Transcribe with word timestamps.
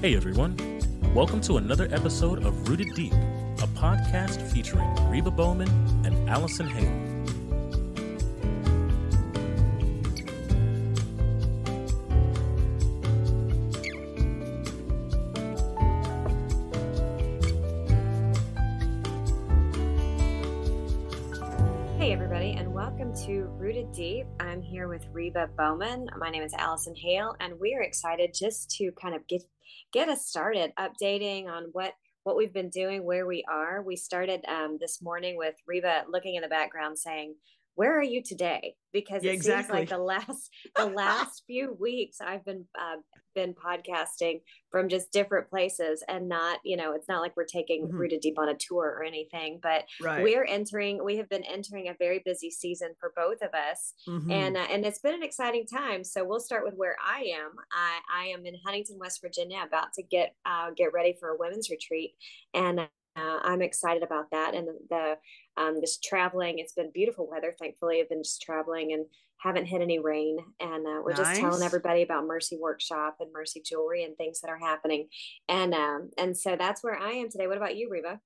Hey 0.00 0.14
everyone, 0.14 0.56
welcome 1.14 1.40
to 1.40 1.56
another 1.56 1.88
episode 1.90 2.44
of 2.44 2.68
Rooted 2.68 2.94
Deep, 2.94 3.12
a 3.12 3.66
podcast 3.74 4.40
featuring 4.52 4.88
Reba 5.10 5.32
Bowman 5.32 5.68
and 6.06 6.30
Allison 6.30 6.68
Hale. 6.68 7.07
To 23.28 23.44
Rooted 23.58 23.92
Deep. 23.92 24.26
I'm 24.40 24.62
here 24.62 24.88
with 24.88 25.06
Reba 25.12 25.50
Bowman. 25.54 26.08
My 26.16 26.30
name 26.30 26.42
is 26.42 26.54
Allison 26.54 26.94
Hale, 26.96 27.36
and 27.40 27.60
we're 27.60 27.82
excited 27.82 28.32
just 28.32 28.70
to 28.78 28.90
kind 28.92 29.14
of 29.14 29.26
get 29.26 29.42
get 29.92 30.08
us 30.08 30.24
started, 30.24 30.72
updating 30.78 31.46
on 31.46 31.64
what 31.72 31.92
what 32.22 32.38
we've 32.38 32.54
been 32.54 32.70
doing, 32.70 33.04
where 33.04 33.26
we 33.26 33.44
are. 33.46 33.82
We 33.82 33.96
started 33.96 34.42
um, 34.48 34.78
this 34.80 35.02
morning 35.02 35.36
with 35.36 35.56
Reba 35.66 36.04
looking 36.10 36.36
in 36.36 36.42
the 36.42 36.48
background, 36.48 36.98
saying, 36.98 37.34
where 37.78 37.96
are 37.96 38.02
you 38.02 38.20
today 38.20 38.74
because 38.92 39.22
it 39.24 39.28
exactly. 39.28 39.62
seems 39.62 39.70
like 39.70 39.88
the 39.88 40.02
last 40.02 40.50
the 40.76 40.86
last 40.86 41.44
few 41.46 41.76
weeks 41.78 42.18
i've 42.20 42.44
been 42.44 42.64
uh, 42.78 42.96
been 43.36 43.54
podcasting 43.54 44.40
from 44.72 44.88
just 44.88 45.12
different 45.12 45.48
places 45.48 46.02
and 46.08 46.28
not 46.28 46.58
you 46.64 46.76
know 46.76 46.92
it's 46.92 47.06
not 47.08 47.20
like 47.22 47.36
we're 47.36 47.44
taking 47.44 47.86
Mhm. 47.86 47.92
rooted 47.92 48.20
deep 48.20 48.36
on 48.36 48.48
a 48.48 48.56
tour 48.56 48.86
or 48.98 49.04
anything 49.04 49.60
but 49.62 49.84
Right. 50.02 50.24
we're 50.24 50.44
entering 50.44 51.04
we 51.04 51.18
have 51.18 51.28
been 51.28 51.44
entering 51.44 51.86
a 51.88 51.94
very 52.00 52.20
busy 52.24 52.50
season 52.50 52.94
for 52.98 53.12
both 53.14 53.42
of 53.42 53.54
us 53.54 53.94
Mhm. 54.08 54.32
and 54.32 54.56
uh, 54.56 54.66
and 54.72 54.84
it's 54.84 54.98
been 54.98 55.14
an 55.14 55.22
exciting 55.22 55.64
time 55.66 56.02
so 56.02 56.24
we'll 56.24 56.40
start 56.40 56.64
with 56.64 56.74
where 56.74 56.96
i 57.04 57.20
am 57.20 57.52
i 57.72 58.00
i 58.12 58.24
am 58.26 58.44
in 58.44 58.56
huntington 58.64 58.98
west 58.98 59.20
virginia 59.22 59.60
about 59.64 59.92
to 59.92 60.02
get 60.02 60.34
uh, 60.44 60.70
get 60.76 60.92
ready 60.92 61.14
for 61.20 61.28
a 61.30 61.36
women's 61.38 61.70
retreat 61.70 62.16
and 62.54 62.80
uh, 62.80 62.86
i'm 63.16 63.62
excited 63.62 64.02
about 64.02 64.30
that 64.32 64.54
and 64.54 64.66
the, 64.66 64.78
the 64.90 65.16
um, 65.58 65.80
just 65.80 66.02
traveling 66.02 66.58
it's 66.58 66.72
been 66.72 66.90
beautiful 66.92 67.28
weather 67.30 67.54
thankfully 67.58 68.00
i've 68.00 68.08
been 68.08 68.22
just 68.22 68.42
traveling 68.42 68.92
and 68.92 69.04
haven't 69.38 69.66
hit 69.66 69.82
any 69.82 69.98
rain 69.98 70.38
and 70.60 70.86
uh, 70.86 71.00
we're 71.04 71.14
just 71.14 71.36
telling 71.36 71.62
everybody 71.62 72.02
about 72.02 72.26
mercy 72.26 72.58
workshop 72.60 73.16
and 73.20 73.32
mercy 73.32 73.62
jewelry 73.64 74.04
and 74.04 74.16
things 74.16 74.40
that 74.40 74.48
are 74.48 74.58
happening 74.58 75.08
and 75.48 75.74
um 75.74 76.10
and 76.18 76.36
so 76.36 76.56
that's 76.56 76.82
where 76.82 76.98
i 76.98 77.12
am 77.12 77.30
today 77.30 77.46
what 77.46 77.56
about 77.56 77.76
you 77.76 77.88
reba 77.90 78.20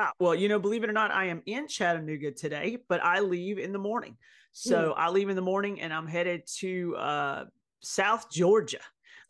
Ah, 0.00 0.12
well, 0.18 0.34
you 0.34 0.48
know, 0.48 0.58
believe 0.58 0.82
it 0.82 0.90
or 0.90 0.92
not, 0.92 1.12
I 1.12 1.26
am 1.26 1.40
in 1.46 1.68
Chattanooga 1.68 2.32
today, 2.32 2.78
but 2.88 3.02
I 3.04 3.20
leave 3.20 3.58
in 3.58 3.72
the 3.72 3.78
morning. 3.78 4.16
So 4.50 4.92
Hmm. 4.92 5.00
I 5.00 5.08
leave 5.10 5.28
in 5.28 5.36
the 5.36 5.42
morning 5.42 5.80
and 5.80 5.92
I'm 5.92 6.08
headed 6.08 6.42
to 6.58 6.96
uh, 6.96 7.44
South 7.80 8.28
Georgia. 8.30 8.80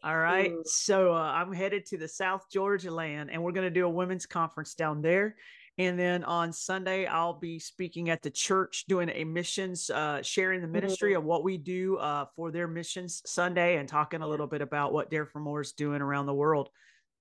All 0.02 0.16
right. 0.16 0.52
Ooh. 0.52 0.62
So 0.64 1.12
uh, 1.12 1.18
I'm 1.18 1.52
headed 1.52 1.86
to 1.86 1.98
the 1.98 2.08
South 2.08 2.46
Georgia 2.50 2.90
land 2.90 3.30
and 3.30 3.42
we're 3.42 3.52
going 3.52 3.66
to 3.66 3.70
do 3.70 3.86
a 3.86 3.90
women's 3.90 4.26
conference 4.26 4.74
down 4.74 5.02
there. 5.02 5.36
And 5.76 5.98
then 5.98 6.22
on 6.22 6.52
Sunday, 6.52 7.06
I'll 7.06 7.38
be 7.38 7.58
speaking 7.58 8.08
at 8.08 8.22
the 8.22 8.30
church 8.30 8.84
doing 8.86 9.10
a 9.12 9.24
missions, 9.24 9.90
uh, 9.90 10.22
sharing 10.22 10.60
the 10.60 10.68
ministry 10.68 11.14
of 11.14 11.24
what 11.24 11.42
we 11.42 11.58
do 11.58 11.96
uh, 11.96 12.26
for 12.36 12.52
their 12.52 12.68
missions 12.68 13.22
Sunday 13.26 13.76
and 13.76 13.88
talking 13.88 14.22
a 14.22 14.28
little 14.28 14.46
bit 14.46 14.62
about 14.62 14.92
what 14.92 15.10
Dare 15.10 15.26
for 15.26 15.40
More 15.40 15.62
is 15.62 15.72
doing 15.72 16.00
around 16.00 16.26
the 16.26 16.34
world. 16.34 16.68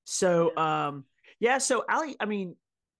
So, 0.04 0.56
um, 0.56 1.06
yeah. 1.40 1.58
So, 1.58 1.84
Ali, 1.90 2.16
I 2.20 2.26
mean, 2.26 2.56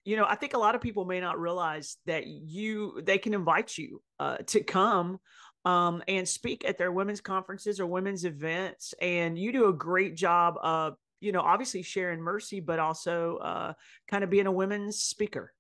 you 0.06 0.18
know, 0.18 0.26
I 0.28 0.36
think 0.36 0.54
a 0.54 0.58
lot 0.58 0.74
of 0.74 0.81
people 0.81 1.06
may 1.06 1.20
not 1.20 1.40
realize 1.40 1.98
that 2.08 2.26
you 2.26 3.02
they 3.04 3.20
can 3.20 3.34
invite 3.34 3.78
you 3.78 4.02
uh, 4.20 4.38
to 4.48 4.64
come 4.64 5.20
um, 5.66 6.04
and 6.08 6.28
speak 6.28 6.68
at 6.68 6.78
their 6.80 6.92
women's 6.92 7.22
conferences 7.22 7.80
or 7.80 7.86
women's 7.86 8.26
events, 8.26 8.94
and 9.02 9.38
you 9.38 9.52
do 9.52 9.68
a 9.68 9.74
great 9.74 10.16
job 10.16 10.56
of 10.62 10.96
you 11.23 11.31
know 11.31 11.41
obviously 11.41 11.81
sharing 11.81 12.21
mercy, 12.21 12.59
but 12.59 12.79
also 12.79 13.38
uh, 13.38 13.73
kind 14.09 14.23
of 14.23 14.29
being 14.29 14.47
a 14.47 14.51
women's 14.51 14.97
speaker. 14.97 15.53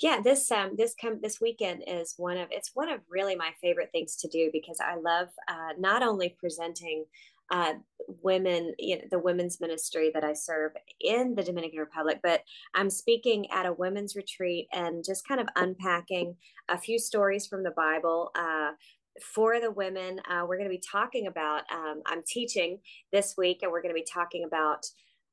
yeah 0.00 0.20
this 0.22 0.50
um 0.50 0.70
this 0.76 0.94
come 1.00 1.18
this 1.22 1.40
weekend 1.40 1.82
is 1.86 2.14
one 2.16 2.36
of 2.36 2.48
it's 2.50 2.70
one 2.74 2.88
of 2.88 3.00
really 3.08 3.36
my 3.36 3.50
favorite 3.60 3.90
things 3.92 4.16
to 4.16 4.28
do 4.28 4.50
because 4.52 4.78
i 4.80 4.94
love 4.96 5.28
uh 5.48 5.72
not 5.78 6.02
only 6.02 6.34
presenting 6.38 7.04
uh 7.50 7.74
women 8.22 8.72
you 8.78 8.96
know 8.96 9.02
the 9.10 9.18
women's 9.18 9.60
ministry 9.60 10.10
that 10.14 10.24
i 10.24 10.32
serve 10.32 10.72
in 11.00 11.34
the 11.34 11.42
dominican 11.42 11.78
republic 11.78 12.18
but 12.22 12.42
i'm 12.74 12.90
speaking 12.90 13.50
at 13.50 13.66
a 13.66 13.72
women's 13.72 14.16
retreat 14.16 14.68
and 14.72 15.04
just 15.04 15.26
kind 15.26 15.40
of 15.40 15.48
unpacking 15.56 16.34
a 16.68 16.78
few 16.78 16.98
stories 16.98 17.46
from 17.46 17.62
the 17.62 17.72
bible 17.72 18.30
uh 18.36 18.70
for 19.22 19.60
the 19.60 19.70
women 19.70 20.20
uh, 20.30 20.44
we're 20.46 20.56
going 20.56 20.68
to 20.68 20.74
be 20.74 20.82
talking 20.90 21.26
about 21.26 21.62
um, 21.72 22.02
i'm 22.06 22.22
teaching 22.26 22.78
this 23.12 23.34
week 23.36 23.60
and 23.62 23.70
we're 23.70 23.82
going 23.82 23.94
to 23.94 24.00
be 24.00 24.06
talking 24.10 24.44
about 24.44 24.86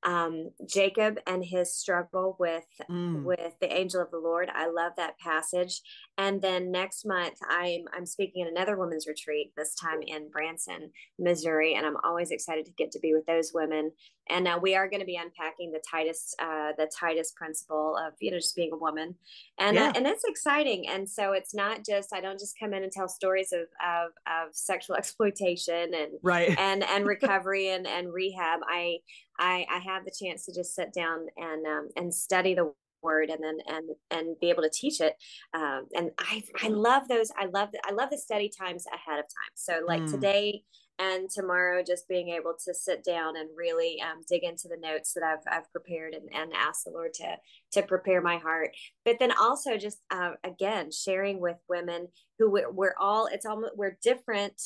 um, 0.06 0.52
jacob 0.68 1.18
and 1.28 1.44
his 1.44 1.76
struggle 1.76 2.36
with 2.40 2.64
Mm. 2.90 3.24
with 3.24 3.54
the 3.60 3.74
angel 3.76 4.02
of 4.02 4.12
the 4.12 4.20
lord 4.20 4.50
i 4.54 4.68
love 4.70 4.92
that 4.98 5.18
passage 5.20 5.82
and 6.18 6.42
then 6.42 6.72
next 6.72 7.06
month 7.06 7.38
i'm 7.50 7.86
i'm 7.94 8.06
speaking 8.06 8.44
at 8.44 8.52
another 8.52 8.78
women's 8.78 9.08
retreat 9.08 9.52
this 9.58 9.74
time 9.76 10.02
in 10.06 10.30
branson 10.30 10.92
missouri 11.18 11.74
and 11.76 11.86
i'm 11.86 11.98
always 12.04 12.30
excited 12.32 12.66
to 12.66 12.72
get 12.74 12.92
to 12.92 13.00
be 13.00 13.14
with 13.14 13.26
those 13.26 13.52
women 13.54 13.92
and 14.30 14.48
uh, 14.48 14.58
we 14.62 14.76
are 14.76 14.90
going 14.90 15.00
to 15.00 15.06
be 15.06 15.16
unpacking 15.18 15.72
the 15.72 15.82
titus 15.90 16.34
uh, 16.40 16.72
the 16.78 16.90
titus 17.00 17.32
principle 17.36 17.98
of 17.98 18.14
you 18.20 18.30
know 18.32 18.38
just 18.38 18.56
being 18.56 18.72
a 18.74 18.78
woman 18.78 19.16
and 19.58 19.76
Yeah. 19.76 19.88
uh, 19.90 19.94
and 19.96 20.06
it's 20.08 20.24
exciting 20.26 20.88
and 20.88 21.10
so 21.10 21.32
it's 21.32 21.56
not 21.56 21.84
just 21.86 22.14
i 22.14 22.22
don't 22.22 22.40
just 22.40 22.56
come 22.60 22.74
in 22.74 22.84
and 22.84 22.92
tell 22.92 23.08
stories 23.08 23.52
of 23.52 23.62
of, 23.84 24.12
of 24.28 24.54
sexual 24.56 24.96
exploitation 25.02 25.94
and 25.94 26.12
Right. 26.22 26.56
and 26.60 26.84
and 26.84 27.06
recovery 27.16 27.70
and 27.70 27.88
and 27.88 28.12
rehab 28.14 28.60
i 28.68 28.98
i 29.40 29.66
i 29.72 29.78
have 29.80 30.06
the 30.06 30.12
chance 30.12 30.46
to 30.46 30.54
just 30.54 30.76
sit 30.76 30.94
down 30.94 31.26
and 31.38 31.66
um 31.66 31.90
and 31.96 32.14
study 32.14 32.54
the 32.54 32.72
word 33.02 33.30
and 33.30 33.44
then 33.44 33.58
and 33.68 33.90
and 34.10 34.40
be 34.40 34.50
able 34.50 34.64
to 34.64 34.70
teach 34.74 35.00
it 35.00 35.16
um 35.54 35.86
and 35.96 36.10
i 36.18 36.42
i 36.64 36.68
love 36.70 37.08
those 37.08 37.30
i 37.38 37.46
love 37.46 37.70
i 37.86 37.92
love 37.92 38.10
the 38.10 38.18
study 38.18 38.50
times 38.50 38.86
ahead 38.88 39.20
of 39.20 39.26
time 39.26 39.52
so 39.54 39.82
like 39.86 40.02
Mm. 40.04 40.12
today 40.12 40.64
and 40.98 41.30
tomorrow 41.30 41.84
just 41.86 42.08
being 42.08 42.30
able 42.30 42.54
to 42.66 42.74
sit 42.74 43.04
down 43.04 43.36
and 43.36 43.50
really 43.56 44.02
um, 44.02 44.22
dig 44.30 44.44
into 44.46 44.70
the 44.70 44.78
notes 44.78 45.12
that 45.14 45.24
I've, 45.24 45.44
I've 45.46 45.70
prepared 45.74 46.14
and, 46.14 46.30
and 46.34 46.54
ask 46.56 46.86
the 46.86 46.92
Lord 46.92 47.14
to 47.16 47.36
to 47.74 47.84
prepare 47.84 48.22
my 48.22 48.38
heart 48.38 48.70
but 49.04 49.20
then 49.20 49.34
also 49.38 49.78
just 49.78 50.00
uh, 50.10 50.32
again 50.44 50.90
sharing 50.92 51.40
with 51.42 51.58
women 51.70 52.08
who 52.40 52.50
we're, 52.50 52.72
we're 52.72 52.96
all 53.00 53.28
it's 53.28 53.46
almost 53.46 53.74
we're 53.76 53.98
different 54.02 54.60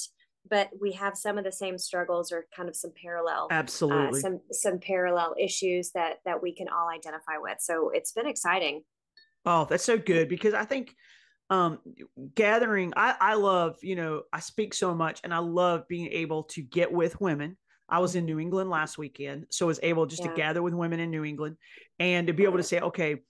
but 0.49 0.69
we 0.81 0.91
have 0.93 1.17
some 1.17 1.37
of 1.37 1.43
the 1.43 1.51
same 1.51 1.77
struggles 1.77 2.31
or 2.31 2.45
kind 2.55 2.69
of 2.69 2.75
some 2.75 2.91
parallel 3.01 3.47
uh, 3.51 3.53
Absolutely. 3.53 4.21
some 4.21 4.39
some 4.51 4.79
parallel 4.79 5.35
issues 5.39 5.91
that 5.91 6.17
that 6.25 6.41
we 6.41 6.53
can 6.53 6.67
all 6.67 6.89
identify 6.89 7.37
with 7.37 7.57
so 7.59 7.89
it's 7.93 8.11
been 8.11 8.27
exciting 8.27 8.81
Oh, 9.45 9.65
that's 9.69 9.85
so 9.85 9.97
good 9.97 10.27
because 10.27 10.53
I 10.53 10.65
think 10.65 10.93
um 11.49 11.79
gathering 12.35 12.93
I 12.95 13.15
I 13.19 13.33
love, 13.35 13.77
you 13.81 13.95
know, 13.95 14.23
I 14.33 14.41
speak 14.41 14.73
so 14.73 14.93
much 14.93 15.21
and 15.23 15.33
I 15.33 15.39
love 15.39 15.87
being 15.87 16.07
able 16.11 16.43
to 16.43 16.61
get 16.61 16.91
with 16.91 17.19
women. 17.21 17.57
I 17.87 17.99
was 17.99 18.15
in 18.15 18.25
New 18.25 18.37
England 18.37 18.69
last 18.69 18.97
weekend, 18.97 19.47
so 19.49 19.65
I 19.65 19.67
was 19.67 19.79
able 19.81 20.05
just 20.05 20.23
Yeah. 20.23 20.29
to 20.29 20.35
gather 20.35 20.61
with 20.61 20.73
women 20.75 20.99
in 20.99 21.09
New 21.09 21.23
England 21.23 21.55
and 21.97 22.27
to 22.27 22.33
be 22.33 22.43
able 22.43 22.57
to 22.57 22.63
say, 22.63 22.79
okay, 22.81 23.23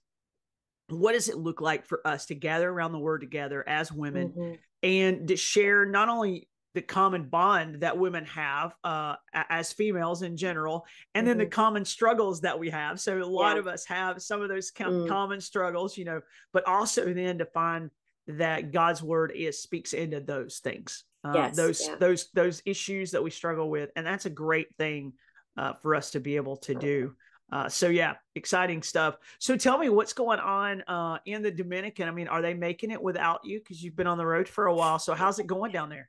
what 0.88 1.12
does 1.12 1.28
it 1.28 1.38
look 1.38 1.60
like 1.60 1.86
for 1.86 2.06
us 2.06 2.26
to 2.26 2.34
gather 2.34 2.68
around 2.68 2.92
the 2.92 2.98
word 2.98 3.20
together 3.20 3.66
as 3.66 3.92
women 3.92 4.34
Mhm. 4.36 4.58
and 4.82 5.28
to 5.28 5.36
share 5.36 5.86
not 5.86 6.08
only 6.08 6.49
the 6.74 6.82
common 6.82 7.24
bond 7.24 7.80
that 7.80 7.98
women 7.98 8.24
have 8.26 8.74
uh, 8.84 9.16
as 9.32 9.72
females 9.72 10.22
in 10.22 10.36
general, 10.36 10.86
and 11.14 11.26
then 11.26 11.38
the 11.38 11.46
common 11.46 11.84
struggles 11.84 12.40
that 12.42 12.58
we 12.58 12.70
have. 12.70 13.00
So 13.00 13.18
a 13.20 13.24
lot 13.24 13.54
Yeah. 13.56 13.60
of 13.60 13.66
us 13.66 13.84
have 13.86 14.22
some 14.22 14.40
of 14.40 14.48
those 14.48 14.70
com- 14.70 14.92
Mm. 14.92 15.08
common 15.08 15.40
struggles, 15.40 15.98
you 15.98 16.04
know, 16.04 16.20
but 16.52 16.66
also 16.66 17.12
then 17.12 17.38
to 17.38 17.46
find 17.46 17.90
that 18.28 18.70
God's 18.70 19.02
word 19.02 19.32
is 19.34 19.60
speaks 19.60 19.92
into 19.92 20.20
those 20.20 20.60
things, 20.60 21.04
uh, 21.24 21.32
Yes, 21.34 21.56
those 21.56 21.88
yeah. 21.88 21.96
those 21.96 22.30
those 22.32 22.62
issues 22.64 23.10
that 23.10 23.22
we 23.22 23.30
struggle 23.30 23.68
with, 23.68 23.90
and 23.96 24.06
that's 24.06 24.26
a 24.26 24.30
great 24.30 24.68
thing 24.76 25.14
uh, 25.56 25.72
for 25.82 25.96
us 25.96 26.12
to 26.12 26.20
be 26.20 26.36
able 26.36 26.56
to 26.58 26.74
do. 26.76 27.16
Uh, 27.52 27.68
so 27.68 27.88
yeah, 27.88 28.14
exciting 28.36 28.80
stuff. 28.80 29.16
So 29.40 29.56
tell 29.56 29.76
me 29.76 29.88
what's 29.88 30.12
going 30.12 30.38
on 30.38 30.82
uh, 30.82 31.18
in 31.26 31.42
the 31.42 31.50
Dominican. 31.50 32.06
I 32.06 32.12
mean, 32.12 32.28
are 32.28 32.40
they 32.42 32.54
making 32.54 32.92
it 32.92 33.02
without 33.02 33.40
you 33.44 33.58
because 33.58 33.82
you've 33.82 33.96
been 33.96 34.06
on 34.06 34.18
the 34.18 34.24
road 34.26 34.48
for 34.48 34.66
a 34.66 34.74
while? 34.74 35.00
So 35.00 35.14
how's 35.14 35.40
it 35.40 35.48
going 35.48 35.72
down 35.72 35.88
there? 35.88 36.08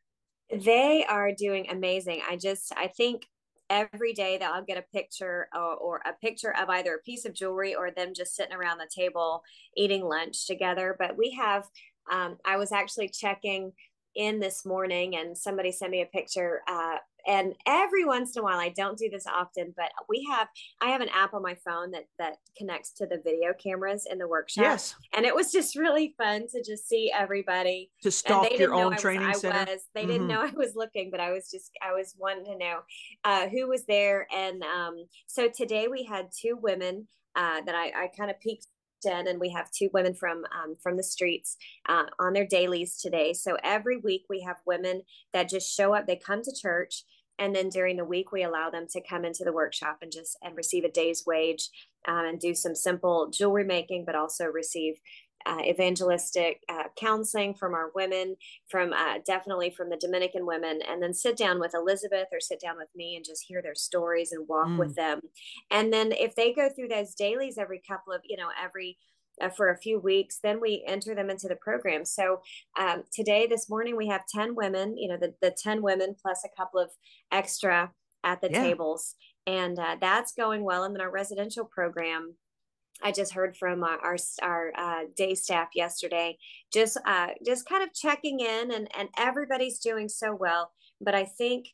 They 0.53 1.06
are 1.07 1.31
doing 1.31 1.68
amazing. 1.69 2.21
I 2.30 2.36
just, 2.36 2.74
I 2.75 2.88
think 2.88 3.27
every 3.69 4.12
day 4.12 4.38
that 4.38 4.51
I'll 4.51 4.65
get 4.65 4.77
a 4.77 4.94
picture 4.94 5.48
or, 5.56 5.75
or 5.75 6.01
a 6.06 6.13
picture 6.13 6.53
of 6.56 6.69
either 6.69 6.95
a 6.95 7.01
piece 7.03 7.25
of 7.25 7.33
jewelry 7.33 7.74
or 7.74 7.89
them 7.89 8.13
just 8.13 8.36
sitting 8.36 8.56
around 8.56 8.80
the 8.80 8.89
table 8.94 9.44
eating 9.77 10.03
lunch 10.03 10.45
together. 10.45 10.95
But 11.00 11.18
we 11.18 11.31
have, 11.39 11.63
um, 12.12 12.38
I 12.45 12.57
was 12.57 12.71
actually 12.71 13.09
checking 13.09 13.71
in 14.13 14.42
this 14.42 14.65
morning 14.65 15.15
and 15.15 15.38
somebody 15.38 15.71
sent 15.71 15.92
me 15.92 16.01
a 16.01 16.06
picture. 16.06 16.62
Uh, 16.68 16.97
and 17.27 17.53
every 17.65 18.06
once 18.06 18.35
in 18.35 18.41
a 18.41 18.44
while 18.44 18.59
i 18.59 18.69
don't 18.69 18.97
do 18.97 19.09
this 19.09 19.25
often 19.27 19.73
but 19.75 19.91
we 20.09 20.27
have 20.29 20.47
i 20.81 20.88
have 20.88 21.01
an 21.01 21.09
app 21.13 21.33
on 21.33 21.41
my 21.41 21.56
phone 21.65 21.91
that 21.91 22.06
that 22.18 22.38
connects 22.57 22.91
to 22.94 23.06
the 23.06 23.21
video 23.23 23.53
cameras 23.53 24.07
in 24.09 24.18
the 24.18 24.27
workshop. 24.27 24.63
Yes. 24.63 24.95
And 25.13 25.25
it 25.25 25.35
was 25.35 25.51
just 25.51 25.75
really 25.75 26.13
fun 26.18 26.47
to 26.51 26.63
just 26.63 26.88
see 26.88 27.12
everybody. 27.13 27.91
To 28.03 28.12
stalk 28.12 28.57
your 28.57 28.73
own 28.73 28.97
training 28.97 29.27
was, 29.27 29.41
center 29.41 29.57
I 29.57 29.73
was, 29.73 29.81
they 29.94 30.01
mm-hmm. 30.01 30.12
didn't 30.12 30.27
know 30.27 30.41
i 30.41 30.51
was 30.56 30.75
looking 30.75 31.09
but 31.12 31.19
i 31.19 31.31
was 31.31 31.50
just 31.50 31.71
i 31.81 31.94
was 31.94 32.15
wanting 32.18 32.45
to 32.45 32.57
know 32.57 32.79
uh, 33.23 33.47
who 33.47 33.68
was 33.68 33.85
there. 33.85 34.27
And 34.35 34.63
um, 34.63 35.06
so 35.27 35.47
today 35.47 35.88
we 35.88 36.03
had 36.03 36.27
two 36.35 36.57
women 36.62 37.07
uh, 37.35 37.62
that 37.65 37.75
i, 37.75 38.03
I 38.03 38.09
kind 38.18 38.29
of 38.29 38.39
peeked 38.39 38.68
and 39.06 39.39
we 39.39 39.50
have 39.50 39.71
two 39.71 39.89
women 39.94 40.13
from 40.13 40.44
um, 40.56 40.75
from 40.81 40.98
the 40.98 41.03
streets 41.03 41.57
uh, 41.88 42.06
on 42.19 42.33
their 42.33 42.45
dailies 42.45 42.98
today. 42.98 43.33
So 43.33 43.57
every 43.63 43.98
week 43.98 44.25
we 44.30 44.42
have 44.42 44.57
women 44.65 45.01
that 45.33 45.50
just 45.50 45.75
show 45.75 45.94
up. 45.94 46.07
They 46.07 46.15
come 46.15 46.42
to 46.44 46.56
church, 46.56 47.03
and 47.39 47.56
then 47.56 47.69
during 47.69 47.98
the 47.98 48.06
week 48.06 48.31
we 48.31 48.44
allow 48.44 48.69
them 48.69 48.88
to 48.92 49.01
come 49.01 49.25
into 49.25 49.44
the 49.44 49.53
workshop 49.53 50.00
and 50.01 50.12
just 50.12 50.38
and 50.44 50.56
receive 50.56 50.83
a 50.83 50.92
day's 50.92 51.24
wage 51.25 51.69
um, 52.07 52.25
and 52.25 52.39
do 52.39 52.53
some 52.53 52.75
simple 52.75 53.30
jewelry 53.30 53.65
making, 53.65 54.06
but 54.06 54.15
also 54.15 54.45
receive 54.45 54.95
uh, 55.45 55.59
evangelistic 55.65 56.61
uh, 56.69 56.83
counseling 56.95 57.53
from 57.53 57.73
our 57.73 57.91
women, 57.95 58.35
from 58.69 58.93
uh, 58.93 59.19
definitely 59.25 59.69
from 59.69 59.89
the 59.89 59.97
Dominican 59.97 60.45
women, 60.45 60.81
and 60.88 61.01
then 61.01 61.13
sit 61.13 61.38
down 61.38 61.59
with 61.59 61.73
Elizabeth 61.73 62.27
or 62.31 62.39
sit 62.39 62.59
down 62.59 62.77
with 62.77 62.89
me 62.95 63.15
and 63.15 63.25
just 63.25 63.43
hear 63.43 63.61
their 63.61 63.75
stories 63.75 64.31
and 64.31 64.47
walk 64.47 64.67
mm. 64.67 64.77
with 64.77 64.95
them. 64.95 65.21
And 65.69 65.91
then 65.91 66.11
if 66.11 66.35
they 66.35 66.53
go 66.53 66.69
through 66.69 66.89
those 66.89 67.15
dailies 67.15 67.57
every 67.57 67.81
couple 67.88 68.13
of, 68.13 68.21
you 68.23 68.38
know, 68.38 68.49
every 68.61 68.97
uh, 69.41 69.49
for 69.49 69.69
a 69.69 69.77
few 69.77 69.99
weeks, 69.99 70.39
then 70.43 70.59
we 70.59 70.83
enter 70.88 71.15
them 71.15 71.29
into 71.29 71.47
the 71.47 71.55
program. 71.55 72.05
So 72.05 72.41
um, 72.79 73.03
today, 73.13 73.47
this 73.47 73.69
morning, 73.69 73.95
we 73.95 74.07
have 74.07 74.27
10 74.27 74.55
women, 74.55 74.97
you 74.97 75.07
know, 75.07 75.17
the, 75.17 75.33
the 75.41 75.51
10 75.51 75.81
women 75.81 76.15
plus 76.21 76.44
a 76.45 76.55
couple 76.55 76.79
of 76.79 76.89
extra 77.31 77.91
at 78.23 78.41
the 78.41 78.51
yeah. 78.51 78.61
tables. 78.61 79.15
And 79.47 79.79
uh, 79.79 79.97
that's 79.99 80.33
going 80.33 80.63
well. 80.63 80.83
And 80.83 80.94
then 80.94 81.01
our 81.01 81.11
residential 81.11 81.65
program, 81.65 82.35
I 83.03 83.12
just 83.12 83.33
heard 83.33 83.56
from 83.57 83.83
our 83.83 84.00
our, 84.00 84.18
our 84.42 84.71
uh, 84.77 85.03
day 85.15 85.36
staff 85.36 85.69
yesterday, 85.75 86.38
just 86.71 86.98
uh, 87.06 87.27
just 87.45 87.68
kind 87.68 87.83
of 87.83 87.94
checking 87.94 88.39
in, 88.39 88.71
and 88.71 88.88
and 88.98 89.09
everybody's 89.18 89.80
doing 89.80 90.09
so 90.09 90.36
well. 90.36 90.71
But 91.00 91.15
I 91.15 91.25
think 91.25 91.68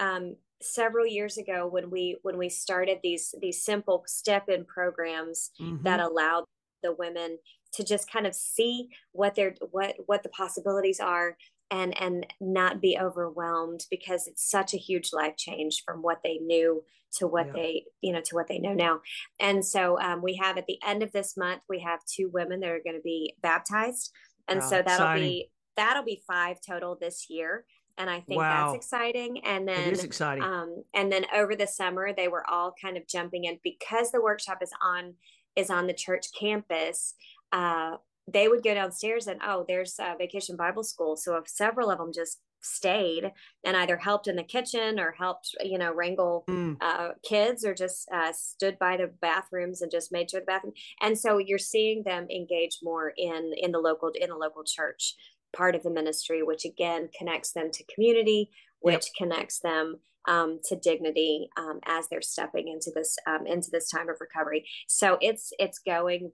um, 0.00 0.36
several 0.60 1.06
years 1.06 1.38
ago 1.38 1.68
when 1.70 1.90
we 1.90 2.16
when 2.22 2.38
we 2.38 2.48
started 2.48 2.98
these 3.02 3.34
these 3.40 3.62
simple 3.64 4.04
step 4.06 4.48
in 4.48 4.64
programs 4.64 5.50
mm-hmm. 5.60 5.82
that 5.84 6.00
allowed 6.00 6.44
the 6.82 6.94
women 6.98 7.38
to 7.74 7.84
just 7.84 8.10
kind 8.10 8.26
of 8.26 8.34
see 8.34 8.88
what 9.12 9.34
their 9.34 9.54
what 9.70 9.94
what 10.06 10.22
the 10.22 10.28
possibilities 10.28 11.00
are 11.00 11.36
and 11.72 12.00
and 12.00 12.26
not 12.40 12.80
be 12.80 12.96
overwhelmed 13.00 13.86
because 13.90 14.28
it's 14.28 14.48
such 14.48 14.74
a 14.74 14.78
huge 14.78 15.12
life 15.12 15.36
change 15.36 15.82
from 15.84 16.02
what 16.02 16.20
they 16.22 16.36
knew 16.36 16.84
to 17.10 17.26
what 17.26 17.46
yeah. 17.46 17.52
they 17.54 17.84
you 18.00 18.12
know 18.12 18.20
to 18.20 18.34
what 18.36 18.46
they 18.46 18.58
know 18.58 18.74
now 18.74 19.00
and 19.40 19.64
so 19.64 19.98
um, 20.00 20.22
we 20.22 20.36
have 20.36 20.56
at 20.58 20.66
the 20.66 20.78
end 20.86 21.02
of 21.02 21.10
this 21.12 21.36
month 21.36 21.62
we 21.68 21.80
have 21.80 22.00
two 22.04 22.30
women 22.32 22.60
that 22.60 22.70
are 22.70 22.82
going 22.84 22.96
to 22.96 23.02
be 23.02 23.34
baptized 23.42 24.12
and 24.46 24.60
wow, 24.60 24.66
so 24.66 24.76
that'll 24.76 24.92
exciting. 24.92 25.28
be 25.28 25.50
that'll 25.76 26.04
be 26.04 26.22
five 26.28 26.58
total 26.64 26.96
this 27.00 27.26
year 27.28 27.64
and 27.98 28.08
I 28.08 28.20
think 28.20 28.40
wow. 28.40 28.72
that's 28.72 28.76
exciting. 28.76 29.44
And 29.44 29.68
then 29.68 29.80
it 29.80 29.92
is 29.92 30.02
exciting. 30.02 30.42
Um, 30.42 30.82
and 30.94 31.12
then 31.12 31.26
over 31.34 31.54
the 31.54 31.66
summer, 31.66 32.12
they 32.14 32.26
were 32.26 32.48
all 32.48 32.72
kind 32.82 32.96
of 32.96 33.06
jumping 33.06 33.44
in 33.44 33.58
because 33.62 34.10
the 34.10 34.22
workshop 34.22 34.58
is 34.62 34.72
on 34.82 35.12
is 35.56 35.68
on 35.68 35.86
the 35.86 35.92
church 35.92 36.28
campus. 36.38 37.14
Uh, 37.52 37.96
they 38.26 38.48
would 38.48 38.62
go 38.62 38.74
downstairs 38.74 39.26
and 39.26 39.40
oh, 39.44 39.64
there's 39.66 39.96
a 39.98 40.16
vacation 40.16 40.56
Bible 40.56 40.84
school. 40.84 41.16
So 41.16 41.36
if 41.36 41.48
several 41.48 41.90
of 41.90 41.98
them 41.98 42.12
just 42.14 42.38
stayed 42.62 43.30
and 43.64 43.76
either 43.76 43.96
helped 43.96 44.28
in 44.28 44.36
the 44.36 44.42
kitchen 44.42 44.98
or 44.98 45.12
helped 45.18 45.54
you 45.62 45.78
know 45.78 45.92
wrangle 45.92 46.44
mm. 46.48 46.76
uh, 46.80 47.10
kids 47.28 47.64
or 47.64 47.74
just 47.74 48.08
uh, 48.12 48.32
stood 48.32 48.78
by 48.78 48.96
the 48.96 49.10
bathrooms 49.20 49.82
and 49.82 49.90
just 49.90 50.12
made 50.12 50.30
sure 50.30 50.40
the 50.40 50.46
bathroom 50.46 50.72
and 51.00 51.18
so 51.18 51.38
you're 51.38 51.58
seeing 51.58 52.02
them 52.04 52.26
engage 52.30 52.78
more 52.82 53.12
in 53.16 53.52
in 53.56 53.72
the 53.72 53.78
local 53.78 54.10
in 54.14 54.30
the 54.30 54.36
local 54.36 54.62
church 54.64 55.14
part 55.54 55.74
of 55.74 55.82
the 55.82 55.90
ministry 55.90 56.42
which 56.42 56.64
again 56.64 57.08
connects 57.16 57.52
them 57.52 57.70
to 57.72 57.84
community 57.92 58.48
which 58.80 59.06
yep. 59.06 59.14
connects 59.18 59.58
them 59.60 59.96
um, 60.28 60.60
to 60.64 60.76
dignity 60.76 61.48
um, 61.56 61.80
as 61.84 62.06
they're 62.08 62.22
stepping 62.22 62.68
into 62.68 62.92
this 62.94 63.16
um, 63.26 63.46
into 63.46 63.70
this 63.70 63.90
time 63.90 64.08
of 64.08 64.16
recovery 64.20 64.64
so 64.86 65.18
it's 65.20 65.52
it's 65.58 65.80
going 65.80 66.30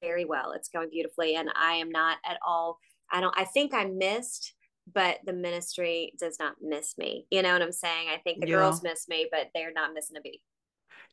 very 0.00 0.24
well 0.24 0.52
it's 0.52 0.68
going 0.68 0.88
beautifully 0.90 1.36
and 1.36 1.50
i 1.56 1.74
am 1.74 1.90
not 1.90 2.18
at 2.24 2.38
all 2.46 2.78
i 3.12 3.20
don't 3.20 3.34
i 3.36 3.44
think 3.44 3.74
i 3.74 3.84
missed 3.84 4.54
but 4.92 5.18
the 5.24 5.32
ministry 5.32 6.12
does 6.18 6.38
not 6.38 6.56
miss 6.60 6.96
me. 6.98 7.26
You 7.30 7.42
know 7.42 7.52
what 7.52 7.62
I'm 7.62 7.72
saying? 7.72 8.08
I 8.08 8.18
think 8.18 8.40
the 8.40 8.48
yeah. 8.48 8.56
girls 8.56 8.82
miss 8.82 9.08
me, 9.08 9.28
but 9.30 9.48
they're 9.54 9.72
not 9.72 9.94
missing 9.94 10.16
a 10.16 10.20
beat. 10.20 10.40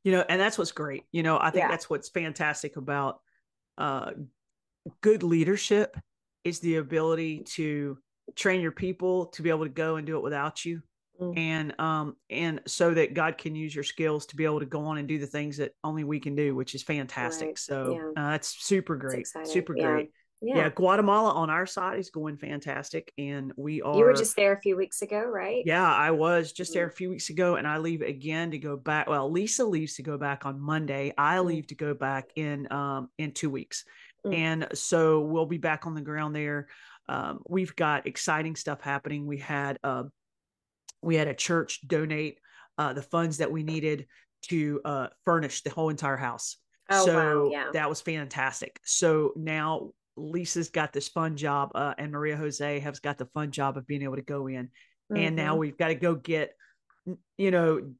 You 0.03 0.11
know, 0.11 0.25
and 0.29 0.39
that's 0.39 0.57
what's 0.57 0.71
great. 0.71 1.03
You 1.11 1.23
know, 1.23 1.37
I 1.39 1.49
think 1.49 1.63
yeah. 1.63 1.69
that's 1.69 1.89
what's 1.89 2.09
fantastic 2.09 2.77
about 2.77 3.19
uh, 3.77 4.11
good 5.01 5.23
leadership 5.23 5.97
is 6.43 6.59
the 6.59 6.77
ability 6.77 7.39
to 7.39 7.97
train 8.35 8.61
your 8.61 8.71
people 8.71 9.27
to 9.27 9.41
be 9.41 9.49
able 9.49 9.65
to 9.65 9.69
go 9.69 9.97
and 9.97 10.07
do 10.07 10.17
it 10.17 10.23
without 10.23 10.65
you. 10.65 10.81
Mm. 11.19 11.37
And 11.37 11.79
um 11.79 12.15
and 12.29 12.61
so 12.67 12.93
that 12.93 13.13
God 13.13 13.37
can 13.37 13.55
use 13.55 13.73
your 13.73 13.83
skills 13.83 14.25
to 14.27 14.35
be 14.35 14.45
able 14.45 14.59
to 14.59 14.65
go 14.65 14.85
on 14.85 14.97
and 14.97 15.07
do 15.07 15.17
the 15.17 15.27
things 15.27 15.57
that 15.57 15.71
only 15.83 16.03
we 16.03 16.19
can 16.19 16.35
do, 16.35 16.55
which 16.55 16.75
is 16.75 16.83
fantastic. 16.83 17.47
Right. 17.47 17.59
So 17.59 18.11
yeah. 18.15 18.21
uh, 18.21 18.31
that's 18.31 18.49
super 18.63 18.95
great, 18.95 19.27
super 19.45 19.73
great 19.73 20.11
yeah. 20.41 20.57
yeah. 20.57 20.69
Guatemala 20.69 21.31
on 21.31 21.49
our 21.49 21.65
side 21.65 21.99
is 21.99 22.09
going 22.09 22.37
fantastic, 22.37 23.11
and 23.17 23.51
we 23.55 23.81
are. 23.81 23.97
You 23.97 24.03
were 24.03 24.13
just 24.13 24.35
there 24.35 24.53
a 24.53 24.59
few 24.59 24.77
weeks 24.77 25.01
ago, 25.01 25.23
right? 25.23 25.63
Yeah, 25.65 25.91
I 25.91 26.11
was 26.11 26.51
just 26.51 26.73
there 26.73 26.87
mm. 26.87 26.91
a 26.91 26.95
few 26.95 27.09
weeks 27.09 27.29
ago, 27.29 27.55
and 27.55 27.67
I 27.67 27.77
leave 27.77 28.01
again 28.01 28.51
to 28.51 28.59
go 28.59 28.77
back. 28.77 29.07
Well, 29.07 29.31
Lisa 29.31 29.65
leaves 29.65 29.95
to 29.95 30.03
go 30.03 30.17
back 30.17 30.45
on 30.45 30.59
Monday. 30.59 31.13
I 31.17 31.37
mm. 31.37 31.45
leave 31.45 31.67
to 31.67 31.75
go 31.75 31.93
back 31.93 32.29
in 32.35 32.71
um 32.71 33.09
in 33.17 33.31
two 33.31 33.49
weeks, 33.49 33.83
mm. 34.25 34.35
and 34.35 34.67
so 34.73 35.21
we'll 35.21 35.47
be 35.47 35.57
back 35.57 35.87
on 35.87 35.95
the 35.95 36.01
ground 36.01 36.35
there. 36.35 36.67
Um, 37.09 37.39
we've 37.47 37.75
got 37.75 38.05
exciting 38.05 38.55
stuff 38.55 38.81
happening. 38.81 39.25
We 39.25 39.37
had 39.37 39.79
uh, 39.83 40.03
we 41.01 41.15
had 41.15 41.27
a 41.27 41.33
church 41.33 41.81
donate 41.87 42.39
uh, 42.77 42.93
the 42.93 43.01
funds 43.01 43.37
that 43.37 43.51
we 43.51 43.63
needed 43.63 44.07
to 44.43 44.81
uh, 44.85 45.07
furnish 45.25 45.63
the 45.63 45.69
whole 45.69 45.89
entire 45.89 46.17
house. 46.17 46.57
Oh, 46.89 47.05
so 47.05 47.43
wow. 47.43 47.49
yeah. 47.51 47.69
that 47.73 47.89
was 47.89 48.01
fantastic. 48.01 48.79
So 48.83 49.33
now 49.35 49.91
Lisa's 50.15 50.69
got 50.69 50.93
this 50.93 51.07
fun 51.07 51.35
job, 51.35 51.71
uh, 51.75 51.93
and 51.97 52.11
Maria 52.11 52.37
Jose 52.37 52.79
has 52.79 52.99
got 52.99 53.17
the 53.17 53.25
fun 53.27 53.51
job 53.51 53.77
of 53.77 53.87
being 53.87 54.03
able 54.03 54.15
to 54.15 54.21
go 54.21 54.47
in. 54.47 54.65
Mm-hmm. 55.11 55.17
And 55.17 55.35
now 55.35 55.51
mm-hmm. 55.51 55.59
we've 55.59 55.77
got 55.77 55.89
to 55.89 55.95
go 55.95 56.15
get, 56.15 56.53
you 57.37 57.51
know, 57.51 57.91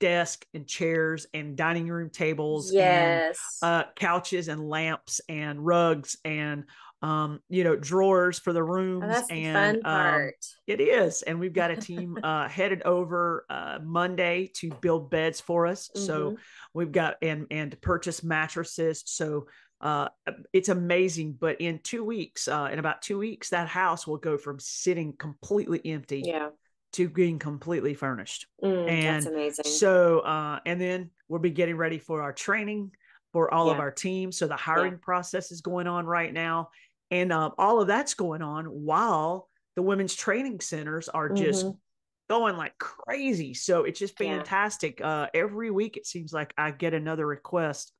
desk 0.00 0.44
and 0.52 0.66
chairs 0.66 1.26
and 1.32 1.56
dining 1.56 1.88
room 1.88 2.10
tables, 2.10 2.72
yes, 2.72 3.38
and, 3.62 3.70
uh, 3.70 3.84
couches 3.96 4.48
and 4.48 4.68
lamps 4.68 5.20
and 5.28 5.64
rugs 5.64 6.16
and 6.24 6.64
um, 7.04 7.40
you 7.50 7.64
know, 7.64 7.76
drawers 7.76 8.38
for 8.38 8.54
the 8.54 8.60
oh, 8.60 8.64
rooms. 8.64 9.04
Oh, 9.06 9.26
and, 9.28 9.82
the 9.82 9.88
um, 9.88 10.30
it 10.66 10.80
is. 10.80 11.20
And 11.20 11.38
we've 11.38 11.52
got 11.52 11.70
a 11.70 11.76
team 11.76 12.18
uh, 12.24 12.48
headed 12.48 12.82
over 12.82 13.44
uh, 13.50 13.78
Monday 13.82 14.50
to 14.56 14.70
build 14.80 15.10
beds 15.10 15.38
for 15.38 15.66
us. 15.66 15.90
Mm-hmm. 15.94 16.06
So 16.06 16.36
we've 16.72 16.92
got 16.92 17.16
and 17.20 17.46
and 17.50 17.72
to 17.72 17.76
purchase 17.76 18.24
mattresses. 18.24 19.02
So 19.04 19.48
uh, 19.82 20.08
it's 20.54 20.70
amazing. 20.70 21.36
But 21.38 21.60
in 21.60 21.80
two 21.82 22.04
weeks, 22.04 22.48
uh, 22.48 22.70
in 22.72 22.78
about 22.78 23.02
two 23.02 23.18
weeks, 23.18 23.50
that 23.50 23.68
house 23.68 24.06
will 24.06 24.16
go 24.16 24.38
from 24.38 24.58
sitting 24.58 25.12
completely 25.12 25.82
empty 25.84 26.22
yeah. 26.24 26.48
to 26.94 27.10
being 27.10 27.38
completely 27.38 27.92
furnished. 27.92 28.46
Mm, 28.64 28.88
and 28.88 29.16
that's 29.16 29.26
amazing. 29.26 29.64
So, 29.66 30.20
uh, 30.20 30.60
and 30.64 30.80
then 30.80 31.10
we'll 31.28 31.40
be 31.40 31.50
getting 31.50 31.76
ready 31.76 31.98
for 31.98 32.22
our 32.22 32.32
training 32.32 32.92
for 33.34 33.52
all 33.52 33.66
yeah. 33.66 33.72
of 33.72 33.80
our 33.80 33.90
teams. 33.90 34.38
So 34.38 34.46
the 34.46 34.56
hiring 34.56 34.92
yeah. 34.92 34.98
process 35.02 35.50
is 35.50 35.60
going 35.60 35.88
on 35.88 36.06
right 36.06 36.32
now. 36.32 36.68
And 37.10 37.32
uh, 37.32 37.50
all 37.58 37.80
of 37.80 37.86
that's 37.86 38.14
going 38.14 38.42
on 38.42 38.66
while 38.66 39.48
the 39.76 39.82
women's 39.82 40.14
training 40.14 40.60
centers 40.60 41.08
are 41.08 41.28
just 41.28 41.66
mm-hmm. 41.66 41.76
going 42.28 42.56
like 42.56 42.76
crazy. 42.78 43.54
So 43.54 43.84
it's 43.84 43.98
just 43.98 44.16
fantastic. 44.16 45.00
Yeah. 45.00 45.08
Uh, 45.08 45.26
every 45.34 45.70
week, 45.70 45.96
it 45.96 46.06
seems 46.06 46.32
like 46.32 46.54
I 46.56 46.70
get 46.70 46.94
another 46.94 47.26
request 47.26 47.92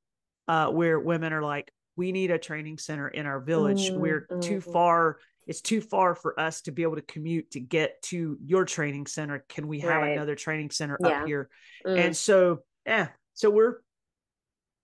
uh, 0.47 0.69
where 0.71 0.99
women 0.99 1.33
are 1.33 1.43
like, 1.43 1.71
we 1.95 2.11
need 2.11 2.31
a 2.31 2.37
training 2.37 2.77
center 2.77 3.07
in 3.07 3.25
our 3.25 3.39
village. 3.39 3.89
Mm-hmm. 3.89 4.01
We're 4.01 4.27
too 4.41 4.57
mm-hmm. 4.57 4.71
far. 4.71 5.17
It's 5.47 5.61
too 5.61 5.79
far 5.79 6.15
for 6.15 6.37
us 6.39 6.61
to 6.61 6.71
be 6.71 6.81
able 6.81 6.95
to 6.95 7.03
commute 7.03 7.51
to 7.51 7.59
get 7.59 8.01
to 8.03 8.37
your 8.43 8.65
training 8.65 9.05
center. 9.05 9.45
Can 9.47 9.67
we 9.67 9.79
have 9.81 10.01
right. 10.01 10.13
another 10.13 10.35
training 10.35 10.71
center 10.71 10.97
yeah. 10.99 11.21
up 11.21 11.27
here? 11.27 11.49
Mm. 11.85 12.05
And 12.05 12.17
so, 12.17 12.63
yeah, 12.85 13.09
so 13.33 13.49
we're 13.51 13.75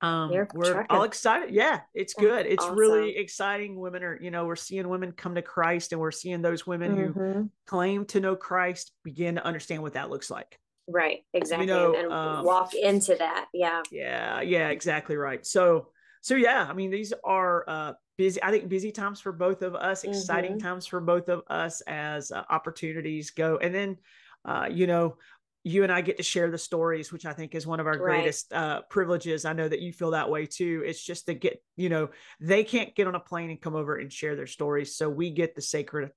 um 0.02 0.32
You're 0.32 0.48
we're 0.54 0.74
trucking. 0.74 0.88
all 0.90 1.04
excited 1.04 1.52
yeah 1.52 1.82
it's 1.94 2.14
good 2.14 2.46
it's 2.46 2.64
awesome. 2.64 2.78
really 2.78 3.16
exciting 3.18 3.80
women 3.80 4.04
are 4.04 4.20
you 4.22 4.32
know 4.32 4.46
we're 4.46 4.56
seeing 4.56 4.88
women 4.90 5.12
come 5.12 5.36
to 5.36 5.42
christ 5.42 5.92
and 5.92 6.02
we're 6.02 6.12
seeing 6.12 6.42
those 6.42 6.66
women 6.66 6.96
mm-hmm. 6.96 7.20
who 7.20 7.50
claim 7.68 8.06
to 8.06 8.20
know 8.20 8.36
christ 8.36 8.92
begin 9.04 9.36
to 9.36 9.46
understand 9.46 9.82
what 9.82 9.94
that 9.94 10.10
looks 10.10 10.30
like 10.30 10.60
right 10.88 11.20
exactly 11.34 11.68
you 11.68 11.74
know, 11.74 11.94
and, 11.96 12.12
um, 12.12 12.44
walk 12.44 12.74
into 12.74 13.16
that 13.16 13.46
yeah 13.54 13.82
yeah 13.92 14.42
yeah 14.42 14.70
exactly 14.70 15.16
right 15.16 15.46
so 15.46 15.88
so 16.22 16.36
yeah 16.36 16.66
i 16.68 16.74
mean 16.74 16.90
these 16.90 17.14
are 17.24 17.64
uh 17.68 17.94
busy 18.18 18.42
i 18.44 18.52
think 18.52 18.68
busy 18.68 18.92
times 18.92 19.20
for 19.22 19.32
both 19.32 19.62
of 19.62 19.76
us 19.76 20.04
exciting 20.04 20.54
mm-hmm. 20.54 20.68
times 20.68 20.88
for 20.88 21.00
both 21.00 21.30
of 21.30 21.44
us 21.48 21.82
as 21.82 22.32
uh, 22.32 22.44
opportunities 22.50 23.30
go 23.32 23.58
and 23.58 23.74
then 23.74 23.98
uh 24.46 24.68
you 24.70 24.88
know 24.88 25.16
you 25.64 25.84
and 25.84 25.92
I 25.92 26.02
get 26.02 26.18
to 26.18 26.24
share 26.24 26.50
the 26.50 26.58
stories, 26.58 27.12
which 27.12 27.26
I 27.26 27.34
think 27.34 27.54
is 27.54 27.68
one 27.68 27.80
of 27.80 27.86
our 27.86 27.94
right. 27.94 28.18
greatest 28.18 28.52
uh, 28.52 28.82
privileges. 28.90 29.46
I 29.46 29.54
know 29.54 29.70
that 29.70 29.82
you 29.82 29.94
feel 29.94 30.12
that 30.12 30.30
way 30.30 30.46
too. 30.48 30.84
It's 30.86 31.04
just 31.04 31.28
to 31.28 31.34
get, 31.34 31.62
you 31.76 31.90
know, 31.90 32.10
they 32.40 32.64
can't 32.64 32.96
get 32.96 33.08
on 33.08 33.16
a 33.16 33.20
plane 33.20 33.50
and 33.50 33.62
come 33.62 33.76
over 33.76 33.98
and 33.98 34.12
share 34.12 34.36
their 34.36 34.48
stories. 34.48 34.96
So 34.96 35.10
we 35.10 35.30
get 35.30 35.56
the 35.56 35.62
sacred 35.62 36.10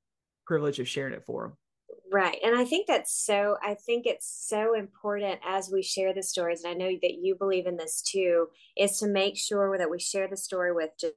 privilege 0.46 0.80
of 0.80 0.88
sharing 0.88 1.12
it 1.12 1.24
for 1.26 1.42
them. 1.42 1.56
Right. 2.12 2.38
And 2.44 2.56
I 2.56 2.64
think 2.64 2.86
that's 2.86 3.12
so, 3.12 3.56
I 3.62 3.74
think 3.74 4.06
it's 4.06 4.46
so 4.48 4.74
important 4.74 5.40
as 5.46 5.70
we 5.70 5.82
share 5.82 6.14
the 6.14 6.22
stories. 6.22 6.62
And 6.62 6.70
I 6.70 6.76
know 6.76 6.92
that 7.02 7.14
you 7.20 7.34
believe 7.34 7.66
in 7.66 7.76
this 7.76 8.02
too, 8.02 8.46
is 8.76 8.98
to 9.00 9.08
make 9.08 9.36
sure 9.36 9.76
that 9.76 9.90
we 9.90 9.98
share 9.98 10.28
the 10.28 10.36
story 10.36 10.72
with 10.72 10.90
just 10.98 11.14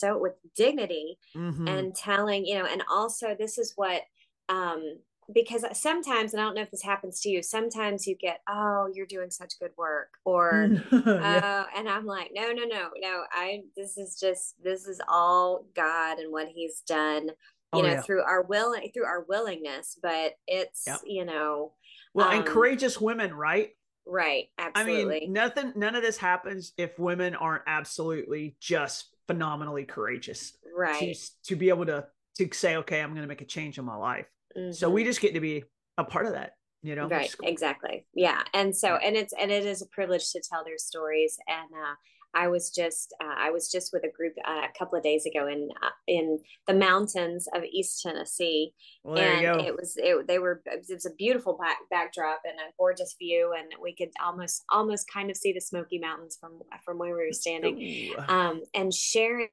so 0.00 0.18
with 0.18 0.32
dignity 0.56 1.18
mm-hmm. 1.36 1.68
and 1.68 1.94
telling, 1.94 2.44
you 2.46 2.58
know, 2.58 2.66
and 2.66 2.82
also 2.90 3.36
this 3.38 3.58
is 3.58 3.74
what, 3.76 4.02
um, 4.48 4.98
because 5.32 5.64
sometimes, 5.72 6.32
and 6.32 6.40
I 6.40 6.44
don't 6.44 6.54
know 6.54 6.62
if 6.62 6.70
this 6.70 6.82
happens 6.82 7.20
to 7.20 7.28
you, 7.28 7.42
sometimes 7.42 8.06
you 8.06 8.16
get, 8.16 8.40
oh, 8.48 8.88
you're 8.92 9.06
doing 9.06 9.30
such 9.30 9.58
good 9.60 9.72
work, 9.76 10.08
or, 10.24 10.70
yeah. 10.92 10.98
uh, 10.98 11.64
and 11.76 11.88
I'm 11.88 12.06
like, 12.06 12.30
no, 12.34 12.52
no, 12.52 12.64
no, 12.64 12.88
no, 12.98 13.24
I, 13.32 13.62
this 13.76 13.98
is 13.98 14.18
just, 14.18 14.54
this 14.62 14.86
is 14.86 15.00
all 15.08 15.66
God 15.74 16.18
and 16.18 16.32
what 16.32 16.48
He's 16.48 16.80
done 16.86 17.30
you 17.74 17.80
oh, 17.80 17.82
know 17.82 17.88
yeah. 17.90 18.00
through 18.00 18.22
our 18.22 18.42
will 18.42 18.74
through 18.94 19.04
our 19.04 19.26
willingness 19.28 19.98
but 20.02 20.32
it's 20.46 20.88
you 21.04 21.24
know 21.24 21.72
well 22.14 22.28
um, 22.28 22.38
and 22.38 22.46
courageous 22.46 23.00
women 23.00 23.34
right? 23.34 23.70
Right 24.06 24.46
absolutely 24.58 25.16
i 25.16 25.20
mean 25.20 25.32
nothing 25.34 25.74
none 25.76 25.94
of 25.94 26.02
this 26.02 26.16
happens 26.16 26.72
if 26.78 26.98
women 26.98 27.34
aren't 27.34 27.64
absolutely 27.66 28.56
just 28.58 29.14
phenomenally 29.26 29.84
courageous 29.84 30.56
right. 30.74 31.14
to, 31.14 31.44
to 31.48 31.56
be 31.56 31.68
able 31.68 31.84
to 31.84 32.06
to 32.38 32.48
say 32.52 32.76
okay 32.76 33.02
i'm 33.02 33.10
going 33.10 33.20
to 33.20 33.28
make 33.28 33.42
a 33.42 33.46
change 33.46 33.76
in 33.76 33.84
my 33.84 33.96
life 33.96 34.24
mm-hmm. 34.56 34.72
so 34.72 34.90
we 34.90 35.04
just 35.04 35.20
get 35.20 35.34
to 35.34 35.40
be 35.40 35.64
a 35.96 36.04
part 36.04 36.26
of 36.26 36.32
that 36.32 36.52
you 36.82 36.94
know 36.94 37.08
right 37.08 37.34
exactly. 37.42 38.06
Yeah 38.14 38.42
and 38.54 38.76
so 38.76 38.96
and 38.96 39.16
it's 39.16 39.34
and 39.40 39.50
it 39.50 39.66
is 39.66 39.82
a 39.82 39.86
privilege 39.86 40.30
to 40.32 40.40
tell 40.48 40.64
their 40.64 40.78
stories 40.78 41.36
and 41.48 41.68
uh 41.74 41.94
I 42.34 42.48
was 42.48 42.70
just 42.70 43.14
uh, 43.22 43.34
I 43.36 43.50
was 43.50 43.70
just 43.70 43.92
with 43.92 44.04
a 44.04 44.10
group 44.14 44.34
uh, 44.46 44.66
a 44.68 44.78
couple 44.78 44.98
of 44.98 45.04
days 45.04 45.24
ago 45.26 45.46
in 45.48 45.70
uh, 45.82 45.90
in 46.06 46.38
the 46.66 46.74
mountains 46.74 47.48
of 47.54 47.64
East 47.64 48.02
Tennessee, 48.02 48.74
well, 49.02 49.18
and 49.18 49.60
it 49.62 49.74
was 49.74 49.94
it, 49.96 50.26
they 50.28 50.38
were 50.38 50.62
it 50.66 50.84
was 50.90 51.06
a 51.06 51.14
beautiful 51.14 51.56
back, 51.56 51.78
backdrop 51.90 52.42
and 52.44 52.58
a 52.58 52.72
gorgeous 52.78 53.16
view, 53.18 53.54
and 53.58 53.72
we 53.82 53.94
could 53.94 54.10
almost 54.24 54.62
almost 54.70 55.10
kind 55.12 55.30
of 55.30 55.36
see 55.36 55.52
the 55.52 55.60
Smoky 55.60 55.98
Mountains 55.98 56.36
from 56.38 56.60
from 56.84 56.98
where 56.98 57.16
we 57.16 57.26
were 57.26 57.32
standing, 57.32 58.14
um, 58.28 58.62
and 58.74 58.92
sharing 58.92 59.48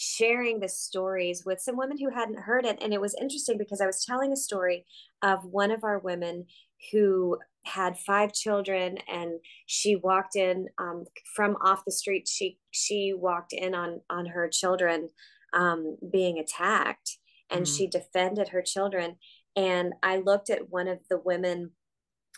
sharing 0.00 0.60
the 0.60 0.68
stories 0.68 1.44
with 1.44 1.60
some 1.60 1.76
women 1.76 1.98
who 1.98 2.08
hadn't 2.08 2.40
heard 2.40 2.64
it, 2.64 2.78
and 2.80 2.94
it 2.94 3.00
was 3.00 3.14
interesting 3.20 3.58
because 3.58 3.82
I 3.82 3.86
was 3.86 4.02
telling 4.02 4.32
a 4.32 4.36
story 4.36 4.86
of 5.20 5.44
one 5.44 5.70
of 5.70 5.84
our 5.84 5.98
women 5.98 6.46
who 6.90 7.36
had 7.66 7.98
five 7.98 8.32
children 8.32 8.96
and 9.12 9.32
she 9.66 9.94
walked 9.94 10.34
in 10.36 10.68
um, 10.78 11.04
from 11.36 11.56
off 11.62 11.84
the 11.84 11.92
street. 11.92 12.26
She 12.26 12.58
she 12.70 13.12
walked 13.14 13.52
in 13.52 13.74
on 13.74 14.00
on 14.08 14.24
her 14.26 14.48
children 14.48 15.10
um, 15.52 15.98
being 16.10 16.38
attacked 16.38 17.18
and 17.50 17.66
mm. 17.66 17.76
she 17.76 17.86
defended 17.86 18.48
her 18.48 18.62
children. 18.62 19.16
And 19.56 19.92
i 20.02 20.16
looked 20.16 20.48
at 20.48 20.70
one 20.70 20.88
of 20.88 21.00
the 21.10 21.18
women 21.18 21.72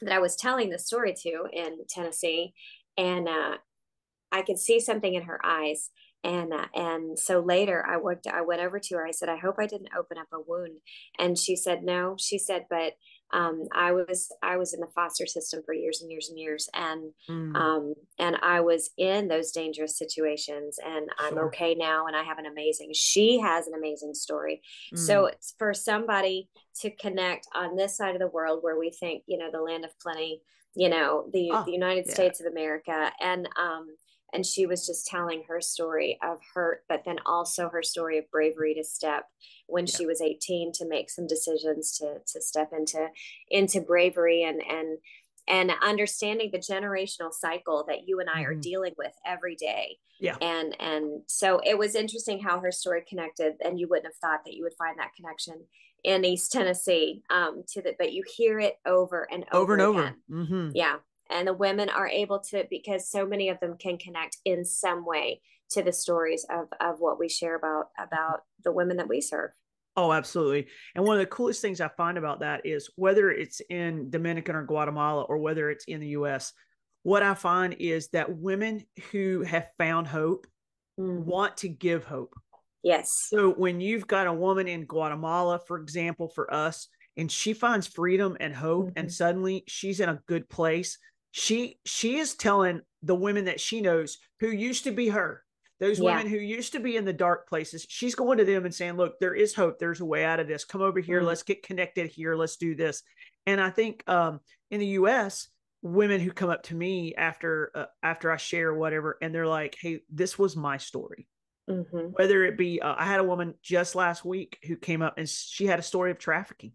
that 0.01 0.13
i 0.13 0.19
was 0.19 0.35
telling 0.35 0.71
the 0.71 0.79
story 0.79 1.15
to 1.23 1.45
in 1.53 1.79
tennessee 1.89 2.55
and 2.97 3.29
uh, 3.29 3.59
i 4.33 4.43
could 4.43 4.59
see 4.59 4.81
something 4.81 5.15
in 5.15 5.23
her 5.23 5.41
eyes 5.45 5.91
and 6.25 6.53
uh, 6.53 6.67
and 6.75 7.19
so 7.19 7.41
later 7.41 7.85
i 7.89 7.97
went 7.97 8.27
i 8.33 8.41
went 8.41 8.61
over 8.61 8.79
to 8.79 8.97
her 8.97 9.07
i 9.07 9.11
said 9.11 9.29
i 9.29 9.37
hope 9.37 9.57
i 9.59 9.67
didn't 9.67 9.95
open 9.97 10.19
up 10.19 10.29
a 10.33 10.41
wound 10.47 10.79
and 11.19 11.39
she 11.39 11.55
said 11.55 11.83
no 11.83 12.17
she 12.19 12.39
said 12.39 12.67
but 12.69 12.95
um, 13.33 13.65
I 13.73 13.93
was 13.93 14.31
I 14.43 14.57
was 14.57 14.75
in 14.75 14.81
the 14.81 14.89
foster 14.95 15.27
system 15.27 15.63
for 15.65 15.73
years 15.73 16.03
and 16.03 16.11
years 16.11 16.29
and 16.29 16.39
years, 16.39 16.69
and 16.75 17.13
mm. 17.29 17.57
um, 17.57 17.95
and 18.19 18.37
I 18.43 18.61
was 18.61 18.91
in 18.99 19.29
those 19.29 19.53
dangerous 19.53 19.97
situations, 19.97 20.79
and 20.85 21.09
sure. 21.19 21.29
I'm 21.29 21.39
okay 21.47 21.75
now, 21.75 22.07
and 22.07 22.15
I 22.15 22.25
have 22.25 22.39
an 22.39 22.47
amazing. 22.47 22.91
She 22.95 23.41
has 23.41 23.67
an 23.67 23.75
amazing 23.75 24.15
story. 24.15 24.61
Mm. 24.95 24.99
So 24.99 25.27
it's 25.27 25.55
for 25.59 25.73
somebody 25.73 26.51
to 26.81 26.91
connect 26.91 27.47
on 27.55 27.77
this 27.77 27.97
side 27.97 28.15
of 28.15 28.21
the 28.21 28.29
world 28.29 28.59
where 28.63 28.79
we 28.79 28.91
think, 28.91 29.23
you 29.27 29.39
know, 29.39 29.51
the 29.51 29.61
land 29.61 29.85
of 29.85 29.99
plenty, 30.01 30.43
you 30.75 30.91
know, 30.91 31.29
the 31.33 31.51
oh, 31.53 31.65
the 31.65 31.73
United 31.73 32.05
yeah. 32.09 32.15
States 32.15 32.41
of 32.41 32.47
America, 32.53 33.13
and 33.21 33.49
um, 33.59 33.87
and 34.33 34.47
she 34.47 34.67
was 34.67 34.87
just 34.87 35.07
telling 35.07 35.45
her 35.49 35.61
story 35.61 36.19
of 36.23 36.39
hurt 36.55 36.85
but 36.89 37.03
then 37.05 37.19
also 37.27 37.69
her 37.69 37.83
story 37.83 38.19
of 38.19 38.31
bravery 38.31 38.75
to 38.75 38.85
step 38.85 39.27
when 39.67 39.87
yeah. 39.87 39.97
she 39.97 40.07
was 40.07 40.21
18 40.21 40.73
to 40.73 40.89
make 40.89 41.11
some 41.11 41.27
decisions 41.27 41.97
to 41.99 42.19
to 42.27 42.41
step 42.41 42.71
into 42.77 43.09
into 43.51 43.81
bravery 43.81 44.43
and 44.45 44.63
and 44.63 44.99
and 45.49 45.73
understanding 45.83 46.51
the 46.53 46.59
generational 46.59 47.33
cycle 47.33 47.85
that 47.89 48.07
you 48.07 48.21
and 48.21 48.31
I 48.31 48.43
mm-hmm. 48.43 48.51
are 48.51 48.55
dealing 48.55 48.95
with 48.97 49.13
every 49.27 49.57
day. 49.57 49.99
Yeah. 50.21 50.37
And 50.41 50.81
and 50.81 51.23
so 51.27 51.61
it 51.65 51.77
was 51.77 51.95
interesting 51.95 52.41
how 52.41 52.61
her 52.61 52.71
story 52.71 53.03
connected 53.09 53.55
and 53.65 53.79
you 53.79 53.89
wouldn't 53.89 54.07
have 54.07 54.15
thought 54.17 54.45
that 54.45 54.55
you 54.55 54.63
would 54.63 54.75
find 54.75 54.99
that 54.99 55.15
connection 55.17 55.65
in 56.05 56.25
East 56.25 56.53
Tennessee 56.53 57.23
um 57.31 57.65
to 57.69 57.83
the 57.83 57.95
but 57.99 58.13
you 58.13 58.23
hear 58.37 58.61
it 58.61 58.77
over 58.87 59.27
and 59.33 59.45
over, 59.53 59.75
over 59.75 59.75
and 59.75 59.83
again. 59.83 60.15
over. 60.31 60.45
Mm-hmm. 60.45 60.71
Yeah 60.75 60.97
and 61.33 61.49
the 61.49 61.55
women 61.55 61.89
are 61.89 62.09
able 62.09 62.39
to 62.39 62.65
because 62.71 63.11
so 63.11 63.27
many 63.27 63.49
of 63.49 63.59
them 63.61 63.77
can 63.79 63.99
connect 63.99 64.37
in 64.45 64.65
some 64.65 65.05
way 65.05 65.41
to 65.71 65.83
the 65.83 65.93
stories 65.93 66.45
of 66.51 66.67
of 66.81 67.01
what 67.01 67.19
we 67.19 67.29
share 67.29 67.57
about 67.57 67.87
about 67.99 68.41
the 68.65 68.73
women 68.73 68.99
that 68.99 69.09
we 69.09 69.21
serve 69.21 69.51
oh 69.97 70.13
absolutely 70.13 70.67
and 70.95 71.05
one 71.05 71.17
of 71.17 71.21
the 71.21 71.27
coolest 71.27 71.63
things 71.63 71.81
i 71.81 71.89
find 71.97 72.19
about 72.19 72.41
that 72.41 72.65
is 72.65 72.91
whether 72.97 73.31
it's 73.31 73.61
in 73.71 74.11
dominican 74.11 74.55
or 74.55 74.65
guatemala 74.65 75.23
or 75.23 75.39
whether 75.39 75.71
it's 75.71 75.85
in 75.87 76.01
the 76.01 76.09
us 76.09 76.53
what 77.03 77.23
i 77.23 77.35
find 77.35 77.77
is 77.79 78.09
that 78.09 78.37
women 78.37 78.85
who 79.11 79.43
have 79.43 79.67
found 79.79 80.07
hope 80.07 80.47
mm. 80.99 81.25
want 81.25 81.57
to 81.57 81.69
give 81.69 82.05
hope 82.05 82.35
yes 82.83 83.27
so 83.29 83.51
when 83.51 83.81
you've 83.81 84.07
got 84.07 84.27
a 84.27 84.33
woman 84.33 84.69
in 84.69 84.85
guatemala 84.85 85.59
for 85.67 85.79
example 85.79 86.29
for 86.29 86.53
us 86.53 86.89
and 87.17 87.31
she 87.31 87.53
finds 87.53 87.87
freedom 87.87 88.37
and 88.41 88.55
hope 88.55 88.87
mm-hmm. 88.87 88.99
and 88.99 89.13
suddenly 89.13 89.65
she's 89.67 90.01
in 90.01 90.09
a 90.09 90.21
good 90.27 90.49
place 90.49 90.99
she 91.33 91.79
she 91.85 92.19
is 92.19 92.35
telling 92.35 92.83
the 93.03 93.15
women 93.15 93.47
that 93.47 93.61
she 93.61 93.81
knows 93.81 94.19
who 94.41 94.49
used 94.49 94.85
to 94.85 94.93
be 94.93 95.09
her 95.09 95.43
those 95.83 95.99
yeah. 95.99 96.15
women 96.15 96.29
who 96.29 96.37
used 96.37 96.73
to 96.75 96.79
be 96.79 96.97
in 96.97 97.05
the 97.05 97.13
dark 97.13 97.49
places. 97.49 97.85
She's 97.89 98.15
going 98.15 98.39
to 98.39 98.45
them 98.45 98.65
and 98.65 98.73
saying 98.73 98.97
look 98.97 99.19
there 99.19 99.35
is 99.35 99.53
hope. 99.53 99.81
There's 99.81 100.01
a 100.01 100.05
way 100.05 100.25
out 100.25 100.39
of 100.39 100.47
this. 100.47 100.65
Come 100.65 100.81
over 100.81 101.01
here. 101.01 101.19
Mm-hmm. 101.19 101.27
let's 101.27 101.43
get 101.43 101.65
connected 101.65 102.09
here. 102.09 102.37
Let's 102.37 102.57
do 102.57 102.77
this. 102.77 103.03
And 103.47 103.61
i 103.61 103.71
think 103.71 104.09
um, 104.09 104.39
in 104.71 104.79
the 104.79 104.87
us 104.87 105.49
women 105.83 106.21
who 106.21 106.31
come 106.31 106.51
up 106.51 106.63
to 106.65 106.77
me 106.77 107.13
after 107.17 107.73
uh, 107.75 107.87
after 108.05 108.31
i 108.31 108.37
share 108.37 108.73
whatever 108.73 109.19
and 109.21 109.35
they're 109.35 109.49
like 109.49 109.77
hey 109.81 110.01
this 110.09 110.39
was 110.39 110.57
my 110.57 110.77
story. 110.77 111.27
Mm-hmm. 111.71 112.09
whether 112.15 112.45
it 112.45 112.59
be 112.59 112.83
uh, 112.83 112.95
i 112.99 113.05
had 113.05 113.21
a 113.21 113.25
woman 113.25 113.55
just 113.63 113.95
last 113.95 114.25
week 114.25 114.59
who 114.65 114.75
came 114.77 115.01
up 115.01 115.15
and 115.17 115.29
she 115.29 115.65
had 115.65 115.81
a 115.81 115.83
story 115.83 116.13
of 116.13 116.19
trafficking. 116.19 116.73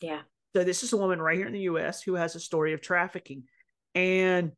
Yeah. 0.00 0.22
So 0.56 0.64
this 0.64 0.82
is 0.82 0.92
a 0.92 0.96
woman 0.96 1.22
right 1.22 1.36
here 1.36 1.46
in 1.46 1.52
the 1.52 1.60
us 1.60 2.02
who 2.02 2.14
has 2.14 2.34
a 2.34 2.40
story 2.40 2.72
of 2.72 2.80
trafficking 2.80 3.44
and 3.94 4.52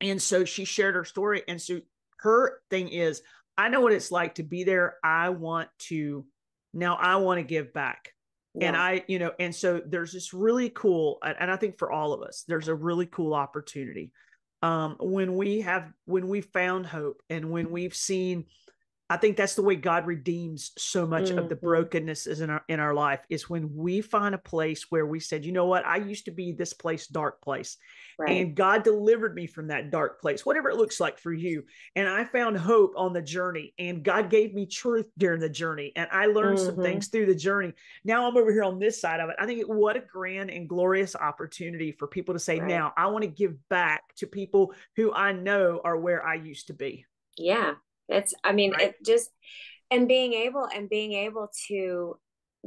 and 0.00 0.20
so 0.20 0.44
she 0.44 0.64
shared 0.64 0.94
her 0.94 1.04
story. 1.04 1.42
And 1.48 1.60
so 1.60 1.80
her 2.18 2.60
thing 2.70 2.88
is 2.88 3.22
i 3.58 3.68
know 3.68 3.80
what 3.80 3.92
it's 3.92 4.10
like 4.10 4.36
to 4.36 4.42
be 4.42 4.64
there. 4.64 4.96
I 5.02 5.30
want 5.30 5.68
to 5.88 6.24
now 6.72 6.96
i 6.96 7.16
want 7.16 7.38
to 7.38 7.44
give 7.44 7.72
back. 7.72 8.12
Yeah. 8.54 8.68
and 8.68 8.76
i 8.76 9.04
you 9.06 9.18
know 9.18 9.32
and 9.38 9.54
so 9.54 9.82
there's 9.84 10.12
this 10.12 10.32
really 10.32 10.70
cool 10.70 11.18
and 11.22 11.50
i 11.50 11.56
think 11.56 11.78
for 11.78 11.92
all 11.92 12.14
of 12.14 12.22
us 12.22 12.44
there's 12.48 12.68
a 12.68 12.74
really 12.74 13.06
cool 13.06 13.34
opportunity. 13.34 14.12
Um 14.62 14.96
when 14.98 15.36
we 15.36 15.60
have 15.60 15.92
when 16.06 16.28
we 16.28 16.40
found 16.40 16.86
hope 16.86 17.20
and 17.28 17.50
when 17.50 17.70
we've 17.70 17.94
seen 17.94 18.46
I 19.08 19.16
think 19.16 19.36
that's 19.36 19.54
the 19.54 19.62
way 19.62 19.76
God 19.76 20.04
redeems 20.04 20.72
so 20.76 21.06
much 21.06 21.26
mm-hmm. 21.26 21.38
of 21.38 21.48
the 21.48 21.54
mm-hmm. 21.54 21.66
brokenness 21.66 22.26
in 22.26 22.50
our 22.50 22.64
in 22.68 22.80
our 22.80 22.92
life 22.92 23.20
is 23.30 23.48
when 23.48 23.74
we 23.74 24.00
find 24.00 24.34
a 24.34 24.38
place 24.38 24.86
where 24.90 25.06
we 25.06 25.20
said, 25.20 25.44
you 25.44 25.52
know 25.52 25.66
what, 25.66 25.86
I 25.86 25.98
used 25.98 26.24
to 26.24 26.32
be 26.32 26.52
this 26.52 26.72
place, 26.72 27.06
dark 27.06 27.40
place, 27.40 27.76
right. 28.18 28.30
and 28.30 28.56
God 28.56 28.82
delivered 28.82 29.34
me 29.34 29.46
from 29.46 29.68
that 29.68 29.92
dark 29.92 30.20
place, 30.20 30.44
whatever 30.44 30.70
it 30.70 30.76
looks 30.76 30.98
like 30.98 31.18
for 31.18 31.32
you. 31.32 31.64
And 31.94 32.08
I 32.08 32.24
found 32.24 32.56
hope 32.56 32.94
on 32.96 33.12
the 33.12 33.22
journey, 33.22 33.74
and 33.78 34.02
God 34.02 34.28
gave 34.28 34.54
me 34.54 34.66
truth 34.66 35.06
during 35.16 35.40
the 35.40 35.48
journey, 35.48 35.92
and 35.94 36.08
I 36.10 36.26
learned 36.26 36.58
mm-hmm. 36.58 36.66
some 36.66 36.82
things 36.82 37.06
through 37.06 37.26
the 37.26 37.34
journey. 37.34 37.74
Now 38.04 38.28
I'm 38.28 38.36
over 38.36 38.52
here 38.52 38.64
on 38.64 38.80
this 38.80 39.00
side 39.00 39.20
of 39.20 39.30
it. 39.30 39.36
I 39.38 39.46
think 39.46 39.60
it, 39.60 39.68
what 39.68 39.96
a 39.96 40.00
grand 40.00 40.50
and 40.50 40.68
glorious 40.68 41.14
opportunity 41.14 41.92
for 41.92 42.08
people 42.08 42.34
to 42.34 42.40
say, 42.40 42.58
right. 42.58 42.68
now 42.68 42.92
I 42.96 43.06
want 43.06 43.22
to 43.22 43.30
give 43.30 43.68
back 43.68 44.16
to 44.16 44.26
people 44.26 44.74
who 44.96 45.12
I 45.12 45.30
know 45.30 45.80
are 45.84 45.96
where 45.96 46.26
I 46.26 46.34
used 46.34 46.66
to 46.68 46.74
be. 46.74 47.06
Yeah, 47.38 47.74
it's, 48.08 48.34
I 48.44 48.52
mean, 48.52 48.72
right. 48.72 48.88
it 48.88 48.96
just, 49.04 49.30
and 49.90 50.08
being 50.08 50.32
able 50.32 50.66
and 50.74 50.88
being 50.88 51.12
able 51.12 51.50
to 51.68 52.18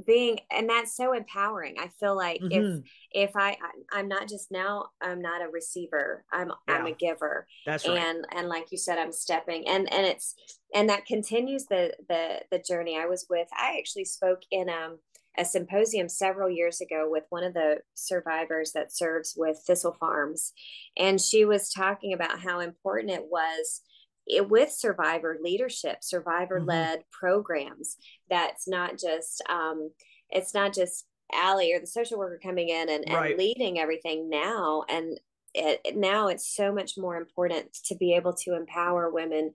being 0.05 0.39
and 0.51 0.69
that's 0.69 0.95
so 0.95 1.13
empowering 1.13 1.75
i 1.79 1.89
feel 1.99 2.15
like 2.15 2.39
mm-hmm. 2.41 2.79
if 3.13 3.29
if 3.29 3.35
i 3.35 3.57
i'm 3.91 4.07
not 4.07 4.27
just 4.27 4.51
now 4.51 4.85
i'm 5.01 5.21
not 5.21 5.41
a 5.41 5.49
receiver 5.49 6.23
i'm 6.31 6.51
yeah. 6.67 6.75
i'm 6.75 6.85
a 6.85 6.93
giver 6.93 7.47
that's 7.65 7.87
right. 7.87 7.97
and 7.97 8.25
and 8.33 8.47
like 8.47 8.65
you 8.71 8.77
said 8.77 8.97
i'm 8.97 9.11
stepping 9.11 9.67
and 9.67 9.91
and 9.91 10.05
it's 10.05 10.35
and 10.73 10.89
that 10.89 11.05
continues 11.05 11.65
the 11.65 11.93
the 12.07 12.39
the 12.51 12.59
journey 12.59 12.97
i 12.97 13.05
was 13.05 13.25
with 13.29 13.47
i 13.57 13.77
actually 13.77 14.05
spoke 14.05 14.41
in 14.51 14.69
um 14.69 14.99
a 15.37 15.45
symposium 15.45 16.09
several 16.09 16.49
years 16.49 16.81
ago 16.81 17.07
with 17.09 17.23
one 17.29 17.43
of 17.43 17.53
the 17.53 17.77
survivors 17.93 18.71
that 18.73 18.93
serves 18.93 19.35
with 19.37 19.57
Thistle 19.65 19.95
Farms. 19.97 20.51
And 20.97 21.21
she 21.21 21.45
was 21.45 21.71
talking 21.71 22.13
about 22.13 22.41
how 22.41 22.59
important 22.59 23.11
it 23.11 23.23
was 23.29 23.81
it, 24.29 24.49
with 24.49 24.71
survivor 24.71 25.37
leadership, 25.41 25.97
survivor 26.01 26.61
led 26.61 26.99
mm-hmm. 26.99 27.07
programs. 27.11 27.97
That's 28.29 28.67
not 28.67 28.97
just, 28.97 29.41
um, 29.49 29.91
it's 30.29 30.53
not 30.53 30.73
just 30.73 31.05
Allie 31.33 31.73
or 31.73 31.79
the 31.79 31.87
social 31.87 32.17
worker 32.17 32.39
coming 32.41 32.69
in 32.69 32.89
and, 32.89 33.05
right. 33.09 33.31
and 33.31 33.39
leading 33.39 33.79
everything 33.79 34.29
now. 34.29 34.83
And 34.89 35.19
it, 35.53 35.95
now 35.95 36.27
it's 36.27 36.55
so 36.55 36.71
much 36.71 36.93
more 36.97 37.17
important 37.17 37.73
to 37.85 37.95
be 37.95 38.13
able 38.13 38.33
to 38.33 38.55
empower 38.55 39.09
women 39.09 39.51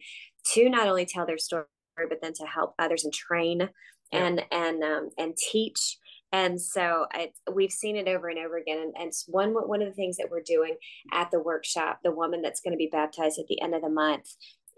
to 0.55 0.69
not 0.69 0.89
only 0.89 1.07
tell 1.07 1.25
their 1.25 1.39
story, 1.39 1.65
but 1.97 2.21
then 2.21 2.33
to 2.35 2.45
help 2.45 2.75
others 2.79 3.05
and 3.05 3.13
train 3.13 3.69
yeah. 4.13 4.27
and 4.27 4.45
and 4.51 4.83
um, 4.83 5.11
and 5.19 5.37
teach 5.37 5.99
and 6.33 6.61
so 6.61 7.07
I, 7.13 7.31
we've 7.53 7.71
seen 7.71 7.95
it 7.95 8.09
over 8.09 8.29
and 8.29 8.41
over 8.41 8.57
again 8.57 8.79
and, 8.79 8.95
and 8.99 9.13
one 9.29 9.51
one 9.53 9.83
of 9.83 9.89
the 9.89 9.95
things 9.95 10.17
that 10.17 10.29
we're 10.31 10.43
doing 10.43 10.77
at 11.13 11.31
the 11.31 11.41
workshop 11.41 12.01
the 12.03 12.11
woman 12.11 12.43
that's 12.43 12.61
going 12.61 12.73
to 12.73 12.79
be 12.79 12.89
baptized 12.91 13.39
at 13.39 13.47
the 13.49 13.61
end 13.63 13.75
of 13.75 13.83
the 13.83 13.89
month 13.89 14.27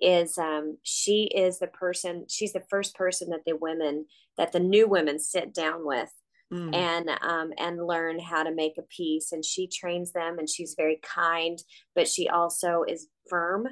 is 0.00 0.38
um, 0.38 0.78
she 0.82 1.24
is 1.34 1.58
the 1.58 1.66
person 1.66 2.26
she's 2.28 2.52
the 2.52 2.64
first 2.68 2.94
person 2.94 3.30
that 3.30 3.44
the 3.46 3.56
women 3.56 4.06
that 4.36 4.52
the 4.52 4.60
new 4.60 4.88
women 4.88 5.18
sit 5.18 5.54
down 5.54 5.86
with 5.86 6.12
mm. 6.52 6.74
and 6.74 7.08
um, 7.22 7.52
and 7.58 7.86
learn 7.86 8.18
how 8.18 8.42
to 8.42 8.54
make 8.54 8.74
a 8.78 8.82
piece 8.82 9.32
and 9.32 9.44
she 9.44 9.66
trains 9.66 10.12
them 10.12 10.38
and 10.38 10.48
she's 10.48 10.74
very 10.76 11.00
kind 11.02 11.58
but 11.94 12.08
she 12.08 12.28
also 12.28 12.84
is 12.86 13.08
firm 13.28 13.68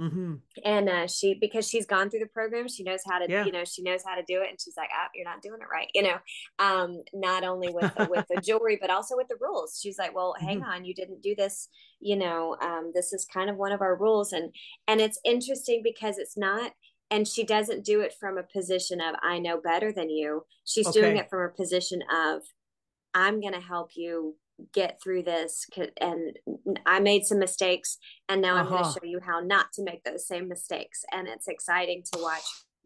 Mm-hmm. 0.00 0.34
And 0.64 0.88
uh, 0.88 1.06
she, 1.06 1.34
because 1.34 1.68
she's 1.68 1.84
gone 1.84 2.08
through 2.08 2.20
the 2.20 2.26
program, 2.26 2.68
she 2.68 2.82
knows 2.82 3.02
how 3.06 3.18
to, 3.18 3.30
yeah. 3.30 3.44
you 3.44 3.52
know, 3.52 3.64
she 3.64 3.82
knows 3.82 4.02
how 4.04 4.14
to 4.14 4.22
do 4.26 4.40
it. 4.40 4.48
And 4.48 4.58
she's 4.58 4.76
like, 4.76 4.88
ah, 4.92 5.08
you're 5.14 5.26
not 5.26 5.42
doing 5.42 5.60
it 5.60 5.68
right. 5.70 5.90
You 5.94 6.02
know, 6.02 6.16
um, 6.58 7.02
not 7.12 7.44
only 7.44 7.68
with, 7.70 7.94
the, 7.94 8.06
with 8.10 8.26
the 8.28 8.40
jewelry, 8.44 8.78
but 8.80 8.90
also 8.90 9.16
with 9.16 9.28
the 9.28 9.36
rules. 9.40 9.78
She's 9.80 9.98
like, 9.98 10.14
well, 10.14 10.34
hang 10.40 10.60
mm-hmm. 10.60 10.70
on, 10.70 10.84
you 10.84 10.94
didn't 10.94 11.22
do 11.22 11.34
this. 11.36 11.68
You 12.00 12.16
know, 12.16 12.56
um, 12.62 12.92
this 12.94 13.12
is 13.12 13.26
kind 13.26 13.50
of 13.50 13.56
one 13.56 13.72
of 13.72 13.82
our 13.82 13.94
rules. 13.94 14.32
And, 14.32 14.54
and 14.88 15.00
it's 15.00 15.20
interesting 15.24 15.82
because 15.84 16.16
it's 16.16 16.36
not, 16.36 16.72
and 17.10 17.28
she 17.28 17.44
doesn't 17.44 17.84
do 17.84 18.00
it 18.00 18.14
from 18.18 18.38
a 18.38 18.42
position 18.42 19.00
of, 19.00 19.16
I 19.22 19.38
know 19.38 19.60
better 19.60 19.92
than 19.92 20.08
you. 20.08 20.44
She's 20.64 20.86
okay. 20.88 21.00
doing 21.00 21.16
it 21.18 21.28
from 21.28 21.42
a 21.42 21.54
position 21.54 22.00
of, 22.10 22.42
I'm 23.12 23.40
going 23.40 23.54
to 23.54 23.60
help 23.60 23.90
you 23.96 24.36
get 24.72 25.00
through 25.02 25.22
this 25.22 25.66
and 26.00 26.38
i 26.86 27.00
made 27.00 27.24
some 27.24 27.38
mistakes 27.38 27.98
and 28.28 28.40
now 28.40 28.56
uh-huh. 28.56 28.64
i'm 28.64 28.70
going 28.70 28.84
to 28.84 28.90
show 28.90 29.06
you 29.06 29.20
how 29.22 29.40
not 29.40 29.66
to 29.72 29.82
make 29.82 30.02
those 30.04 30.26
same 30.26 30.48
mistakes 30.48 31.04
and 31.12 31.28
it's 31.28 31.48
exciting 31.48 32.02
to 32.12 32.20
watch 32.20 32.42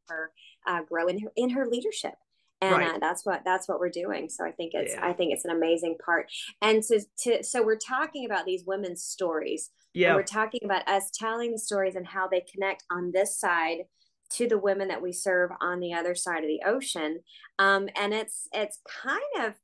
her 0.08 0.32
uh, 0.66 0.82
grow 0.82 1.06
in 1.06 1.20
her 1.20 1.30
in 1.36 1.50
her 1.50 1.66
leadership 1.66 2.14
and 2.60 2.76
right. 2.76 2.94
uh, 2.94 2.98
that's 3.00 3.24
what 3.24 3.42
that's 3.44 3.68
what 3.68 3.80
we're 3.80 3.88
doing 3.88 4.28
so 4.28 4.44
i 4.44 4.50
think 4.50 4.72
it's 4.74 4.94
yeah. 4.94 5.06
i 5.06 5.12
think 5.12 5.32
it's 5.32 5.44
an 5.44 5.50
amazing 5.50 5.96
part 6.04 6.26
and 6.62 6.82
to, 6.82 7.00
to 7.18 7.42
so 7.42 7.62
we're 7.62 7.76
talking 7.76 8.24
about 8.24 8.46
these 8.46 8.64
women's 8.66 9.02
stories 9.02 9.70
yeah 9.92 10.14
we're 10.14 10.22
talking 10.22 10.60
about 10.64 10.86
us 10.88 11.10
telling 11.12 11.52
the 11.52 11.58
stories 11.58 11.94
and 11.94 12.06
how 12.06 12.28
they 12.28 12.42
connect 12.52 12.84
on 12.90 13.10
this 13.12 13.38
side 13.38 13.78
to 14.30 14.48
the 14.48 14.58
women 14.58 14.88
that 14.88 15.02
we 15.02 15.12
serve 15.12 15.50
on 15.60 15.80
the 15.80 15.92
other 15.92 16.14
side 16.14 16.42
of 16.42 16.48
the 16.48 16.62
ocean 16.66 17.20
um, 17.58 17.88
and 17.96 18.12
it's 18.14 18.48
it's 18.52 18.80
kind 19.02 19.46
of 19.46 19.54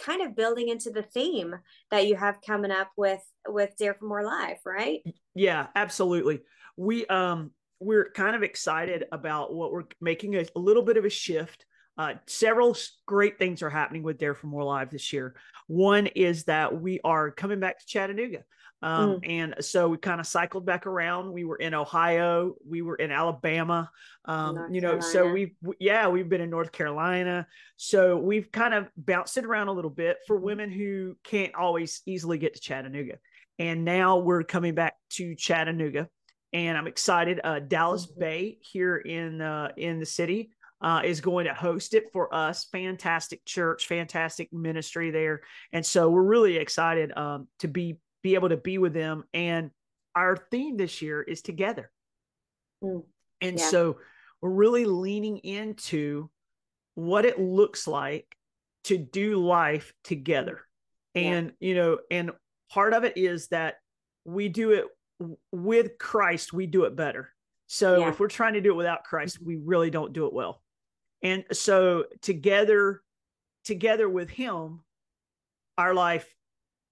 kind 0.00 0.22
of 0.22 0.36
building 0.36 0.68
into 0.68 0.90
the 0.90 1.02
theme 1.02 1.54
that 1.90 2.06
you 2.06 2.16
have 2.16 2.40
coming 2.46 2.70
up 2.70 2.90
with 2.96 3.22
with 3.46 3.76
Dare 3.78 3.94
for 3.94 4.06
More 4.06 4.24
Live, 4.24 4.58
right? 4.64 5.00
Yeah, 5.34 5.66
absolutely. 5.74 6.40
We 6.76 7.06
um 7.06 7.50
we're 7.78 8.10
kind 8.12 8.34
of 8.34 8.42
excited 8.42 9.04
about 9.12 9.52
what 9.52 9.70
we're 9.70 9.84
making 10.00 10.36
a, 10.36 10.46
a 10.54 10.58
little 10.58 10.82
bit 10.82 10.96
of 10.96 11.04
a 11.04 11.10
shift. 11.10 11.66
Uh, 11.98 12.14
several 12.26 12.76
great 13.06 13.38
things 13.38 13.62
are 13.62 13.70
happening 13.70 14.02
with 14.02 14.18
Dare 14.18 14.34
for 14.34 14.48
More 14.48 14.64
Live 14.64 14.90
this 14.90 15.12
year. 15.12 15.34
One 15.66 16.06
is 16.08 16.44
that 16.44 16.80
we 16.80 17.00
are 17.04 17.30
coming 17.30 17.60
back 17.60 17.78
to 17.78 17.86
Chattanooga. 17.86 18.44
Um, 18.82 19.20
mm. 19.20 19.30
And 19.30 19.54
so 19.60 19.88
we 19.88 19.96
kind 19.96 20.20
of 20.20 20.26
cycled 20.26 20.66
back 20.66 20.86
around. 20.86 21.32
We 21.32 21.44
were 21.44 21.56
in 21.56 21.72
Ohio, 21.72 22.54
we 22.68 22.82
were 22.82 22.96
in 22.96 23.10
Alabama, 23.10 23.90
um, 24.26 24.68
you 24.70 24.82
know, 24.82 24.98
Carolina. 24.98 25.12
so 25.12 25.32
we've, 25.32 25.54
yeah, 25.80 26.08
we've 26.08 26.28
been 26.28 26.42
in 26.42 26.50
North 26.50 26.72
Carolina. 26.72 27.46
So 27.76 28.18
we've 28.18 28.52
kind 28.52 28.74
of 28.74 28.88
bounced 28.96 29.38
it 29.38 29.46
around 29.46 29.68
a 29.68 29.72
little 29.72 29.90
bit 29.90 30.18
for 30.26 30.36
mm-hmm. 30.36 30.44
women 30.44 30.70
who 30.70 31.16
can't 31.24 31.54
always 31.54 32.02
easily 32.04 32.36
get 32.36 32.54
to 32.54 32.60
Chattanooga. 32.60 33.18
And 33.58 33.84
now 33.84 34.18
we're 34.18 34.42
coming 34.42 34.74
back 34.74 34.96
to 35.12 35.34
Chattanooga. 35.34 36.10
And 36.52 36.76
I'm 36.76 36.86
excited. 36.86 37.40
Uh, 37.42 37.60
Dallas 37.60 38.06
mm-hmm. 38.06 38.20
Bay 38.20 38.58
here 38.60 38.96
in 38.96 39.40
uh, 39.40 39.72
in 39.76 39.98
the 39.98 40.06
city 40.06 40.50
uh, 40.80 41.02
is 41.04 41.20
going 41.20 41.46
to 41.46 41.54
host 41.54 41.94
it 41.94 42.04
for 42.12 42.32
us. 42.34 42.66
Fantastic 42.72 43.44
church, 43.44 43.86
fantastic 43.86 44.52
ministry 44.52 45.10
there, 45.10 45.42
and 45.72 45.84
so 45.84 46.10
we're 46.10 46.22
really 46.22 46.56
excited 46.56 47.16
um, 47.16 47.48
to 47.60 47.68
be 47.68 47.98
be 48.22 48.34
able 48.34 48.48
to 48.48 48.56
be 48.56 48.78
with 48.78 48.92
them. 48.92 49.24
And 49.32 49.70
our 50.14 50.36
theme 50.50 50.76
this 50.76 51.00
year 51.00 51.22
is 51.22 51.42
together. 51.42 51.90
Mm, 52.82 53.04
and 53.40 53.58
yeah. 53.58 53.68
so 53.68 53.98
we're 54.40 54.50
really 54.50 54.84
leaning 54.84 55.38
into 55.38 56.28
what 56.94 57.24
it 57.24 57.38
looks 57.38 57.86
like 57.86 58.36
to 58.84 58.98
do 58.98 59.36
life 59.36 59.92
together. 60.02 60.60
And, 61.14 61.52
yeah. 61.60 61.68
you 61.68 61.74
know, 61.74 61.98
and 62.10 62.30
part 62.70 62.94
of 62.94 63.04
it 63.04 63.16
is 63.16 63.48
that 63.48 63.76
we 64.24 64.48
do 64.48 64.72
it 64.72 64.86
with 65.52 65.98
Christ, 65.98 66.52
we 66.52 66.66
do 66.66 66.84
it 66.84 66.96
better. 66.96 67.32
So 67.68 67.98
yeah. 67.98 68.08
if 68.08 68.20
we're 68.20 68.28
trying 68.28 68.54
to 68.54 68.60
do 68.60 68.70
it 68.70 68.76
without 68.76 69.04
Christ, 69.04 69.38
we 69.44 69.56
really 69.56 69.90
don't 69.90 70.12
do 70.12 70.26
it 70.26 70.32
well. 70.32 70.62
And 71.26 71.44
so 71.52 72.04
together, 72.22 73.02
together 73.64 74.08
with 74.08 74.30
him, 74.30 74.80
our 75.76 75.94
life 75.94 76.32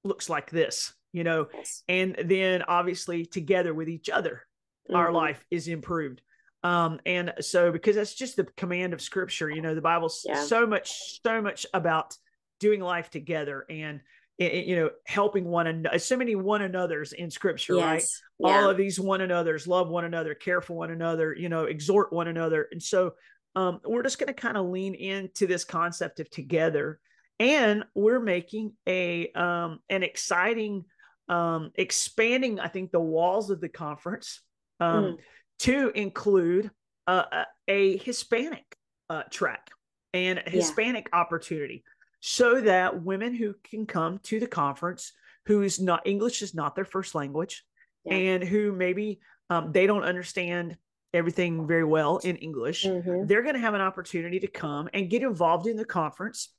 looks 0.04 0.28
like 0.28 0.50
this 0.50 0.92
you 1.14 1.24
know 1.24 1.46
yes. 1.54 1.82
and 1.88 2.16
then 2.24 2.62
obviously 2.68 3.24
together 3.24 3.72
with 3.72 3.88
each 3.88 4.10
other 4.10 4.42
mm-hmm. 4.88 4.96
our 4.96 5.12
life 5.12 5.42
is 5.50 5.68
improved 5.68 6.20
um 6.62 7.00
and 7.06 7.32
so 7.40 7.72
because 7.72 7.96
that's 7.96 8.14
just 8.14 8.36
the 8.36 8.44
command 8.56 8.92
of 8.92 9.00
scripture 9.00 9.48
you 9.48 9.62
know 9.62 9.74
the 9.74 9.80
bible's 9.80 10.26
yeah. 10.28 10.42
so 10.42 10.66
much 10.66 11.20
so 11.24 11.40
much 11.40 11.64
about 11.72 12.16
doing 12.60 12.80
life 12.80 13.08
together 13.08 13.64
and 13.70 14.00
you 14.36 14.74
know 14.74 14.90
helping 15.06 15.44
one 15.44 15.68
another 15.68 15.98
so 15.98 16.16
many 16.16 16.34
one 16.34 16.62
another's 16.62 17.12
in 17.12 17.30
scripture 17.30 17.76
yes. 17.76 17.84
right 17.84 18.04
yeah. 18.40 18.62
all 18.62 18.68
of 18.68 18.76
these 18.76 18.98
one 18.98 19.20
another's 19.20 19.68
love 19.68 19.88
one 19.88 20.04
another 20.04 20.34
care 20.34 20.60
for 20.60 20.74
one 20.74 20.90
another 20.90 21.32
you 21.32 21.48
know 21.48 21.64
exhort 21.64 22.12
one 22.12 22.26
another 22.26 22.66
and 22.72 22.82
so 22.82 23.12
um, 23.56 23.80
we're 23.84 24.02
just 24.02 24.18
going 24.18 24.28
to 24.28 24.34
kind 24.34 24.56
of 24.56 24.66
lean 24.66 24.94
into 24.94 25.46
this 25.46 25.64
concept 25.64 26.20
of 26.20 26.28
together 26.30 26.98
and 27.40 27.84
we're 27.94 28.20
making 28.20 28.72
a 28.86 29.30
um, 29.32 29.80
an 29.88 30.02
exciting 30.02 30.84
um, 31.28 31.70
expanding, 31.74 32.60
I 32.60 32.68
think, 32.68 32.92
the 32.92 33.00
walls 33.00 33.50
of 33.50 33.60
the 33.60 33.68
conference 33.68 34.40
um, 34.80 35.04
mm. 35.04 35.18
to 35.60 35.90
include 35.94 36.70
uh, 37.06 37.44
a 37.68 37.96
Hispanic 37.98 38.64
uh, 39.10 39.22
track 39.30 39.70
and 40.12 40.42
a 40.46 40.50
Hispanic 40.50 41.08
yeah. 41.12 41.18
opportunity 41.18 41.84
so 42.20 42.60
that 42.60 43.02
women 43.02 43.34
who 43.34 43.54
can 43.64 43.86
come 43.86 44.18
to 44.24 44.40
the 44.40 44.46
conference 44.46 45.12
who's 45.46 45.80
not 45.80 46.06
English 46.06 46.40
is 46.40 46.54
not 46.54 46.74
their 46.74 46.86
first 46.86 47.14
language 47.14 47.64
yeah. 48.04 48.14
and 48.14 48.44
who 48.44 48.72
maybe 48.72 49.20
um, 49.50 49.72
they 49.72 49.86
don't 49.86 50.04
understand 50.04 50.76
everything 51.14 51.66
very 51.66 51.84
well 51.84 52.18
in 52.18 52.36
English, 52.36 52.84
mm-hmm. 52.84 53.26
they're 53.26 53.42
going 53.42 53.54
to 53.54 53.60
have 53.60 53.74
an 53.74 53.80
opportunity 53.80 54.40
to 54.40 54.46
come 54.46 54.88
and 54.92 55.08
get 55.10 55.22
involved 55.22 55.66
in 55.66 55.76
the 55.76 55.84
conference 55.84 56.52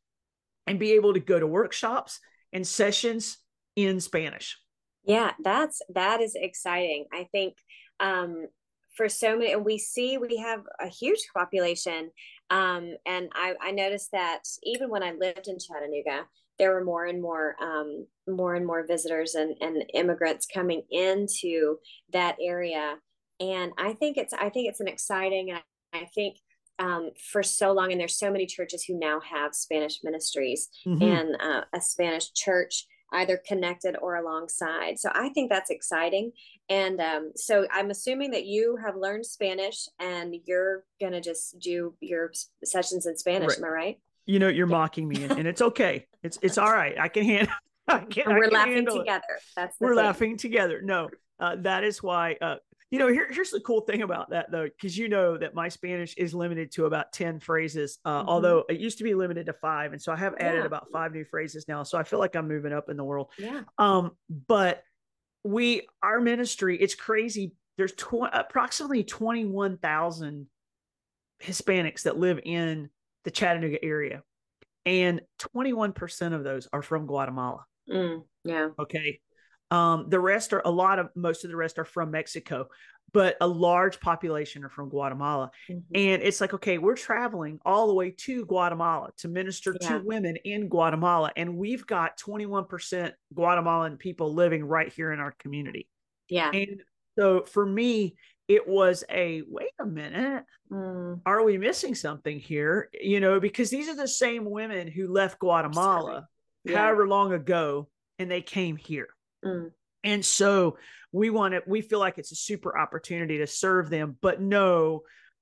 and 0.67 0.79
be 0.79 0.93
able 0.93 1.13
to 1.13 1.19
go 1.19 1.39
to 1.39 1.45
workshops 1.45 2.19
and 2.53 2.65
sessions 2.65 3.37
in 3.75 3.99
Spanish. 3.99 4.57
Yeah, 5.03 5.31
that's 5.43 5.81
that 5.93 6.21
is 6.21 6.35
exciting. 6.35 7.05
I 7.13 7.27
think 7.31 7.55
um, 7.99 8.47
for 8.95 9.09
so 9.09 9.37
many, 9.37 9.53
and 9.53 9.63
we 9.63 9.77
see 9.77 10.17
we 10.17 10.37
have 10.37 10.61
a 10.79 10.87
huge 10.87 11.19
population. 11.35 12.09
Um, 12.49 12.95
and 13.05 13.29
I, 13.33 13.55
I 13.61 13.71
noticed 13.71 14.11
that 14.11 14.41
even 14.63 14.89
when 14.89 15.03
I 15.03 15.11
lived 15.11 15.47
in 15.47 15.57
Chattanooga, 15.59 16.25
there 16.57 16.73
were 16.73 16.83
more 16.83 17.05
and 17.05 17.21
more 17.21 17.55
um, 17.61 18.07
more 18.27 18.55
and 18.55 18.65
more 18.65 18.85
visitors 18.87 19.35
and, 19.35 19.55
and 19.61 19.83
immigrants 19.93 20.47
coming 20.51 20.83
into 20.89 21.77
that 22.13 22.37
area. 22.41 22.95
And 23.39 23.71
I 23.77 23.93
think 23.93 24.17
it's 24.17 24.33
I 24.33 24.49
think 24.49 24.69
it's 24.69 24.79
an 24.79 24.87
exciting. 24.87 25.53
I 25.93 26.05
think 26.13 26.37
um, 26.79 27.11
for 27.31 27.43
so 27.43 27.71
long, 27.71 27.91
and 27.91 27.99
there's 27.99 28.17
so 28.17 28.31
many 28.31 28.45
churches 28.45 28.83
who 28.83 28.97
now 28.97 29.19
have 29.21 29.53
Spanish 29.53 29.99
ministries 30.03 30.69
mm-hmm. 30.85 31.01
and 31.01 31.37
uh, 31.39 31.61
a 31.73 31.81
Spanish 31.81 32.33
church 32.33 32.85
either 33.11 33.39
connected 33.47 33.95
or 34.01 34.15
alongside. 34.15 34.99
So 34.99 35.09
I 35.13 35.29
think 35.29 35.49
that's 35.49 35.69
exciting. 35.69 36.31
And 36.69 36.99
um, 36.99 37.31
so 37.35 37.65
I'm 37.71 37.91
assuming 37.91 38.31
that 38.31 38.45
you 38.45 38.77
have 38.83 38.95
learned 38.97 39.25
Spanish 39.25 39.87
and 39.99 40.35
you're 40.45 40.83
going 40.99 41.13
to 41.13 41.21
just 41.21 41.59
do 41.59 41.93
your 42.01 42.31
sessions 42.63 43.05
in 43.05 43.17
Spanish. 43.17 43.49
Right. 43.49 43.57
Am 43.59 43.65
I 43.65 43.67
right? 43.67 43.99
You 44.25 44.39
know, 44.39 44.47
you're 44.47 44.65
mocking 44.65 45.07
me 45.07 45.23
and, 45.23 45.47
it's 45.47 45.61
okay. 45.71 46.07
It's, 46.23 46.39
it's 46.41 46.57
all 46.57 46.71
right. 46.71 46.99
I 46.99 47.07
can 47.07 47.23
handle 47.23 47.53
I 47.87 47.99
can, 47.99 48.23
We're 48.27 48.45
can 48.45 48.53
laughing 48.53 48.85
together. 48.85 49.23
It. 49.35 49.43
That's 49.55 49.79
we're 49.79 49.89
thing. 49.89 49.97
laughing 49.97 50.37
together. 50.37 50.81
No, 50.81 51.09
uh, 51.39 51.57
that 51.59 51.83
is 51.83 52.01
why, 52.01 52.35
uh, 52.41 52.55
you 52.95 52.99
know, 52.99 53.09
here, 53.09 53.27
here's 53.29 53.51
the 53.51 53.59
cool 53.59 53.81
thing 53.81 54.03
about 54.03 54.29
that 54.29 54.49
though, 54.49 54.63
because 54.63 54.97
you 54.97 55.09
know 55.09 55.37
that 55.37 55.53
my 55.53 55.67
Spanish 55.67 56.13
is 56.15 56.33
limited 56.33 56.71
to 56.71 56.85
about 56.85 57.11
10 57.11 57.41
phrases, 57.41 57.99
uh, 58.05 58.19
mm-hmm. 58.19 58.29
although 58.29 58.63
it 58.69 58.79
used 58.79 58.99
to 58.99 59.03
be 59.03 59.13
limited 59.13 59.47
to 59.47 59.53
five. 59.53 59.91
And 59.91 60.01
so 60.01 60.13
I 60.13 60.15
have 60.15 60.33
added 60.39 60.59
yeah. 60.59 60.65
about 60.65 60.87
five 60.93 61.11
new 61.11 61.25
phrases 61.25 61.67
now. 61.67 61.83
So 61.83 61.97
I 61.97 62.03
feel 62.03 62.19
like 62.19 62.37
I'm 62.37 62.47
moving 62.47 62.71
up 62.71 62.87
in 62.87 62.95
the 62.95 63.03
world. 63.03 63.31
Yeah. 63.37 63.63
Um, 63.77 64.11
but 64.47 64.81
we, 65.43 65.89
our 66.01 66.21
ministry, 66.21 66.77
it's 66.77 66.95
crazy. 66.95 67.51
There's 67.77 67.91
tw- 67.91 68.31
approximately 68.31 69.03
21,000 69.03 70.47
Hispanics 71.43 72.03
that 72.03 72.17
live 72.17 72.39
in 72.45 72.89
the 73.25 73.31
Chattanooga 73.31 73.83
area. 73.83 74.23
And 74.85 75.19
21% 75.57 76.31
of 76.31 76.45
those 76.45 76.69
are 76.71 76.81
from 76.81 77.07
Guatemala. 77.07 77.65
Mm, 77.91 78.23
yeah. 78.45 78.69
Okay. 78.79 79.19
Um, 79.71 80.05
the 80.09 80.19
rest 80.19 80.53
are 80.53 80.61
a 80.63 80.71
lot 80.71 80.99
of 80.99 81.09
most 81.15 81.43
of 81.43 81.49
the 81.49 81.55
rest 81.55 81.79
are 81.79 81.85
from 81.85 82.11
Mexico, 82.11 82.67
but 83.13 83.37
a 83.41 83.47
large 83.47 83.99
population 83.99 84.63
are 84.63 84.69
from 84.69 84.89
Guatemala. 84.89 85.49
Mm-hmm. 85.69 85.95
And 85.95 86.21
it's 86.21 86.41
like, 86.41 86.53
okay, 86.53 86.77
we're 86.77 86.95
traveling 86.95 87.59
all 87.65 87.87
the 87.87 87.93
way 87.93 88.11
to 88.11 88.45
Guatemala 88.45 89.09
to 89.17 89.27
minister 89.27 89.75
yeah. 89.79 89.89
to 89.89 90.03
women 90.03 90.35
in 90.43 90.67
Guatemala. 90.67 91.31
And 91.35 91.57
we've 91.57 91.87
got 91.87 92.19
21% 92.19 93.11
Guatemalan 93.33 93.97
people 93.97 94.33
living 94.33 94.65
right 94.65 94.91
here 94.91 95.11
in 95.13 95.19
our 95.19 95.33
community. 95.39 95.87
Yeah. 96.29 96.51
And 96.51 96.81
so 97.17 97.43
for 97.45 97.65
me, 97.65 98.15
it 98.47 98.67
was 98.67 99.03
a 99.09 99.41
wait 99.47 99.71
a 99.79 99.85
minute, 99.85 100.43
mm. 100.71 101.19
are 101.25 101.43
we 101.43 101.57
missing 101.57 101.95
something 101.95 102.39
here? 102.39 102.89
You 102.99 103.19
know, 103.19 103.39
because 103.39 103.69
these 103.69 103.89
are 103.89 103.95
the 103.95 104.07
same 104.07 104.49
women 104.49 104.87
who 104.87 105.11
left 105.11 105.39
Guatemala 105.39 106.27
yeah. 106.63 106.77
however 106.77 107.07
long 107.07 107.33
ago 107.33 107.87
and 108.19 108.29
they 108.29 108.41
came 108.41 108.75
here. 108.75 109.07
Mm. 109.45 109.71
And 110.03 110.25
so 110.25 110.77
we 111.11 111.29
want 111.29 111.53
to, 111.53 111.63
we 111.65 111.81
feel 111.81 111.99
like 111.99 112.17
it's 112.17 112.31
a 112.31 112.35
super 112.35 112.77
opportunity 112.77 113.37
to 113.39 113.47
serve 113.47 113.89
them. 113.89 114.17
But 114.21 114.41
no, 114.41 115.01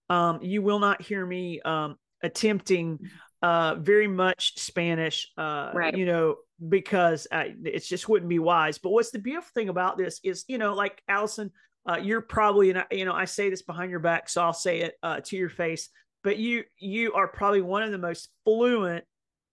um, 0.09 0.39
you 0.41 0.61
will 0.61 0.79
not 0.79 1.01
hear 1.01 1.25
me 1.25 1.61
um, 1.61 1.97
attempting 2.21 2.99
uh, 3.41 3.75
very 3.75 4.07
much 4.07 4.59
Spanish, 4.59 5.29
uh, 5.37 5.71
right. 5.73 5.97
you 5.97 6.05
know, 6.05 6.35
because 6.69 7.27
I, 7.31 7.55
it 7.65 7.83
just 7.83 8.07
wouldn't 8.07 8.29
be 8.29 8.39
wise. 8.39 8.77
But 8.77 8.91
what's 8.91 9.11
the 9.11 9.19
beautiful 9.19 9.51
thing 9.53 9.69
about 9.69 9.97
this 9.97 10.19
is, 10.23 10.45
you 10.47 10.57
know, 10.57 10.73
like 10.73 11.01
Allison, 11.09 11.51
uh, 11.89 11.97
you're 11.97 12.21
probably, 12.21 12.69
and 12.69 12.85
you 12.91 13.03
know, 13.03 13.13
I 13.13 13.25
say 13.25 13.49
this 13.49 13.63
behind 13.63 13.91
your 13.91 13.99
back, 13.99 14.29
so 14.29 14.41
I'll 14.41 14.53
say 14.53 14.81
it 14.81 14.95
uh, 15.03 15.19
to 15.25 15.35
your 15.35 15.49
face. 15.49 15.89
But 16.23 16.37
you, 16.37 16.63
you 16.79 17.13
are 17.13 17.27
probably 17.27 17.61
one 17.61 17.83
of 17.83 17.91
the 17.91 17.97
most 17.97 18.29
fluent 18.45 19.03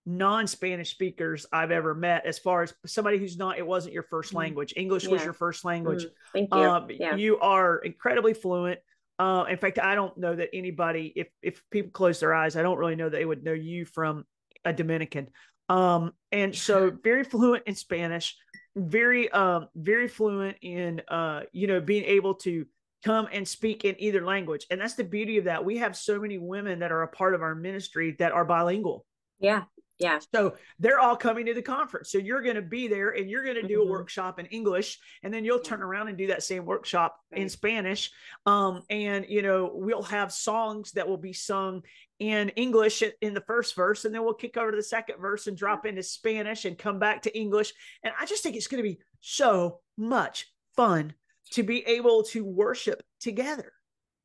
non-spanish 0.06 0.90
speakers 0.90 1.46
i've 1.52 1.70
ever 1.70 1.94
met 1.94 2.24
as 2.24 2.38
far 2.38 2.62
as 2.62 2.72
somebody 2.86 3.18
who's 3.18 3.36
not 3.36 3.58
it 3.58 3.66
wasn't 3.66 3.92
your 3.92 4.02
first 4.04 4.30
mm-hmm. 4.30 4.38
language. 4.38 4.72
English 4.76 5.04
yeah. 5.04 5.10
was 5.10 5.24
your 5.24 5.32
first 5.32 5.64
language. 5.64 6.04
Mm, 6.04 6.10
thank 6.32 6.54
you. 6.54 6.60
Um, 6.60 6.86
yeah. 6.90 7.16
you 7.16 7.38
are 7.40 7.78
incredibly 7.78 8.34
fluent. 8.34 8.80
Uh, 9.18 9.44
in 9.50 9.58
fact 9.58 9.78
i 9.78 9.94
don't 9.94 10.16
know 10.16 10.34
that 10.34 10.48
anybody 10.54 11.12
if 11.14 11.28
if 11.42 11.62
people 11.70 11.90
close 11.90 12.20
their 12.20 12.32
eyes 12.32 12.56
i 12.56 12.62
don't 12.62 12.78
really 12.78 12.96
know 12.96 13.10
that 13.10 13.18
they 13.18 13.24
would 13.24 13.44
know 13.44 13.52
you 13.52 13.84
from 13.84 14.24
a 14.64 14.72
dominican. 14.72 15.28
Um, 15.68 16.12
and 16.32 16.54
so 16.56 16.90
very 17.04 17.24
fluent 17.24 17.64
in 17.66 17.74
spanish 17.74 18.36
very 18.76 19.30
um 19.30 19.68
very 19.74 20.08
fluent 20.08 20.56
in 20.62 21.02
uh 21.08 21.42
you 21.52 21.66
know 21.66 21.80
being 21.80 22.04
able 22.04 22.34
to 22.34 22.64
come 23.04 23.28
and 23.32 23.48
speak 23.48 23.86
in 23.86 23.96
either 23.98 24.24
language. 24.24 24.66
And 24.70 24.78
that's 24.78 24.92
the 24.92 25.04
beauty 25.04 25.38
of 25.38 25.44
that. 25.44 25.64
We 25.64 25.78
have 25.78 25.96
so 25.96 26.20
many 26.20 26.36
women 26.36 26.80
that 26.80 26.92
are 26.92 27.02
a 27.02 27.08
part 27.08 27.34
of 27.34 27.40
our 27.40 27.54
ministry 27.54 28.14
that 28.18 28.32
are 28.32 28.44
bilingual. 28.44 29.06
Yeah 29.38 29.62
yeah. 30.00 30.18
So 30.34 30.54
they're 30.78 30.98
all 30.98 31.14
coming 31.14 31.44
to 31.46 31.54
the 31.54 31.62
conference. 31.62 32.10
So 32.10 32.16
you're 32.16 32.40
going 32.40 32.56
to 32.56 32.62
be 32.62 32.88
there 32.88 33.10
and 33.10 33.28
you're 33.28 33.44
going 33.44 33.60
to 33.60 33.68
do 33.68 33.80
mm-hmm. 33.80 33.88
a 33.88 33.92
workshop 33.92 34.38
in 34.38 34.46
English 34.46 34.98
and 35.22 35.32
then 35.32 35.44
you'll 35.44 35.60
turn 35.60 35.82
around 35.82 36.08
and 36.08 36.16
do 36.16 36.28
that 36.28 36.42
same 36.42 36.64
workshop 36.64 37.16
right. 37.30 37.42
in 37.42 37.50
Spanish. 37.50 38.10
Um, 38.46 38.82
and 38.88 39.26
you 39.28 39.42
know, 39.42 39.70
we'll 39.74 40.02
have 40.04 40.32
songs 40.32 40.92
that 40.92 41.06
will 41.06 41.18
be 41.18 41.34
sung 41.34 41.82
in 42.18 42.48
English 42.50 43.02
in 43.20 43.34
the 43.34 43.42
first 43.42 43.76
verse 43.76 44.06
and 44.06 44.14
then 44.14 44.24
we'll 44.24 44.34
kick 44.34 44.56
over 44.56 44.70
to 44.70 44.76
the 44.76 44.82
second 44.82 45.20
verse 45.20 45.46
and 45.46 45.56
drop 45.56 45.84
into 45.84 46.02
Spanish 46.02 46.64
and 46.64 46.78
come 46.78 46.98
back 46.98 47.22
to 47.22 47.38
English. 47.38 47.74
And 48.02 48.14
I 48.18 48.24
just 48.24 48.42
think 48.42 48.56
it's 48.56 48.68
going 48.68 48.82
to 48.82 48.88
be 48.88 49.00
so 49.20 49.80
much 49.98 50.50
fun 50.76 51.12
to 51.50 51.62
be 51.62 51.86
able 51.86 52.22
to 52.22 52.42
worship 52.42 53.02
together 53.20 53.72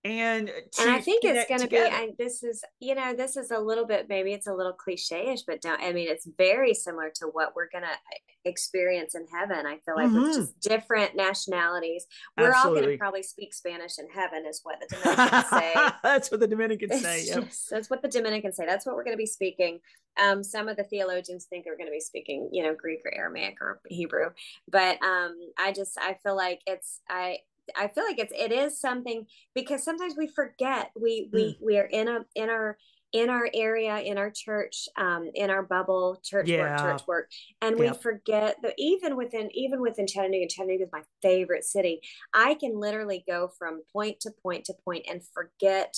and 0.05 0.49
and 0.79 0.91
I 0.91 1.01
think 1.01 1.23
it's 1.23 1.49
going 1.49 1.61
to 1.61 1.67
be. 1.67 1.79
I, 1.79 2.11
this 2.19 2.43
is 2.43 2.63
you 2.79 2.93
know 2.93 3.15
this 3.15 3.35
is 3.35 3.49
a 3.49 3.57
little 3.57 3.87
bit 3.87 4.05
maybe 4.07 4.33
it's 4.33 4.45
a 4.45 4.53
little 4.53 4.71
cliche-ish, 4.71 5.41
but 5.41 5.61
don't. 5.61 5.81
I 5.81 5.93
mean, 5.93 6.07
it's 6.07 6.27
very 6.37 6.75
similar 6.75 7.11
to 7.15 7.25
what 7.25 7.55
we're 7.55 7.69
going 7.71 7.85
to 7.85 7.89
uh, 7.89 8.17
experience 8.45 9.15
in 9.15 9.25
heaven. 9.25 9.65
I 9.65 9.79
feel 9.83 9.95
like 9.95 10.09
mm-hmm. 10.09 10.21
with 10.21 10.35
just 10.35 10.59
different 10.59 11.15
nationalities, 11.15 12.05
we're 12.37 12.49
Absolutely. 12.49 12.79
all 12.79 12.85
going 12.85 12.97
to 12.97 12.99
probably 12.99 13.23
speak 13.23 13.51
Spanish 13.55 13.97
in 13.97 14.07
heaven, 14.07 14.45
is 14.47 14.61
what 14.61 14.79
the 14.79 14.95
Dominicans 14.95 15.49
say. 15.49 15.73
that's 16.03 16.29
what 16.29 16.39
the 16.39 16.47
Dominicans 16.47 17.01
say. 17.01 17.25
Yep. 17.25 17.45
Just, 17.45 17.69
that's 17.71 17.89
what 17.89 18.03
the 18.03 18.07
Dominicans 18.07 18.57
say. 18.57 18.67
That's 18.67 18.85
what 18.85 18.95
we're 18.95 19.05
going 19.05 19.17
to 19.17 19.21
be 19.21 19.25
speaking. 19.25 19.79
Um, 20.21 20.43
some 20.43 20.69
of 20.69 20.77
the 20.77 20.83
theologians 20.83 21.45
think 21.45 21.65
we're 21.65 21.77
going 21.77 21.89
to 21.89 21.91
be 21.91 21.99
speaking, 21.99 22.49
you 22.51 22.61
know, 22.61 22.75
Greek 22.75 22.99
or 23.05 23.13
Aramaic 23.13 23.57
or 23.59 23.81
Hebrew, 23.89 24.29
but 24.69 25.01
um, 25.03 25.35
I 25.57 25.73
just 25.75 25.97
I 25.97 26.15
feel 26.23 26.35
like 26.35 26.61
it's 26.67 27.01
I 27.09 27.39
I 27.75 27.87
feel 27.87 28.03
like 28.05 28.19
it's 28.19 28.33
it 28.35 28.51
is 28.51 28.79
something 28.79 29.25
because 29.53 29.83
sometimes 29.83 30.15
we 30.17 30.27
forget 30.27 30.91
we 30.99 31.29
we 31.31 31.41
mm. 31.41 31.57
we 31.61 31.77
are 31.77 31.85
in 31.85 32.07
a 32.07 32.25
in 32.35 32.49
our 32.49 32.77
in 33.15 33.29
our 33.29 33.47
area 33.53 33.99
in 33.99 34.17
our 34.17 34.29
church 34.29 34.89
um, 34.97 35.29
in 35.33 35.49
our 35.49 35.63
bubble 35.63 36.19
church 36.21 36.49
yeah. 36.49 36.59
work 36.59 36.79
church 36.79 37.07
work 37.07 37.31
and 37.61 37.77
we 37.79 37.89
forget 37.93 38.57
that 38.61 38.73
even 38.77 39.15
within 39.15 39.49
even 39.53 39.79
within 39.79 40.05
chattanooga 40.05 40.47
chattanooga 40.49 40.83
is 40.83 40.89
my 40.91 41.01
favorite 41.21 41.63
city 41.63 42.01
i 42.33 42.55
can 42.55 42.77
literally 42.77 43.23
go 43.25 43.49
from 43.57 43.81
point 43.93 44.19
to 44.19 44.31
point 44.43 44.65
to 44.65 44.73
point 44.83 45.05
and 45.09 45.21
forget 45.33 45.95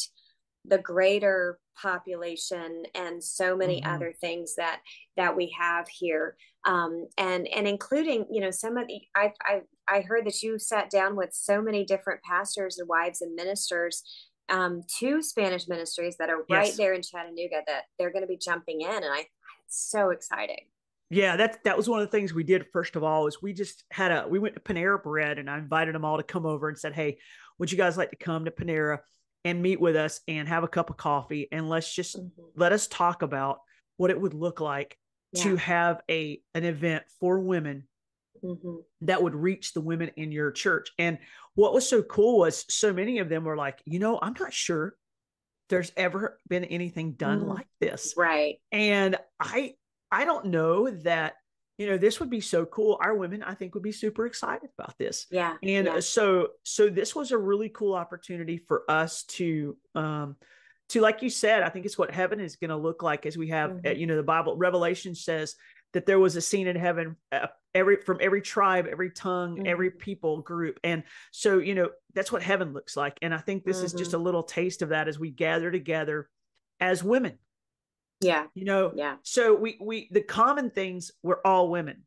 the 0.67 0.77
greater 0.77 1.59
population 1.81 2.83
and 2.95 3.23
so 3.23 3.55
many 3.55 3.81
mm-hmm. 3.81 3.93
other 3.93 4.13
things 4.19 4.55
that 4.55 4.81
that 5.15 5.35
we 5.35 5.53
have 5.57 5.87
here 5.87 6.35
um, 6.65 7.07
and 7.17 7.47
and 7.47 7.67
including 7.67 8.25
you 8.31 8.41
know 8.41 8.51
some 8.51 8.77
of 8.77 8.87
the 8.87 8.99
I, 9.15 9.33
I 9.41 9.61
I 9.87 10.01
heard 10.01 10.25
that 10.25 10.41
you 10.41 10.59
sat 10.59 10.89
down 10.89 11.15
with 11.15 11.33
so 11.33 11.61
many 11.61 11.85
different 11.85 12.21
pastors 12.23 12.79
and 12.79 12.87
wives 12.87 13.21
and 13.21 13.35
ministers 13.35 14.03
um, 14.49 14.81
two 14.87 15.21
Spanish 15.21 15.67
ministries 15.67 16.17
that 16.17 16.29
are 16.29 16.45
right 16.49 16.67
yes. 16.67 16.77
there 16.77 16.93
in 16.93 17.01
Chattanooga 17.01 17.61
that 17.67 17.83
they're 17.99 18.11
going 18.11 18.23
to 18.23 18.27
be 18.27 18.37
jumping 18.37 18.81
in 18.81 18.89
and 18.89 19.05
I 19.05 19.25
it's 19.65 19.89
so 19.89 20.09
exciting 20.09 20.65
yeah, 21.09 21.37
that 21.37 21.63
that 21.63 21.77
was 21.77 21.87
one 21.87 22.01
of 22.01 22.05
the 22.05 22.11
things 22.11 22.33
we 22.33 22.43
did 22.43 22.65
first 22.73 22.97
of 22.97 23.03
all 23.03 23.27
is 23.27 23.41
we 23.41 23.53
just 23.53 23.85
had 23.91 24.11
a 24.11 24.27
we 24.27 24.39
went 24.39 24.55
to 24.55 24.61
Panera 24.61 25.01
Bread 25.01 25.39
and 25.39 25.49
I 25.49 25.57
invited 25.57 25.95
them 25.95 26.03
all 26.03 26.17
to 26.17 26.23
come 26.23 26.45
over 26.45 26.67
and 26.67 26.77
said, 26.77 26.93
Hey, 26.93 27.17
would 27.59 27.71
you 27.71 27.77
guys 27.77 27.97
like 27.97 28.09
to 28.09 28.17
come 28.17 28.45
to 28.45 28.51
Panera? 28.51 28.99
And 29.45 29.61
meet 29.61 29.79
with 29.79 29.95
us 29.95 30.21
and 30.27 30.47
have 30.47 30.63
a 30.63 30.67
cup 30.67 30.89
of 30.89 30.97
coffee 30.97 31.47
and 31.51 31.69
let's 31.69 31.93
just 31.93 32.17
mm-hmm. 32.17 32.41
let 32.55 32.71
us 32.71 32.87
talk 32.87 33.21
about 33.21 33.59
what 33.97 34.11
it 34.11 34.19
would 34.19 34.33
look 34.33 34.59
like 34.59 34.97
yeah. 35.31 35.43
to 35.43 35.55
have 35.55 36.01
a 36.09 36.41
an 36.53 36.63
event 36.63 37.03
for 37.19 37.39
women 37.39 37.87
mm-hmm. 38.43 38.77
that 39.01 39.21
would 39.21 39.35
reach 39.35 39.73
the 39.73 39.81
women 39.81 40.11
in 40.17 40.31
your 40.31 40.51
church 40.51 40.91
and 40.99 41.17
what 41.55 41.73
was 41.73 41.87
so 41.87 42.03
cool 42.03 42.39
was 42.39 42.65
so 42.69 42.93
many 42.93 43.19
of 43.19 43.29
them 43.29 43.43
were 43.43 43.57
like 43.57 43.81
you 43.85 43.99
know 43.99 44.19
i'm 44.21 44.35
not 44.39 44.53
sure 44.53 44.95
there's 45.69 45.91
ever 45.97 46.39
been 46.47 46.65
anything 46.65 47.13
done 47.13 47.39
mm-hmm. 47.39 47.51
like 47.51 47.67
this 47.79 48.13
right 48.17 48.55
and 48.71 49.17
i 49.39 49.73
i 50.11 50.25
don't 50.25 50.45
know 50.45 50.89
that 50.89 51.33
you 51.77 51.87
know 51.87 51.97
this 51.97 52.19
would 52.19 52.29
be 52.29 52.41
so 52.41 52.65
cool 52.65 52.97
our 53.01 53.15
women 53.15 53.43
i 53.43 53.53
think 53.53 53.73
would 53.73 53.83
be 53.83 53.91
super 53.91 54.25
excited 54.25 54.69
about 54.77 54.97
this 54.97 55.27
yeah 55.31 55.55
and 55.63 55.85
yeah. 55.85 55.99
so 55.99 56.49
so 56.63 56.89
this 56.89 57.15
was 57.15 57.31
a 57.31 57.37
really 57.37 57.69
cool 57.69 57.93
opportunity 57.93 58.57
for 58.57 58.83
us 58.89 59.23
to 59.23 59.77
um 59.95 60.35
to 60.89 61.01
like 61.01 61.21
you 61.21 61.29
said 61.29 61.63
i 61.63 61.69
think 61.69 61.85
it's 61.85 61.97
what 61.97 62.11
heaven 62.11 62.39
is 62.39 62.55
going 62.55 62.69
to 62.69 62.77
look 62.77 63.03
like 63.03 63.25
as 63.25 63.37
we 63.37 63.49
have 63.49 63.71
mm-hmm. 63.71 63.99
you 63.99 64.07
know 64.07 64.15
the 64.15 64.23
bible 64.23 64.55
revelation 64.57 65.13
says 65.15 65.55
that 65.93 66.05
there 66.05 66.19
was 66.19 66.35
a 66.35 66.41
scene 66.41 66.67
in 66.67 66.75
heaven 66.75 67.15
uh, 67.31 67.47
every 67.73 67.97
from 67.97 68.17
every 68.21 68.41
tribe 68.41 68.87
every 68.89 69.11
tongue 69.11 69.57
mm-hmm. 69.57 69.67
every 69.67 69.91
people 69.91 70.41
group 70.41 70.79
and 70.83 71.03
so 71.31 71.59
you 71.59 71.75
know 71.75 71.89
that's 72.13 72.31
what 72.31 72.41
heaven 72.41 72.73
looks 72.73 72.97
like 72.97 73.17
and 73.21 73.33
i 73.33 73.37
think 73.37 73.63
this 73.63 73.77
mm-hmm. 73.77 73.85
is 73.85 73.93
just 73.93 74.11
mm-hmm. 74.11 74.21
a 74.21 74.23
little 74.23 74.43
taste 74.43 74.81
of 74.81 74.89
that 74.89 75.07
as 75.07 75.19
we 75.19 75.29
gather 75.29 75.71
together 75.71 76.29
as 76.79 77.03
women 77.03 77.37
yeah. 78.21 78.45
You 78.53 78.65
know, 78.65 78.91
yeah. 78.95 79.15
So 79.23 79.55
we 79.55 79.77
we 79.81 80.09
the 80.11 80.21
common 80.21 80.69
things 80.71 81.11
we're 81.23 81.41
all 81.43 81.69
women. 81.69 82.03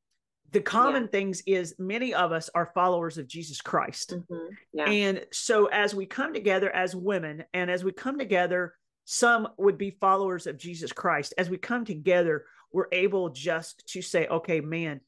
The 0.53 0.61
common 0.61 1.05
yeah. 1.05 1.11
things 1.11 1.43
is 1.47 1.75
many 1.79 2.13
of 2.13 2.33
us 2.33 2.51
are 2.55 2.73
followers 2.75 3.19
of 3.19 3.29
Jesus 3.29 3.61
Christ. 3.61 4.15
Mm-hmm. 4.15 4.55
Yeah. 4.73 4.91
And 4.91 5.27
so 5.33 5.67
as 5.67 5.95
we 5.95 6.07
come 6.07 6.35
together 6.35 6.75
as 6.75 6.97
women 6.97 7.45
and 7.55 7.71
as 7.71 7.85
we 7.85 7.93
come 7.93 8.19
together, 8.19 8.75
some 9.05 9.47
would 9.59 9.79
be 9.79 9.97
followers 10.01 10.49
of 10.49 10.59
Jesus 10.59 10.93
Christ. 10.93 11.35
As 11.39 11.49
we 11.49 11.57
come 11.57 11.85
together, 11.85 12.47
we're 12.73 12.89
able 12.91 13.29
just 13.31 13.87
to 13.93 14.03
say, 14.03 14.27
okay, 14.27 14.61
man, 14.61 15.01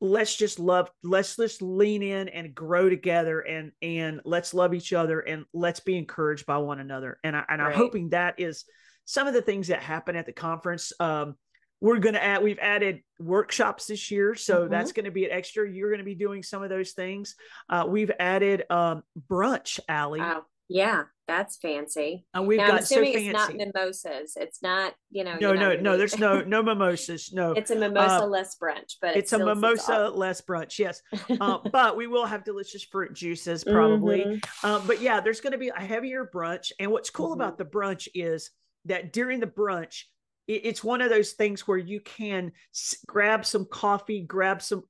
let's 0.00 0.34
just 0.34 0.58
love 0.58 0.90
let's 1.02 1.36
just 1.36 1.60
lean 1.60 2.02
in 2.02 2.28
and 2.30 2.54
grow 2.54 2.88
together 2.88 3.40
and 3.40 3.70
and 3.82 4.20
let's 4.24 4.54
love 4.54 4.72
each 4.72 4.94
other 4.94 5.20
and 5.20 5.44
let's 5.52 5.80
be 5.80 5.98
encouraged 5.98 6.46
by 6.46 6.56
one 6.56 6.80
another 6.80 7.18
and 7.22 7.36
I, 7.36 7.44
and 7.50 7.60
right. 7.60 7.70
I'm 7.70 7.76
hoping 7.76 8.08
that 8.10 8.40
is 8.40 8.64
some 9.04 9.26
of 9.26 9.34
the 9.34 9.42
things 9.42 9.68
that 9.68 9.82
happen 9.82 10.16
at 10.16 10.26
the 10.26 10.32
conference. 10.32 10.92
Um, 11.00 11.36
we're 11.80 11.98
going 11.98 12.14
to 12.14 12.22
add 12.22 12.42
we've 12.42 12.58
added 12.58 13.00
workshops 13.18 13.86
this 13.86 14.10
year 14.10 14.34
so 14.34 14.60
mm-hmm. 14.60 14.70
that's 14.70 14.92
going 14.92 15.06
to 15.06 15.10
be 15.10 15.24
an 15.24 15.30
extra 15.30 15.66
you're 15.66 15.88
going 15.88 15.96
to 15.98 16.04
be 16.04 16.14
doing 16.14 16.42
some 16.42 16.62
of 16.62 16.68
those 16.68 16.92
things. 16.92 17.36
Uh, 17.70 17.86
we've 17.88 18.10
added 18.20 18.64
um, 18.70 19.02
brunch 19.30 19.80
alley 19.88 20.20
oh, 20.20 20.44
yeah 20.68 21.04
that's 21.30 21.58
fancy. 21.58 22.26
And 22.34 22.48
we've 22.48 22.58
now, 22.58 22.66
got 22.66 22.76
I'm 22.78 22.82
assuming 22.82 23.12
so 23.12 23.18
it's 23.20 23.32
not 23.32 23.54
mimosas. 23.54 24.32
It's 24.36 24.62
not 24.64 24.94
you 25.12 25.22
know 25.22 25.36
no 25.40 25.52
no 25.52 25.76
no 25.76 25.96
there's 25.96 26.18
no 26.18 26.40
no 26.46 26.60
mimosas 26.60 27.32
no. 27.32 27.52
It's 27.52 27.70
a 27.70 27.76
mimosa 27.76 28.24
uh, 28.24 28.26
less 28.26 28.56
brunch 28.60 28.96
but 29.00 29.16
it's 29.16 29.32
a 29.32 29.38
mimosa 29.38 30.10
less 30.12 30.40
brunch 30.40 30.78
yes. 30.80 31.00
Uh, 31.40 31.58
but 31.70 31.96
we 31.96 32.08
will 32.08 32.26
have 32.26 32.42
delicious 32.42 32.82
fruit 32.82 33.14
juices 33.14 33.62
probably. 33.62 34.24
Mm-hmm. 34.24 34.66
Uh, 34.66 34.80
but 34.88 35.00
yeah 35.00 35.20
there's 35.20 35.40
going 35.40 35.52
to 35.52 35.58
be 35.58 35.68
a 35.68 35.80
heavier 35.80 36.28
brunch 36.34 36.72
and 36.80 36.90
what's 36.90 37.10
cool 37.10 37.30
mm-hmm. 37.30 37.40
about 37.42 37.58
the 37.58 37.64
brunch 37.64 38.08
is 38.12 38.50
that 38.84 39.12
during 39.12 39.40
the 39.40 39.46
brunch 39.46 40.04
it's 40.48 40.82
one 40.82 41.00
of 41.00 41.10
those 41.10 41.32
things 41.32 41.66
where 41.68 41.78
you 41.78 42.00
can 42.00 42.52
grab 43.06 43.46
some 43.46 43.64
coffee, 43.64 44.22
grab 44.22 44.60
some 44.62 44.82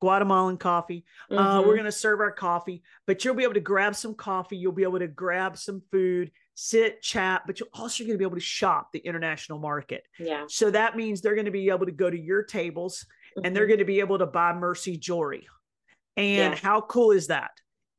Guatemalan 0.00 0.56
coffee. 0.56 1.04
Mm-hmm. 1.30 1.38
Uh, 1.38 1.60
we're 1.60 1.74
going 1.74 1.84
to 1.84 1.92
serve 1.92 2.20
our 2.20 2.32
coffee, 2.32 2.82
but 3.06 3.24
you'll 3.24 3.34
be 3.34 3.44
able 3.44 3.54
to 3.54 3.60
grab 3.60 3.94
some 3.94 4.14
coffee. 4.14 4.56
You'll 4.56 4.72
be 4.72 4.82
able 4.82 4.98
to 4.98 5.06
grab 5.06 5.56
some 5.56 5.82
food, 5.92 6.32
sit, 6.54 7.02
chat, 7.02 7.42
but 7.46 7.60
you're 7.60 7.68
also 7.74 8.04
going 8.04 8.14
to 8.14 8.18
be 8.18 8.24
able 8.24 8.36
to 8.36 8.40
shop 8.40 8.88
the 8.92 8.98
international 8.98 9.58
market. 9.58 10.04
Yeah. 10.18 10.44
So 10.48 10.70
that 10.70 10.96
means 10.96 11.20
they're 11.20 11.34
going 11.34 11.44
to 11.44 11.52
be 11.52 11.68
able 11.68 11.86
to 11.86 11.92
go 11.92 12.10
to 12.10 12.18
your 12.18 12.42
tables 12.42 13.06
mm-hmm. 13.36 13.46
and 13.46 13.54
they're 13.54 13.64
mm-hmm. 13.64 13.70
going 13.70 13.78
to 13.78 13.84
be 13.84 14.00
able 14.00 14.18
to 14.18 14.26
buy 14.26 14.52
Mercy 14.54 14.96
jewelry. 14.96 15.46
And 16.16 16.54
yeah. 16.54 16.56
how 16.56 16.80
cool 16.80 17.12
is 17.12 17.28
that? 17.28 17.52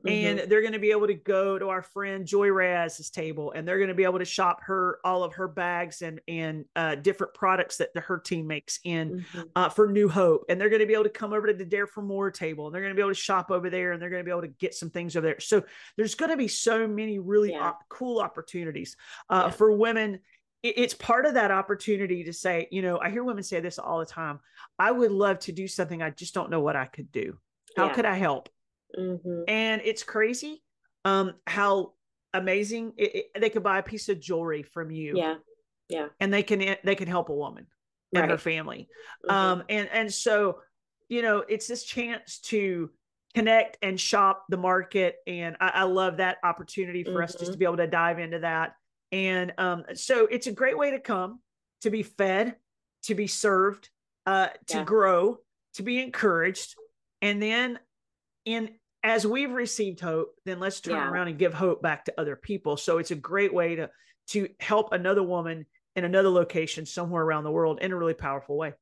Mm-hmm. 0.06 0.40
and 0.40 0.52
they're 0.52 0.60
going 0.62 0.74
to 0.74 0.80
be 0.80 0.92
able 0.92 1.08
to 1.08 1.14
go 1.14 1.58
to 1.58 1.70
our 1.70 1.82
friend 1.82 2.26
Joy 2.26 2.50
Raz's 2.50 3.10
table, 3.10 3.54
and 3.54 3.66
they're 3.66 3.78
going 3.78 3.88
to 3.88 3.94
be 3.94 4.04
able 4.04 4.20
to 4.20 4.26
shop 4.26 4.62
her 4.64 5.00
all 5.06 5.24
of 5.24 5.34
her 5.36 5.48
bags 5.48 6.02
and 6.02 6.20
and 6.28 6.66
uh, 6.76 6.96
different 6.96 7.34
products 7.34 7.78
that 7.78 7.94
the, 7.94 8.02
her 8.02 8.18
team 8.18 8.46
makes 8.46 8.80
in 8.84 9.26
mm-hmm. 9.34 9.42
uh, 9.56 9.70
for 9.70 9.88
New 9.88 10.10
Hope, 10.10 10.44
and 10.50 10.60
they're 10.60 10.70
going 10.70 10.82
to 10.82 10.86
be 10.86 10.94
able 10.94 11.06
to 11.06 11.10
come 11.10 11.32
over 11.32 11.48
to 11.48 11.54
the 11.54 11.64
Dare 11.64 11.88
for 11.88 12.02
More 12.02 12.30
table, 12.32 12.66
and 12.66 12.76
they're 12.76 12.82
going 12.82 12.92
to 12.92 12.96
be 12.96 13.02
able 13.02 13.12
to 13.12 13.16
shop 13.16 13.50
over 13.50 13.70
there, 13.70 13.94
and 13.94 14.02
they're 14.02 14.10
going 14.10 14.20
to 14.20 14.26
be 14.26 14.32
able 14.32 14.42
to 14.42 14.50
get 14.50 14.76
some 14.76 14.90
things 14.90 15.16
over 15.16 15.26
there. 15.26 15.40
So 15.40 15.64
there's 15.96 16.16
going 16.16 16.32
to 16.32 16.38
be 16.38 16.50
so 16.50 16.86
many 16.86 17.20
really 17.20 17.52
yeah. 17.52 17.68
op- 17.68 17.88
cool 17.88 18.20
opportunities 18.20 18.98
uh, 19.30 19.44
yeah. 19.46 19.52
for 19.52 19.72
women 19.72 20.20
it's 20.64 20.94
part 20.94 21.26
of 21.26 21.34
that 21.34 21.52
opportunity 21.52 22.24
to 22.24 22.32
say, 22.32 22.70
you 22.72 22.82
know, 22.82 22.98
I 22.98 23.10
hear 23.10 23.26
women 23.26 23.44
say 23.44 23.60
this 23.60 23.78
all 23.78 24.00
the 24.00 24.06
time. 24.06 24.40
I 24.80 24.92
would 24.92 25.12
love 25.12 25.40
to 25.40 25.52
do 25.52 25.68
something. 25.68 26.02
I 26.02 26.10
just 26.10 26.34
don't 26.34 26.50
know 26.50 26.62
what 26.62 26.78
I 26.78 26.86
could 26.86 27.12
do. 27.12 27.38
How 27.76 27.88
yeah. 27.88 27.94
could 27.94 28.06
I 28.06 28.16
help? 28.16 28.48
Mm-hmm. 28.98 29.44
And 29.48 29.82
it's 29.84 30.04
crazy 30.04 30.64
um, 31.06 31.34
how 31.48 31.94
amazing 32.34 32.94
it, 32.98 33.16
it, 33.16 33.42
they 33.42 33.50
could 33.50 33.64
buy 33.64 33.80
a 33.80 33.84
piece 33.84 34.10
of 34.10 34.20
jewelry 34.20 34.64
from 34.64 34.92
you. 34.92 35.18
Yeah. 35.18 35.36
Yeah. 35.90 36.08
And 36.20 36.34
they 36.34 36.44
can 36.44 36.78
they 36.84 36.96
can 36.96 37.08
help 37.08 37.30
a 37.30 37.36
woman 37.36 37.68
and 38.14 38.22
right. 38.22 38.30
her 38.30 38.38
family. 38.38 38.88
Mm-hmm. 39.26 39.36
Um, 39.36 39.64
and 39.70 39.90
and 39.92 40.14
so, 40.14 40.60
you 41.10 41.22
know, 41.22 41.40
it's 41.40 41.68
this 41.68 41.84
chance 41.84 42.40
to 42.40 42.90
connect 43.36 43.78
and 43.82 44.00
shop 44.00 44.46
the 44.50 44.58
market. 44.58 45.18
And 45.28 45.58
I, 45.60 45.70
I 45.70 45.84
love 45.84 46.18
that 46.18 46.38
opportunity 46.44 47.04
for 47.04 47.12
mm-hmm. 47.12 47.24
us 47.24 47.34
just 47.34 47.46
to 47.46 47.52
mm-hmm. 47.52 47.60
be 47.60 47.66
able 47.66 47.78
to 47.78 47.88
dive 47.88 48.20
into 48.20 48.40
that. 48.40 48.76
And 49.12 49.54
um, 49.58 49.84
so 49.94 50.26
it's 50.26 50.48
a 50.48 50.52
great 50.52 50.78
way 50.78 50.92
to 50.92 51.00
come 51.00 51.40
to 51.82 51.90
be 51.90 52.02
fed, 52.04 52.56
to 53.04 53.16
be 53.16 53.28
served, 53.28 53.90
uh, 54.26 54.48
to 54.68 54.78
yeah. 54.78 54.84
grow, 54.84 55.38
to 55.76 55.84
be 55.84 56.02
encouraged. 56.02 56.76
And 57.22 57.42
then 57.42 57.80
in 58.46 58.72
as 59.04 59.28
we've 59.28 59.52
received 59.52 60.00
hope, 60.00 60.30
then 60.46 60.60
let's 60.60 60.80
turn 60.80 60.96
yeah. 60.96 61.10
around 61.10 61.28
and 61.28 61.38
give 61.38 61.54
hope 61.54 61.82
back 61.82 62.06
to 62.06 62.14
other 62.18 62.36
people. 62.36 62.78
So 62.78 62.98
it's 62.98 63.12
a 63.12 63.16
great 63.16 63.54
way 63.54 63.76
to 63.76 63.90
to 64.28 64.48
help 64.60 64.94
another 64.94 65.22
woman 65.22 65.66
in 65.96 66.06
another 66.06 66.30
location 66.30 66.86
somewhere 66.86 67.24
around 67.24 67.44
the 67.44 67.52
world 67.52 67.80
in 67.82 67.92
a 67.92 67.96
really 67.96 68.14
powerful 68.14 68.58
way. 68.58 68.74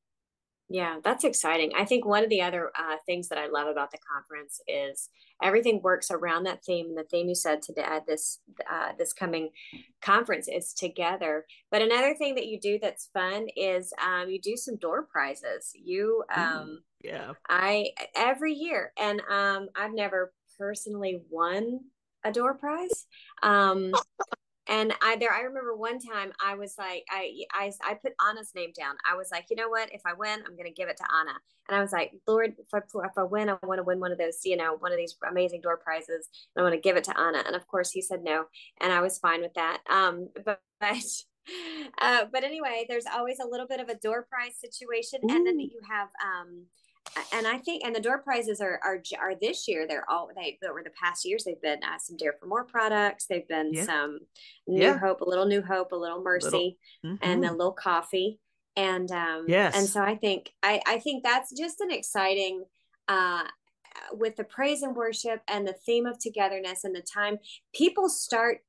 Yeah, 0.72 1.00
that's 1.04 1.24
exciting. 1.24 1.72
I 1.76 1.84
think 1.84 2.06
one 2.06 2.24
of 2.24 2.30
the 2.30 2.40
other 2.40 2.70
uh, 2.74 2.96
things 3.04 3.28
that 3.28 3.36
I 3.36 3.46
love 3.46 3.66
about 3.66 3.90
the 3.90 3.98
conference 4.10 4.58
is 4.66 5.10
everything 5.42 5.82
works 5.82 6.10
around 6.10 6.44
that 6.44 6.64
theme. 6.64 6.86
And 6.86 6.96
the 6.96 7.04
theme 7.04 7.28
you 7.28 7.34
said 7.34 7.60
today 7.60 7.82
at 7.82 8.06
this 8.06 8.40
uh, 8.70 8.92
this 8.98 9.12
coming 9.12 9.50
conference 10.00 10.48
is 10.48 10.72
together. 10.72 11.44
But 11.70 11.82
another 11.82 12.14
thing 12.14 12.36
that 12.36 12.46
you 12.46 12.58
do 12.58 12.78
that's 12.80 13.10
fun 13.12 13.48
is 13.54 13.92
um, 14.02 14.30
you 14.30 14.40
do 14.40 14.56
some 14.56 14.76
door 14.76 15.06
prizes. 15.12 15.72
You 15.74 16.24
um, 16.34 16.82
yeah, 17.04 17.34
I 17.50 17.90
every 18.16 18.54
year, 18.54 18.94
and 18.98 19.20
um, 19.30 19.68
I've 19.76 19.92
never 19.92 20.32
personally 20.58 21.20
won 21.28 21.80
a 22.24 22.32
door 22.32 22.54
prize. 22.54 23.06
Um, 23.42 23.92
and 24.72 24.94
I 25.02 25.16
there 25.16 25.32
I 25.32 25.42
remember 25.42 25.76
one 25.76 25.98
time 25.98 26.32
I 26.44 26.54
was 26.54 26.74
like 26.78 27.04
I 27.10 27.44
I 27.52 27.70
I 27.84 27.94
put 27.94 28.14
Anna's 28.26 28.52
name 28.54 28.72
down. 28.76 28.96
I 29.08 29.14
was 29.16 29.28
like, 29.30 29.46
you 29.50 29.56
know 29.56 29.68
what? 29.68 29.92
If 29.92 30.00
I 30.06 30.14
win, 30.14 30.42
I'm 30.46 30.56
gonna 30.56 30.70
give 30.70 30.88
it 30.88 30.96
to 30.96 31.04
Anna. 31.20 31.38
And 31.68 31.76
I 31.76 31.80
was 31.80 31.92
like, 31.92 32.12
Lord, 32.26 32.54
if 32.58 32.66
I 32.74 32.78
if 32.78 33.12
I 33.18 33.22
win, 33.22 33.50
I 33.50 33.56
want 33.62 33.78
to 33.78 33.84
win 33.84 34.00
one 34.00 34.12
of 34.12 34.18
those, 34.18 34.38
you 34.44 34.56
know, 34.56 34.76
one 34.78 34.90
of 34.90 34.98
these 34.98 35.14
amazing 35.28 35.60
door 35.60 35.76
prizes, 35.76 36.28
and 36.56 36.60
I 36.60 36.62
want 36.62 36.74
to 36.74 36.80
give 36.80 36.96
it 36.96 37.04
to 37.04 37.20
Anna. 37.20 37.42
And 37.46 37.54
of 37.54 37.68
course, 37.68 37.90
he 37.90 38.00
said 38.00 38.24
no, 38.24 38.46
and 38.80 38.92
I 38.92 39.00
was 39.00 39.18
fine 39.18 39.42
with 39.42 39.54
that. 39.54 39.78
Um, 39.88 40.28
but. 40.44 40.60
but 40.80 40.96
uh, 42.00 42.24
but 42.32 42.44
anyway, 42.44 42.86
there's 42.88 43.06
always 43.06 43.38
a 43.40 43.46
little 43.46 43.66
bit 43.66 43.80
of 43.80 43.88
a 43.88 43.96
door 43.96 44.26
prize 44.28 44.56
situation, 44.60 45.20
Ooh. 45.24 45.34
and 45.34 45.46
then 45.46 45.58
you 45.58 45.80
have 45.88 46.08
um, 46.24 46.66
and 47.32 47.46
I 47.46 47.58
think 47.58 47.84
and 47.84 47.94
the 47.94 48.00
door 48.00 48.18
prizes 48.18 48.60
are 48.60 48.80
are 48.82 49.02
are 49.20 49.34
this 49.40 49.68
year 49.68 49.86
they're 49.86 50.08
all 50.08 50.30
they 50.34 50.58
over 50.68 50.82
the 50.82 50.90
past 50.90 51.24
years 51.24 51.44
they've 51.44 51.60
been 51.60 51.82
uh, 51.82 51.98
some 51.98 52.16
Dare 52.16 52.34
for 52.38 52.46
More 52.46 52.64
products 52.64 53.26
they've 53.26 53.46
been 53.48 53.72
yeah. 53.72 53.84
some 53.84 54.20
New 54.66 54.82
yeah. 54.82 54.98
Hope 54.98 55.20
a 55.20 55.28
little 55.28 55.46
New 55.46 55.62
Hope 55.62 55.92
a 55.92 55.96
little 55.96 56.22
Mercy 56.22 56.46
little. 56.46 56.76
Mm-hmm. 57.04 57.14
and 57.22 57.44
a 57.44 57.52
little 57.52 57.72
coffee 57.72 58.38
and 58.76 59.10
um 59.10 59.44
yes 59.48 59.76
and 59.76 59.86
so 59.86 60.02
I 60.02 60.16
think 60.16 60.50
I 60.62 60.80
I 60.86 60.98
think 60.98 61.22
that's 61.22 61.56
just 61.56 61.80
an 61.80 61.90
exciting 61.90 62.64
uh 63.08 63.44
with 64.12 64.36
the 64.36 64.44
praise 64.44 64.82
and 64.82 64.96
worship 64.96 65.42
and 65.48 65.66
the 65.66 65.74
theme 65.84 66.06
of 66.06 66.18
togetherness 66.18 66.84
and 66.84 66.94
the 66.94 67.02
time 67.02 67.38
people 67.74 68.08
start 68.08 68.60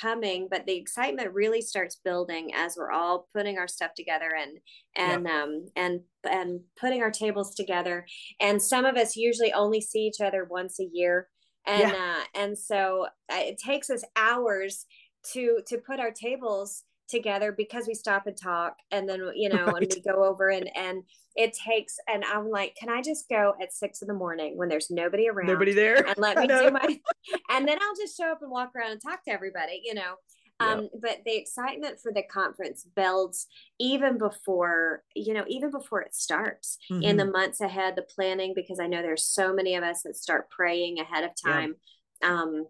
coming 0.00 0.48
but 0.50 0.66
the 0.66 0.76
excitement 0.76 1.32
really 1.32 1.60
starts 1.60 2.00
building 2.04 2.50
as 2.54 2.76
we're 2.76 2.90
all 2.90 3.28
putting 3.34 3.58
our 3.58 3.68
stuff 3.68 3.92
together 3.96 4.30
and 4.38 4.58
and 4.96 5.26
yeah. 5.26 5.42
um 5.42 5.66
and 5.76 6.00
and 6.30 6.60
putting 6.80 7.02
our 7.02 7.10
tables 7.10 7.54
together 7.54 8.06
and 8.40 8.60
some 8.60 8.84
of 8.84 8.96
us 8.96 9.16
usually 9.16 9.52
only 9.52 9.80
see 9.80 10.00
each 10.00 10.20
other 10.20 10.46
once 10.48 10.78
a 10.80 10.88
year 10.92 11.28
and 11.66 11.92
yeah. 11.92 12.16
uh 12.18 12.24
and 12.34 12.58
so 12.58 13.06
uh, 13.32 13.36
it 13.38 13.58
takes 13.58 13.90
us 13.90 14.04
hours 14.16 14.86
to 15.32 15.60
to 15.66 15.78
put 15.78 16.00
our 16.00 16.10
tables 16.10 16.84
together 17.12 17.52
because 17.52 17.86
we 17.86 17.94
stop 17.94 18.26
and 18.26 18.36
talk 18.36 18.76
and 18.90 19.08
then 19.08 19.20
you 19.36 19.48
know 19.48 19.66
right. 19.66 19.82
and 19.82 19.92
we 19.94 20.00
go 20.00 20.24
over 20.24 20.48
and 20.48 20.68
and 20.74 21.02
it 21.36 21.52
takes 21.52 21.98
and 22.08 22.24
i'm 22.24 22.48
like 22.48 22.74
can 22.74 22.88
i 22.88 23.02
just 23.02 23.28
go 23.28 23.54
at 23.60 23.72
six 23.72 24.00
in 24.02 24.08
the 24.08 24.14
morning 24.14 24.56
when 24.56 24.68
there's 24.68 24.90
nobody 24.90 25.28
around 25.28 25.46
nobody 25.46 25.72
there 25.72 26.04
and 26.06 26.16
let 26.16 26.36
me 26.38 26.46
do 26.46 26.70
my 26.70 27.00
and 27.50 27.68
then 27.68 27.78
i'll 27.80 27.96
just 27.96 28.16
show 28.16 28.32
up 28.32 28.40
and 28.40 28.50
walk 28.50 28.72
around 28.74 28.92
and 28.92 29.00
talk 29.00 29.22
to 29.22 29.30
everybody 29.30 29.82
you 29.84 29.94
know 29.94 30.14
um, 30.60 30.90
but 31.00 31.22
the 31.26 31.36
excitement 31.36 31.98
for 32.00 32.12
the 32.12 32.22
conference 32.22 32.86
builds 32.94 33.48
even 33.80 34.16
before 34.16 35.02
you 35.14 35.34
know 35.34 35.44
even 35.48 35.70
before 35.70 36.00
it 36.02 36.14
starts 36.14 36.78
mm-hmm. 36.90 37.02
in 37.02 37.16
the 37.16 37.24
mm-hmm. 37.24 37.32
months 37.32 37.60
ahead 37.60 37.96
the 37.96 38.02
planning 38.02 38.52
because 38.54 38.78
i 38.78 38.86
know 38.86 39.02
there's 39.02 39.26
so 39.26 39.52
many 39.52 39.74
of 39.74 39.82
us 39.82 40.02
that 40.02 40.16
start 40.16 40.48
praying 40.50 40.98
ahead 41.00 41.24
of 41.24 41.30
time 41.44 41.74
um, 42.22 42.66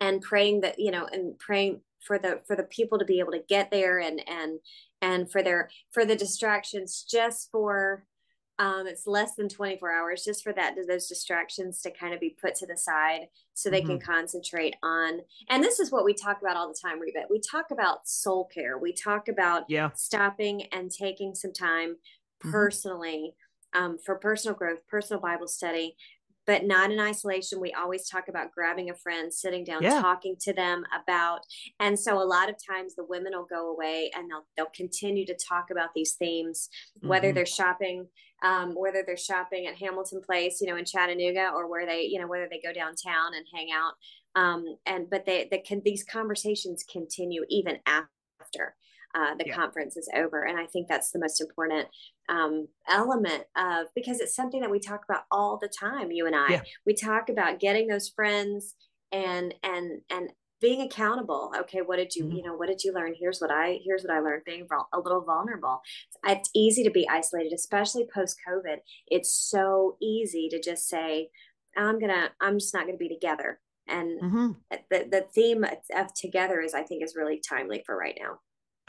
and 0.00 0.22
praying 0.22 0.62
that 0.62 0.78
you 0.78 0.90
know 0.90 1.06
and 1.12 1.38
praying 1.38 1.80
for 2.00 2.18
the 2.18 2.40
for 2.46 2.56
the 2.56 2.64
people 2.64 2.98
to 2.98 3.04
be 3.04 3.20
able 3.20 3.32
to 3.32 3.42
get 3.48 3.70
there 3.70 3.98
and 3.98 4.22
and 4.28 4.58
and 5.02 5.30
for 5.30 5.42
their 5.42 5.70
for 5.92 6.04
the 6.04 6.16
distractions 6.16 7.04
just 7.08 7.50
for 7.50 8.04
um, 8.60 8.88
it's 8.88 9.06
less 9.06 9.36
than 9.36 9.48
24 9.48 9.92
hours 9.92 10.24
just 10.24 10.42
for 10.42 10.52
that 10.52 10.74
those 10.88 11.06
distractions 11.06 11.80
to 11.82 11.92
kind 11.92 12.12
of 12.12 12.20
be 12.20 12.36
put 12.40 12.56
to 12.56 12.66
the 12.66 12.76
side 12.76 13.28
so 13.54 13.70
they 13.70 13.80
mm-hmm. 13.80 13.98
can 13.98 14.00
concentrate 14.00 14.74
on 14.82 15.20
and 15.48 15.62
this 15.62 15.78
is 15.78 15.92
what 15.92 16.04
we 16.04 16.12
talk 16.12 16.40
about 16.42 16.56
all 16.56 16.68
the 16.68 16.78
time 16.80 17.00
Reba. 17.00 17.26
we 17.30 17.40
talk 17.40 17.66
about 17.70 18.08
soul 18.08 18.48
care 18.52 18.78
we 18.78 18.92
talk 18.92 19.28
about 19.28 19.64
yeah 19.68 19.90
stopping 19.94 20.64
and 20.72 20.90
taking 20.90 21.34
some 21.34 21.52
time 21.52 21.90
mm-hmm. 21.90 22.50
personally 22.50 23.34
um, 23.74 23.96
for 24.04 24.16
personal 24.16 24.56
growth 24.56 24.80
personal 24.88 25.20
bible 25.20 25.48
study 25.48 25.94
but 26.48 26.64
not 26.64 26.90
in 26.90 26.98
isolation. 26.98 27.60
We 27.60 27.74
always 27.74 28.08
talk 28.08 28.28
about 28.28 28.52
grabbing 28.52 28.88
a 28.88 28.94
friend, 28.94 29.32
sitting 29.32 29.64
down, 29.64 29.82
yeah. 29.82 30.00
talking 30.00 30.34
to 30.40 30.54
them 30.54 30.82
about. 30.98 31.40
And 31.78 32.00
so 32.00 32.20
a 32.20 32.24
lot 32.24 32.48
of 32.48 32.56
times 32.66 32.94
the 32.94 33.04
women 33.04 33.32
will 33.34 33.44
go 33.44 33.70
away 33.70 34.10
and 34.16 34.30
they'll 34.30 34.46
they'll 34.56 34.72
continue 34.74 35.26
to 35.26 35.36
talk 35.36 35.66
about 35.70 35.90
these 35.94 36.14
themes, 36.14 36.70
whether 37.02 37.28
mm-hmm. 37.28 37.34
they're 37.34 37.46
shopping, 37.46 38.06
um, 38.42 38.72
whether 38.74 39.04
they're 39.06 39.18
shopping 39.18 39.66
at 39.66 39.76
Hamilton 39.76 40.22
Place, 40.24 40.62
you 40.62 40.68
know, 40.68 40.76
in 40.76 40.86
Chattanooga, 40.86 41.52
or 41.54 41.70
where 41.70 41.84
they, 41.84 42.08
you 42.10 42.18
know, 42.18 42.26
whether 42.26 42.48
they 42.50 42.62
go 42.64 42.72
downtown 42.72 43.34
and 43.36 43.44
hang 43.54 43.68
out. 43.70 43.92
Um, 44.34 44.64
and 44.86 45.10
but 45.10 45.26
they, 45.26 45.48
they 45.50 45.58
can 45.58 45.82
these 45.84 46.02
conversations 46.02 46.82
continue 46.90 47.44
even 47.50 47.76
after 47.84 48.74
uh, 49.14 49.34
the 49.38 49.46
yeah. 49.46 49.54
conference 49.54 49.96
is 49.96 50.08
over. 50.14 50.44
And 50.44 50.58
I 50.58 50.66
think 50.66 50.88
that's 50.88 51.10
the 51.10 51.18
most 51.18 51.40
important 51.40 51.88
um, 52.28 52.68
element 52.88 53.44
of 53.56 53.86
because 53.94 54.20
it's 54.20 54.36
something 54.36 54.60
that 54.60 54.70
we 54.70 54.80
talk 54.80 55.02
about 55.08 55.22
all 55.30 55.58
the 55.60 55.68
time. 55.68 56.10
You 56.10 56.26
and 56.26 56.36
I, 56.36 56.48
yeah. 56.48 56.62
we 56.86 56.94
talk 56.94 57.28
about 57.28 57.60
getting 57.60 57.88
those 57.88 58.08
friends 58.08 58.74
and 59.12 59.54
and 59.62 60.00
and 60.10 60.30
being 60.60 60.82
accountable 60.82 61.52
okay 61.56 61.80
what 61.80 61.96
did 61.96 62.14
you 62.14 62.24
mm-hmm. 62.24 62.36
you 62.36 62.42
know 62.42 62.54
what 62.54 62.68
did 62.68 62.82
you 62.82 62.92
learn 62.92 63.14
here's 63.18 63.40
what 63.40 63.50
i 63.50 63.78
here's 63.84 64.02
what 64.02 64.12
i 64.12 64.18
learned 64.18 64.42
being 64.44 64.66
a 64.92 64.98
little 64.98 65.22
vulnerable 65.22 65.80
it's 66.26 66.50
easy 66.54 66.82
to 66.82 66.90
be 66.90 67.08
isolated 67.08 67.52
especially 67.52 68.06
post 68.12 68.36
covid 68.46 68.78
it's 69.06 69.32
so 69.32 69.96
easy 70.02 70.48
to 70.50 70.60
just 70.60 70.88
say 70.88 71.28
i'm 71.76 71.98
gonna 71.98 72.28
i'm 72.40 72.58
just 72.58 72.74
not 72.74 72.86
gonna 72.86 72.98
be 72.98 73.08
together 73.08 73.60
and 73.86 74.20
mm-hmm. 74.20 74.48
the, 74.90 75.06
the 75.10 75.26
theme 75.34 75.64
of 75.64 76.12
together 76.14 76.60
is 76.60 76.74
i 76.74 76.82
think 76.82 77.02
is 77.02 77.16
really 77.16 77.40
timely 77.48 77.82
for 77.86 77.96
right 77.96 78.18
now 78.20 78.38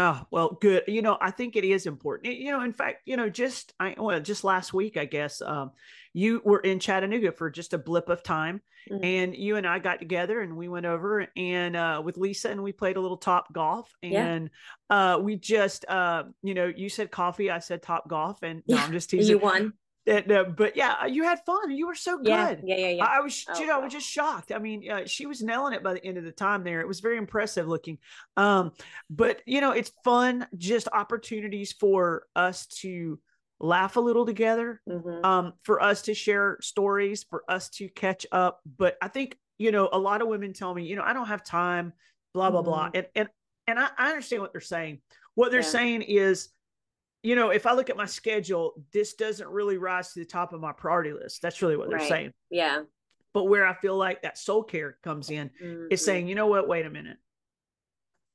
Oh, 0.01 0.25
well, 0.31 0.57
good. 0.61 0.83
You 0.87 1.01
know, 1.01 1.17
I 1.19 1.29
think 1.29 1.57
it 1.57 1.65
is 1.65 1.85
important. 1.85 2.33
You 2.33 2.51
know, 2.51 2.61
in 2.61 2.71
fact, 2.71 3.01
you 3.05 3.17
know, 3.17 3.29
just 3.29 3.73
I 3.81 3.95
well, 3.97 4.17
just 4.21 4.45
last 4.45 4.73
week, 4.73 4.95
I 4.95 5.03
guess, 5.03 5.41
um, 5.41 5.71
you 6.13 6.41
were 6.45 6.59
in 6.59 6.79
Chattanooga 6.79 7.33
for 7.33 7.49
just 7.49 7.73
a 7.73 7.77
blip 7.77 8.07
of 8.07 8.23
time. 8.23 8.61
Mm-hmm. 8.89 9.03
And 9.03 9.35
you 9.35 9.57
and 9.57 9.67
I 9.67 9.79
got 9.79 9.99
together 9.99 10.39
and 10.39 10.55
we 10.55 10.69
went 10.69 10.85
over 10.85 11.27
and 11.35 11.75
uh, 11.75 12.01
with 12.03 12.15
Lisa 12.17 12.49
and 12.49 12.63
we 12.63 12.71
played 12.71 12.95
a 12.95 13.01
little 13.01 13.17
top 13.17 13.51
golf. 13.51 13.93
And 14.01 14.49
yeah. 14.89 15.15
uh, 15.15 15.17
we 15.19 15.35
just 15.35 15.83
uh, 15.89 16.23
you 16.41 16.53
know, 16.53 16.71
you 16.73 16.87
said 16.87 17.11
coffee, 17.11 17.51
I 17.51 17.59
said 17.59 17.83
top 17.83 18.07
golf, 18.07 18.41
and 18.41 18.63
no, 18.69 18.77
I'm 18.77 18.93
just 18.93 19.09
teasing. 19.09 19.29
You 19.29 19.39
won. 19.39 19.73
And, 20.07 20.31
uh, 20.31 20.43
but 20.45 20.75
yeah, 20.75 21.05
you 21.05 21.23
had 21.23 21.39
fun. 21.45 21.71
You 21.71 21.87
were 21.87 21.95
so 21.95 22.17
good. 22.17 22.27
Yeah, 22.27 22.55
yeah, 22.63 22.77
yeah. 22.77 22.89
yeah. 22.89 23.05
I, 23.05 23.19
was, 23.19 23.45
oh, 23.47 23.59
you 23.59 23.67
know, 23.67 23.79
I 23.79 23.83
was 23.83 23.93
just 23.93 24.07
shocked. 24.07 24.51
I 24.51 24.57
mean, 24.57 24.89
uh, 24.89 25.05
she 25.05 25.25
was 25.25 25.41
nailing 25.41 25.73
it 25.73 25.83
by 25.83 25.93
the 25.93 26.03
end 26.03 26.17
of 26.17 26.23
the 26.23 26.31
time. 26.31 26.63
There, 26.63 26.81
it 26.81 26.87
was 26.87 26.99
very 26.99 27.17
impressive 27.17 27.67
looking. 27.67 27.97
Um, 28.37 28.71
but 29.09 29.41
you 29.45 29.61
know, 29.61 29.71
it's 29.71 29.91
fun. 30.03 30.47
Just 30.57 30.87
opportunities 30.91 31.73
for 31.73 32.23
us 32.35 32.65
to 32.67 33.19
laugh 33.59 33.97
a 33.97 33.99
little 33.99 34.25
together. 34.25 34.81
Mm-hmm. 34.89 35.25
Um, 35.25 35.53
for 35.63 35.81
us 35.81 36.03
to 36.03 36.13
share 36.13 36.57
stories, 36.61 37.25
for 37.29 37.43
us 37.47 37.69
to 37.71 37.89
catch 37.89 38.25
up. 38.31 38.61
But 38.77 38.97
I 39.01 39.09
think 39.09 39.37
you 39.59 39.71
know, 39.71 39.89
a 39.91 39.99
lot 39.99 40.21
of 40.21 40.27
women 40.27 40.53
tell 40.53 40.73
me, 40.73 40.85
you 40.85 40.95
know, 40.95 41.03
I 41.03 41.13
don't 41.13 41.27
have 41.27 41.43
time. 41.43 41.93
Blah 42.33 42.49
blah 42.49 42.61
mm-hmm. 42.61 42.69
blah. 42.69 42.89
And 42.93 43.05
and 43.13 43.29
and 43.67 43.79
I, 43.79 43.89
I 43.97 44.09
understand 44.09 44.41
what 44.41 44.53
they're 44.53 44.61
saying. 44.61 45.01
What 45.35 45.51
they're 45.51 45.61
yeah. 45.61 45.67
saying 45.67 46.01
is 46.03 46.49
you 47.23 47.35
know, 47.35 47.49
if 47.49 47.65
I 47.65 47.73
look 47.73 47.89
at 47.89 47.97
my 47.97 48.05
schedule, 48.05 48.73
this 48.93 49.13
doesn't 49.13 49.47
really 49.47 49.77
rise 49.77 50.13
to 50.13 50.19
the 50.19 50.25
top 50.25 50.53
of 50.53 50.61
my 50.61 50.71
priority 50.71 51.13
list. 51.13 51.41
That's 51.41 51.61
really 51.61 51.75
what 51.75 51.89
they're 51.89 51.99
right. 51.99 52.09
saying. 52.09 52.33
Yeah. 52.49 52.83
But 53.33 53.45
where 53.45 53.65
I 53.67 53.73
feel 53.73 53.97
like 53.97 54.21
that 54.21 54.37
soul 54.37 54.63
care 54.63 54.97
comes 55.03 55.29
in 55.29 55.51
mm-hmm. 55.61 55.87
is 55.91 56.03
saying, 56.03 56.27
you 56.27 56.35
know 56.35 56.47
what, 56.47 56.67
wait 56.67 56.85
a 56.85 56.89
minute. 56.89 57.17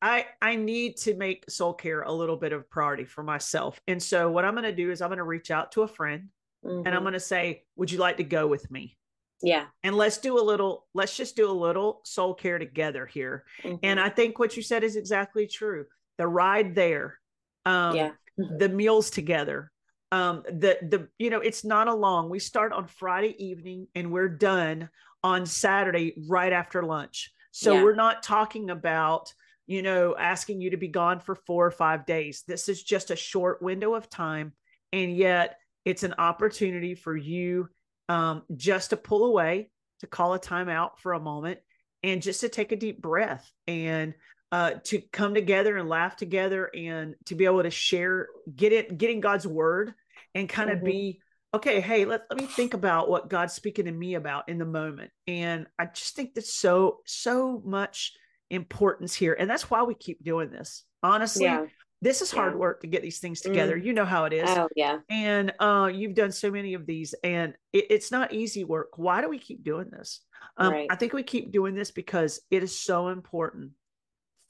I 0.03 0.27
I 0.43 0.57
need 0.57 0.99
to 0.99 1.15
make 1.15 1.49
soul 1.49 1.73
care 1.73 2.03
a 2.03 2.13
little 2.13 2.37
bit 2.37 2.53
of 2.53 2.69
priority 2.69 3.05
for 3.05 3.23
myself. 3.23 3.81
And 3.89 4.03
so 4.03 4.31
what 4.31 4.45
I'm 4.45 4.53
going 4.53 4.65
to 4.65 4.73
do 4.73 4.91
is 4.91 5.01
I'm 5.01 5.09
going 5.09 5.17
to 5.17 5.25
reach 5.25 5.51
out 5.51 5.73
to 5.73 5.83
a 5.83 5.89
friend 5.89 6.29
mm-hmm. 6.65 6.79
and 6.79 6.89
I'm 6.89 6.95
mm-hmm. 6.97 7.05
going 7.05 7.13
to 7.15 7.21
say, 7.21 7.65
"Would 7.77 7.91
you 7.91 7.99
like 7.99 8.19
to 8.19 8.25
go 8.25 8.47
with 8.47 8.71
me?" 8.71 8.99
Yeah. 9.43 9.65
And 9.83 9.97
let's 9.97 10.19
do 10.19 10.39
a 10.39 10.43
little 10.43 10.87
let's 10.95 11.17
just 11.17 11.37
do 11.37 11.51
a 11.51 11.53
little 11.53 12.01
soul 12.05 12.35
care 12.35 12.59
together 12.59 13.07
here. 13.07 13.45
Mm-hmm. 13.63 13.77
And 13.83 13.99
I 13.99 14.11
think 14.11 14.39
what 14.39 14.57
you 14.57 14.63
said 14.63 14.85
is 14.85 14.97
exactly 14.97 15.47
true. 15.47 15.87
The 16.19 16.27
ride 16.27 16.75
there 16.75 17.19
um 17.67 17.97
yeah. 17.97 18.11
The 18.37 18.69
meals 18.69 19.11
together. 19.11 19.71
Um 20.13 20.43
the 20.47 20.79
the 20.83 21.09
you 21.19 21.31
know 21.31 21.41
it's 21.41 21.65
not 21.65 21.89
a 21.89 21.95
long 21.95 22.31
we 22.31 22.39
start 22.39 22.73
on 22.73 22.87
friday 22.87 23.35
evening 23.43 23.89
and 23.95 24.13
we're 24.13 24.29
done 24.29 24.89
on 25.23 25.47
saturday 25.47 26.15
right 26.29 26.53
after 26.53 26.83
lunch. 26.83 27.33
So 27.51 27.75
yeah. 27.75 27.83
we're 27.83 27.95
not 27.95 28.23
talking 28.23 28.71
about 28.71 29.33
you 29.67 29.83
know 29.83 30.15
asking 30.17 30.61
you 30.61 30.71
to 30.71 30.77
be 30.77 30.89
gone 30.89 31.21
for 31.21 31.35
four 31.35 31.67
or 31.67 31.71
five 31.71 32.07
days. 32.07 32.45
This 32.47 32.69
is 32.69 32.83
just 32.83 33.11
a 33.11 33.17
short 33.17 33.63
window 33.63 33.95
of 33.95 34.11
time 34.11 34.53
and 34.93 35.17
yet 35.17 35.59
it's 35.85 36.03
an 36.03 36.15
opportunity 36.19 36.95
for 36.95 37.17
you 37.17 37.69
um 38.09 38.43
just 38.55 38.91
to 38.91 38.97
pull 38.97 39.25
away 39.25 39.71
to 40.01 40.07
call 40.07 40.35
a 40.35 40.39
timeout 40.39 40.99
for 40.99 41.15
a 41.15 41.21
moment 41.21 41.59
and 42.03 42.21
just 42.21 42.43
to 42.43 42.49
take 42.49 42.71
a 42.71 42.77
deep 42.77 43.01
breath. 43.01 43.51
And 43.67 44.15
uh, 44.55 44.75
to 44.85 45.01
come 45.13 45.35
together 45.35 45.77
and 45.79 45.89
laugh 45.89 46.15
together 46.15 46.71
and 46.77 47.17
to 47.25 47.35
be 47.35 47.45
able 47.45 47.65
to 47.65 47.71
share, 47.71 48.29
get 48.55 48.73
it, 48.73 48.97
getting 48.97 49.19
God's 49.19 49.49
word 49.49 49.93
and 50.33 50.49
kind 50.49 50.71
of 50.71 50.77
mm-hmm. 50.77 50.87
be, 50.87 51.21
okay, 51.53 51.81
hey, 51.81 52.05
let, 52.05 52.23
let 52.31 52.39
me 52.39 52.47
think 52.47 52.73
about 52.73 53.11
what 53.11 53.29
God's 53.29 53.53
speaking 53.53 53.87
to 53.87 53.91
me 53.91 54.15
about 54.15 54.49
in 54.49 54.59
the 54.59 54.65
moment. 54.65 55.11
And 55.27 55.67
I 55.77 55.87
just 55.87 56.15
think 56.15 56.35
that's 56.35 56.55
so, 56.55 57.01
so 57.05 57.63
much 57.65 58.13
importance 58.49 59.13
here. 59.13 59.35
And 59.37 59.51
that's 59.51 59.69
why 59.71 59.83
we 59.83 59.97
keep 59.97 60.23
doing 60.23 60.53
this. 60.53 60.85
Honestly, 61.03 61.47
yeah. 61.47 61.65
this 62.01 62.23
is 62.23 62.31
hard 62.31 62.57
work 62.57 62.83
to 62.83 62.87
get 62.87 63.03
these 63.03 63.19
things 63.19 63.41
together. 63.41 63.77
Mm. 63.77 63.85
You 63.87 63.93
know 63.93 64.05
how 64.05 64.25
it 64.27 64.33
is. 64.33 64.49
Oh, 64.51 64.69
yeah. 64.77 64.99
And 65.11 65.53
uh, 65.59 65.91
you've 65.93 66.15
done 66.15 66.31
so 66.31 66.49
many 66.49 66.75
of 66.75 66.87
these 66.87 67.13
and 67.25 67.55
it, 67.73 67.87
it's 67.91 68.13
not 68.13 68.33
easy 68.33 68.63
work. 68.63 68.91
Why 68.99 69.21
do 69.21 69.29
we 69.29 69.41
keep 69.41 69.65
doing 69.65 69.91
this? 69.91 70.21
Um, 70.57 70.73
right. 70.73 70.87
I 70.91 70.95
think 70.95 71.13
we 71.13 71.25
keep 71.25 71.51
doing 71.51 71.75
this 71.75 71.91
because 71.91 72.41
it 72.53 72.63
is 72.63 72.79
so 72.79 73.09
important 73.09 73.73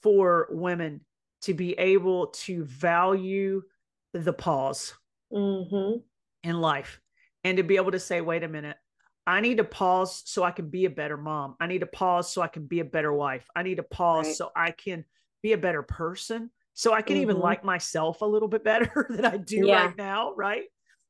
for 0.05 0.47
women 0.51 1.01
to 1.41 1.55
be 1.55 1.73
able 1.79 2.27
to 2.27 2.63
value 2.63 3.63
the 4.13 4.31
pause 4.31 4.93
mm-hmm. 5.33 5.97
in 6.47 6.61
life 6.61 7.01
and 7.43 7.57
to 7.57 7.63
be 7.63 7.77
able 7.77 7.89
to 7.89 7.99
say, 7.99 8.21
wait 8.21 8.43
a 8.43 8.47
minute, 8.47 8.77
I 9.25 9.41
need 9.41 9.57
to 9.57 9.63
pause 9.63 10.21
so 10.25 10.43
I 10.43 10.51
can 10.51 10.69
be 10.69 10.85
a 10.85 10.91
better 10.91 11.17
mom. 11.17 11.55
I 11.59 11.65
need 11.65 11.79
to 11.79 11.87
pause 11.87 12.31
so 12.31 12.43
I 12.43 12.47
can 12.49 12.67
be 12.67 12.81
a 12.81 12.85
better 12.85 13.11
wife. 13.11 13.47
I 13.55 13.63
need 13.63 13.77
to 13.77 13.83
pause 13.83 14.27
right. 14.27 14.35
so 14.35 14.51
I 14.55 14.69
can 14.69 15.05
be 15.41 15.53
a 15.53 15.57
better 15.57 15.81
person. 15.81 16.51
So 16.75 16.93
I 16.93 17.01
can 17.01 17.15
mm-hmm. 17.15 17.23
even 17.23 17.39
like 17.39 17.63
myself 17.63 18.21
a 18.21 18.25
little 18.25 18.47
bit 18.47 18.63
better 18.63 19.07
than 19.09 19.25
I 19.25 19.37
do 19.37 19.65
yeah. 19.65 19.87
right 19.87 19.97
now. 19.97 20.35
Right 20.35 20.65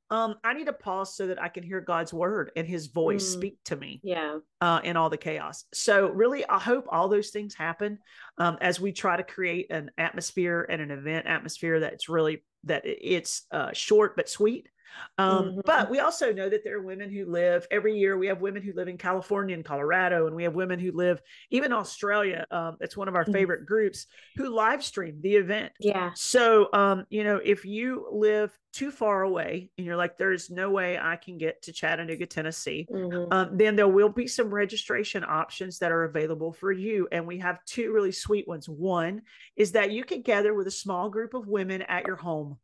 um, 0.10 0.36
I 0.44 0.54
need 0.54 0.66
to 0.66 0.74
pause 0.74 1.16
so 1.16 1.28
that 1.28 1.42
I 1.42 1.50
can 1.50 1.64
hear 1.64 1.82
God's 1.82 2.14
word 2.14 2.52
and 2.56 2.68
his 2.68 2.88
voice 2.88 3.26
mm, 3.26 3.34
speak 3.34 3.58
to 3.66 3.76
me. 3.76 4.02
Yeah. 4.04 4.40
Uh, 4.62 4.80
in 4.84 4.98
all 4.98 5.10
the 5.10 5.18
chaos. 5.18 5.66
So 5.74 6.10
really, 6.10 6.48
I 6.48 6.60
hope 6.60 6.86
all 6.90 7.08
those 7.08 7.30
things 7.30 7.56
happen 7.56 8.00
um, 8.38 8.58
as 8.62 8.80
we 8.80 8.92
try 8.92 9.18
to 9.18 9.24
create 9.24 9.72
an 9.72 9.92
atmosphere 9.98 10.66
and 10.70 10.82
an 10.82 10.92
event 10.92 11.28
atmosphere 11.28 11.80
that's 11.80 12.10
really 12.10 12.44
that 12.66 12.84
it's 12.86 13.46
uh, 13.52 13.72
short 13.74 14.16
but 14.16 14.28
sweet 14.28 14.70
um, 15.18 15.46
mm-hmm. 15.46 15.60
But 15.66 15.90
we 15.90 16.00
also 16.00 16.32
know 16.32 16.50
that 16.50 16.64
there 16.64 16.78
are 16.78 16.82
women 16.82 17.12
who 17.12 17.26
live 17.26 17.68
every 17.72 17.98
year. 17.98 18.18
We 18.18 18.28
have 18.28 18.42
women 18.42 18.62
who 18.62 18.74
live 18.74 18.88
in 18.88 18.98
California 18.98 19.56
and 19.56 19.64
Colorado, 19.64 20.28
and 20.28 20.36
we 20.36 20.44
have 20.44 20.56
women 20.56 20.80
who 20.80 20.92
live 20.92 21.22
even 21.52 21.72
Australia. 21.72 22.46
Um, 22.52 22.78
it's 22.82 22.98
one 22.98 23.08
of 23.08 23.16
our 23.16 23.24
mm-hmm. 23.24 23.34
favorite 23.34 23.66
groups 23.66 24.08
who 24.36 24.50
live 24.50 24.84
stream 24.84 25.20
the 25.22 25.36
event. 25.36 25.72
Yeah. 25.80 26.12
So, 26.16 26.70
um, 26.74 27.06
you 27.10 27.24
know, 27.24 27.40
if 27.44 27.66
you 27.66 28.08
live 28.12 28.52
too 28.74 28.92
far 28.92 29.22
away 29.24 29.70
and 29.78 29.88
you're 29.88 29.96
like, 29.96 30.18
there's 30.18 30.50
no 30.50 30.70
way 30.70 31.00
I 31.00 31.16
can 31.16 31.38
get 31.38 31.62
to 31.62 31.72
Chattanooga, 31.72 32.26
Tennessee, 32.26 32.86
mm-hmm. 32.92 33.32
um, 33.32 33.58
then 33.58 33.78
there 33.78 33.88
will 33.88 34.10
be 34.10 34.28
some 34.28 34.54
registration 34.54 35.24
options 35.24 35.80
that 35.80 35.94
are 35.94 36.04
available 36.04 36.52
for 36.52 36.74
you. 36.74 37.08
And 37.14 37.26
we 37.26 37.40
have 37.40 37.64
two 37.66 37.94
really 37.94 38.12
sweet 38.12 38.48
ones. 38.50 38.68
One 38.68 39.22
is 39.56 39.72
that 39.72 39.92
you 39.92 40.04
can 40.04 40.24
gather 40.24 40.54
with 40.54 40.68
a 40.68 40.72
small 40.72 41.10
group 41.10 41.34
of 41.34 41.48
women 41.48 41.84
at 41.84 42.06
your 42.06 42.18
home 42.18 42.58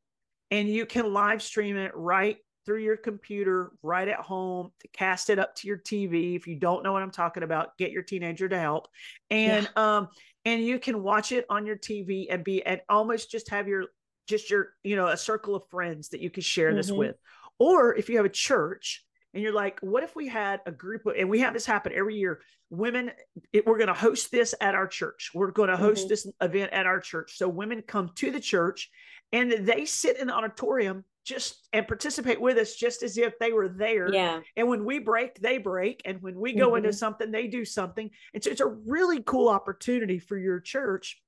and 0.51 0.69
you 0.69 0.85
can 0.85 1.13
live 1.13 1.41
stream 1.41 1.77
it 1.77 1.91
right 1.95 2.37
through 2.65 2.79
your 2.79 2.97
computer 2.97 3.71
right 3.81 4.07
at 4.07 4.19
home 4.19 4.71
to 4.79 4.87
cast 4.89 5.29
it 5.29 5.39
up 5.39 5.55
to 5.55 5.67
your 5.67 5.77
TV 5.77 6.35
if 6.35 6.45
you 6.45 6.55
don't 6.55 6.83
know 6.83 6.93
what 6.93 7.01
I'm 7.01 7.11
talking 7.11 7.43
about 7.43 7.77
get 7.77 7.91
your 7.91 8.03
teenager 8.03 8.47
to 8.47 8.59
help 8.59 8.87
and 9.29 9.67
yeah. 9.75 9.97
um 9.97 10.09
and 10.45 10.63
you 10.63 10.79
can 10.79 11.01
watch 11.01 11.31
it 11.31 11.45
on 11.49 11.65
your 11.65 11.77
TV 11.77 12.27
and 12.29 12.43
be 12.43 12.63
and 12.63 12.81
almost 12.89 13.31
just 13.31 13.49
have 13.49 13.67
your 13.67 13.85
just 14.27 14.49
your 14.49 14.73
you 14.83 14.95
know 14.95 15.07
a 15.07 15.17
circle 15.17 15.55
of 15.55 15.63
friends 15.69 16.09
that 16.09 16.21
you 16.21 16.29
can 16.29 16.43
share 16.43 16.69
mm-hmm. 16.69 16.77
this 16.77 16.91
with 16.91 17.15
or 17.57 17.95
if 17.95 18.09
you 18.09 18.17
have 18.17 18.25
a 18.25 18.29
church 18.29 19.03
and 19.33 19.41
you're 19.41 19.53
like 19.53 19.79
what 19.81 20.03
if 20.03 20.15
we 20.15 20.27
had 20.27 20.59
a 20.65 20.71
group 20.71 21.05
of 21.05 21.15
and 21.17 21.29
we 21.29 21.39
have 21.39 21.53
this 21.53 21.65
happen 21.65 21.91
every 21.95 22.15
year 22.15 22.41
women 22.69 23.11
it, 23.51 23.65
we're 23.65 23.77
going 23.77 23.87
to 23.87 23.93
host 23.93 24.31
this 24.31 24.53
at 24.61 24.75
our 24.75 24.87
church 24.87 25.31
we're 25.33 25.51
going 25.51 25.69
to 25.69 25.77
host 25.77 26.03
mm-hmm. 26.03 26.09
this 26.09 26.27
event 26.41 26.71
at 26.71 26.85
our 26.85 26.99
church 26.99 27.37
so 27.37 27.47
women 27.47 27.81
come 27.81 28.09
to 28.15 28.31
the 28.31 28.39
church 28.39 28.89
and 29.31 29.51
they 29.65 29.85
sit 29.85 30.17
in 30.19 30.27
the 30.27 30.33
auditorium 30.33 31.05
just 31.23 31.67
and 31.71 31.87
participate 31.87 32.41
with 32.41 32.57
us 32.57 32.75
just 32.75 33.03
as 33.03 33.17
if 33.17 33.37
they 33.39 33.53
were 33.53 33.69
there. 33.69 34.11
Yeah. 34.11 34.39
And 34.57 34.67
when 34.67 34.85
we 34.85 34.99
break, 34.99 35.35
they 35.39 35.57
break. 35.57 36.01
And 36.05 36.21
when 36.21 36.39
we 36.39 36.53
go 36.53 36.69
mm-hmm. 36.69 36.77
into 36.77 36.93
something, 36.93 37.31
they 37.31 37.47
do 37.47 37.63
something. 37.63 38.09
And 38.33 38.43
so 38.43 38.49
it's 38.49 38.61
a 38.61 38.65
really 38.65 39.21
cool 39.23 39.47
opportunity 39.47 40.19
for 40.19 40.37
your 40.37 40.59
church 40.59 41.21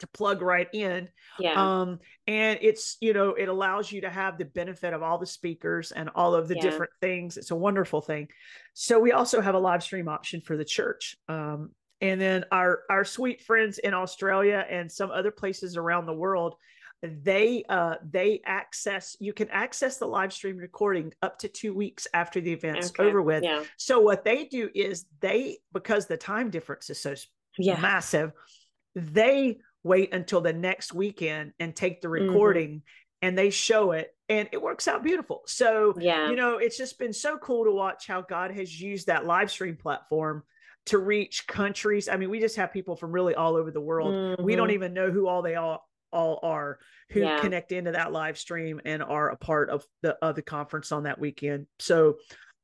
to 0.00 0.06
plug 0.08 0.42
right 0.42 0.68
in. 0.74 1.08
Yeah. 1.38 1.54
Um, 1.54 2.00
and 2.26 2.58
it's, 2.60 2.96
you 3.00 3.12
know, 3.12 3.30
it 3.30 3.48
allows 3.48 3.90
you 3.90 4.02
to 4.02 4.10
have 4.10 4.38
the 4.38 4.44
benefit 4.44 4.92
of 4.92 5.02
all 5.02 5.18
the 5.18 5.26
speakers 5.26 5.92
and 5.92 6.10
all 6.14 6.34
of 6.34 6.48
the 6.48 6.56
yeah. 6.56 6.62
different 6.62 6.92
things. 7.00 7.36
It's 7.36 7.50
a 7.50 7.56
wonderful 7.56 8.00
thing. 8.00 8.28
So 8.74 8.98
we 8.98 9.12
also 9.12 9.40
have 9.40 9.54
a 9.54 9.58
live 9.58 9.82
stream 9.82 10.08
option 10.08 10.40
for 10.40 10.56
the 10.56 10.64
church. 10.64 11.16
Um, 11.28 11.70
and 12.02 12.20
then 12.20 12.44
our 12.52 12.80
our 12.90 13.04
sweet 13.04 13.40
friends 13.40 13.78
in 13.78 13.94
Australia 13.94 14.66
and 14.68 14.92
some 14.92 15.10
other 15.10 15.30
places 15.30 15.78
around 15.78 16.04
the 16.04 16.12
world 16.12 16.56
they 17.22 17.64
uh 17.68 17.96
they 18.08 18.40
access 18.44 19.16
you 19.20 19.32
can 19.32 19.48
access 19.50 19.98
the 19.98 20.06
live 20.06 20.32
stream 20.32 20.56
recording 20.56 21.12
up 21.22 21.38
to 21.38 21.48
two 21.48 21.74
weeks 21.74 22.06
after 22.14 22.40
the 22.40 22.52
event's 22.52 22.90
okay. 22.90 23.04
over 23.04 23.22
with 23.22 23.42
yeah. 23.42 23.62
so 23.76 24.00
what 24.00 24.24
they 24.24 24.44
do 24.44 24.70
is 24.74 25.06
they 25.20 25.58
because 25.72 26.06
the 26.06 26.16
time 26.16 26.50
difference 26.50 26.90
is 26.90 27.00
so 27.00 27.14
yeah. 27.58 27.80
massive 27.80 28.32
they 28.94 29.58
wait 29.82 30.12
until 30.12 30.40
the 30.40 30.52
next 30.52 30.92
weekend 30.92 31.52
and 31.58 31.74
take 31.74 32.00
the 32.00 32.08
mm-hmm. 32.08 32.26
recording 32.26 32.70
mm-hmm. 32.70 32.78
and 33.22 33.36
they 33.36 33.50
show 33.50 33.92
it 33.92 34.14
and 34.28 34.48
it 34.52 34.60
works 34.60 34.88
out 34.88 35.02
beautiful 35.02 35.42
so 35.46 35.94
yeah 35.98 36.28
you 36.28 36.36
know 36.36 36.58
it's 36.58 36.76
just 36.76 36.98
been 36.98 37.12
so 37.12 37.38
cool 37.38 37.64
to 37.64 37.72
watch 37.72 38.06
how 38.06 38.20
god 38.20 38.50
has 38.50 38.80
used 38.80 39.06
that 39.06 39.26
live 39.26 39.50
stream 39.50 39.76
platform 39.76 40.42
to 40.86 40.98
reach 40.98 41.46
countries. 41.46 42.08
I 42.08 42.16
mean, 42.16 42.30
we 42.30 42.40
just 42.40 42.56
have 42.56 42.72
people 42.72 42.96
from 42.96 43.12
really 43.12 43.34
all 43.34 43.56
over 43.56 43.70
the 43.70 43.80
world. 43.80 44.14
Mm-hmm. 44.14 44.42
We 44.42 44.56
don't 44.56 44.68
mm-hmm. 44.68 44.74
even 44.74 44.94
know 44.94 45.10
who 45.10 45.26
all 45.26 45.42
they 45.42 45.56
all 45.56 45.85
all 46.12 46.40
are 46.42 46.78
who 47.10 47.20
yeah. 47.20 47.40
connect 47.40 47.72
into 47.72 47.92
that 47.92 48.12
live 48.12 48.38
stream 48.38 48.80
and 48.84 49.02
are 49.02 49.30
a 49.30 49.36
part 49.36 49.70
of 49.70 49.84
the 50.02 50.16
of 50.22 50.34
the 50.34 50.42
conference 50.42 50.92
on 50.92 51.04
that 51.04 51.18
weekend. 51.18 51.66
So 51.78 52.16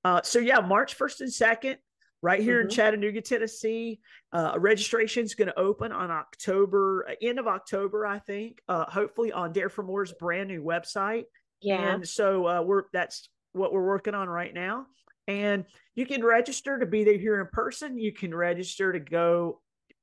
uh 0.05 0.22
so 0.22 0.38
yeah, 0.38 0.61
March 0.61 0.99
1st 0.99 1.20
and 1.20 1.30
2nd 1.30 1.76
right 2.22 2.40
here 2.40 2.59
mm-hmm. 2.59 2.68
in 2.68 2.74
Chattanooga, 2.74 3.20
Tennessee. 3.20 4.01
Uh, 4.32 4.55
registration 4.57 5.24
is 5.24 5.34
going 5.34 5.49
to 5.49 5.59
open 5.59 5.93
on 5.93 6.11
October, 6.11 7.07
end 7.20 7.38
of 7.38 7.49
October, 7.49 8.07
I 8.07 8.20
think. 8.20 8.61
Uh, 8.68 8.84
hopefully 8.84 9.32
on 9.32 9.53
Dare 9.53 9.68
for 9.68 9.82
More's 9.82 10.12
brand 10.12 10.49
new 10.49 10.62
website. 10.62 11.24
Yeah. 11.61 11.95
And 11.95 12.09
so 12.09 12.47
uh, 12.47 12.62
we're 12.62 12.84
that's 12.93 13.28
what 13.53 13.72
we're 13.72 13.86
working 13.86 14.14
on 14.14 14.28
right 14.28 14.55
now. 14.55 14.86
And 15.28 15.64
you 15.95 16.07
can 16.07 16.24
register 16.24 16.78
to 16.78 16.86
be 16.86 17.05
there 17.05 17.18
here 17.18 17.40
in 17.40 17.47
person. 17.53 17.99
You 17.99 18.12
can 18.12 18.34
register 18.34 18.93
to 18.93 18.99
go 18.99 19.61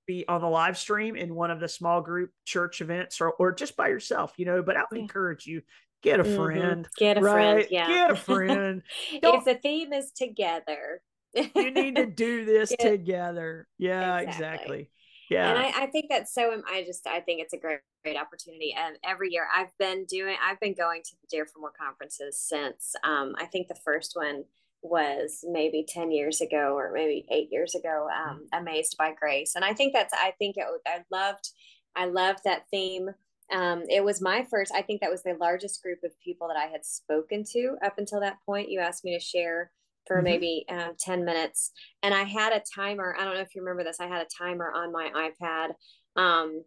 be 0.10 0.28
on 0.28 0.42
the 0.42 0.50
live 0.50 0.76
stream 0.76 1.16
in 1.16 1.36
one 1.36 1.52
of 1.52 1.60
the 1.60 1.68
small 1.68 2.02
group 2.02 2.32
church 2.44 2.82
events 2.82 3.22
or, 3.22 3.30
or 3.34 3.52
just 3.52 3.78
by 3.78 3.90
yourself, 3.90 4.34
you 4.38 4.46
know. 4.46 4.64
But 4.64 4.76
I 4.76 4.82
would 4.90 5.00
encourage 5.00 5.46
you 5.46 5.62
get 6.02 6.20
a 6.20 6.24
mm-hmm. 6.24 6.36
friend. 6.36 6.86
Mm-hmm. 6.86 7.00
Get 7.06 7.18
a 7.18 7.22
right? 7.22 7.32
friend. 7.32 7.68
Yeah. 7.70 7.88
Get 7.88 8.12
a 8.12 8.16
friend. 8.16 8.82
if 9.12 9.46
the 9.46 9.54
theme 9.54 9.94
is 9.94 10.12
together, 10.12 11.04
you 11.36 11.70
need 11.70 11.96
to 11.98 12.08
do 12.08 12.44
this 12.44 12.70
get, 12.80 12.90
together. 12.90 13.68
Yeah, 13.78 14.18
exactly. 14.18 14.32
exactly. 14.32 14.92
Yeah. 15.30 15.50
And 15.52 15.60
I, 15.60 15.84
I, 15.84 15.86
think 15.86 16.08
that's 16.10 16.34
so, 16.34 16.60
I 16.68 16.84
just, 16.84 17.06
I 17.06 17.20
think 17.20 17.40
it's 17.42 17.54
a 17.54 17.58
great, 17.60 17.82
great 18.04 18.18
opportunity. 18.18 18.74
And 18.76 18.98
every 19.04 19.30
year 19.30 19.48
I've 19.56 19.78
been 19.78 20.06
doing, 20.06 20.36
I've 20.44 20.60
been 20.60 20.74
going 20.74 21.04
to 21.04 21.12
the 21.22 21.28
Dare 21.30 21.46
for 21.46 21.60
More 21.60 21.72
conferences 21.80 22.42
since, 22.42 22.96
um, 23.04 23.36
I 23.38 23.46
think 23.46 23.68
the 23.68 23.78
first 23.86 24.14
one 24.16 24.46
was 24.82 25.44
maybe 25.48 25.86
10 25.88 26.12
years 26.12 26.42
ago 26.42 26.76
or 26.78 26.92
maybe 26.94 27.26
eight 27.32 27.50
years 27.52 27.76
ago 27.76 28.08
um, 28.16 28.36
mm-hmm. 28.36 28.62
amazed 28.62 28.96
by 28.98 29.14
grace. 29.14 29.54
And 29.56 29.66
i 29.66 29.74
think 29.74 29.94
that's 29.94 30.14
i 30.14 30.34
think 30.40 30.58
it, 30.58 30.66
i 30.88 31.00
loved 31.12 31.50
i 31.96 32.06
loved 32.06 32.40
that 32.46 32.64
theme. 32.72 33.10
Um, 33.52 33.84
it 33.90 34.04
was 34.04 34.22
my 34.22 34.46
first 34.50 34.72
i 34.74 34.82
think 34.82 35.02
that 35.02 35.12
was 35.12 35.24
the 35.24 35.36
largest 35.40 35.82
group 35.82 36.00
of 36.04 36.20
people 36.24 36.48
that 36.48 36.58
i 36.58 36.68
had 36.68 36.86
spoken 36.86 37.44
to 37.52 37.78
up 37.84 37.98
until 37.98 38.20
that 38.22 38.38
point. 38.46 38.72
You 38.72 38.80
asked 38.80 39.04
me 39.04 39.18
to 39.18 39.24
share 39.24 39.72
for 40.08 40.18
mm-hmm. 40.18 40.26
maybe 40.26 40.66
uh, 40.70 40.90
10 41.00 41.26
minutes. 41.26 41.72
And 42.04 42.14
i 42.14 42.24
had 42.24 42.54
a 42.54 42.64
timer 42.76 43.16
i 43.20 43.26
don't 43.26 43.36
know 43.36 43.42
if 43.42 43.56
you 43.56 43.62
remember 43.62 43.84
this 43.84 44.00
i 44.00 44.08
had 44.08 44.22
a 44.22 44.44
timer 44.44 44.72
on 44.74 44.92
my 44.92 45.30
ipad 45.42 45.72
um, 46.16 46.64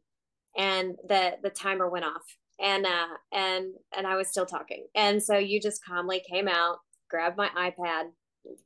and 0.56 0.96
the 1.08 1.36
the 1.42 1.50
timer 1.50 1.88
went 1.88 2.04
off. 2.04 2.22
And 2.60 2.84
uh 2.84 3.08
and 3.32 3.74
and 3.96 4.06
i 4.06 4.16
was 4.16 4.28
still 4.28 4.46
talking. 4.46 4.86
And 4.94 5.22
so 5.22 5.38
you 5.38 5.60
just 5.60 5.84
calmly 5.84 6.22
came 6.28 6.46
out 6.46 6.78
grabbed 7.12 7.36
my 7.36 7.48
iPad, 7.50 8.06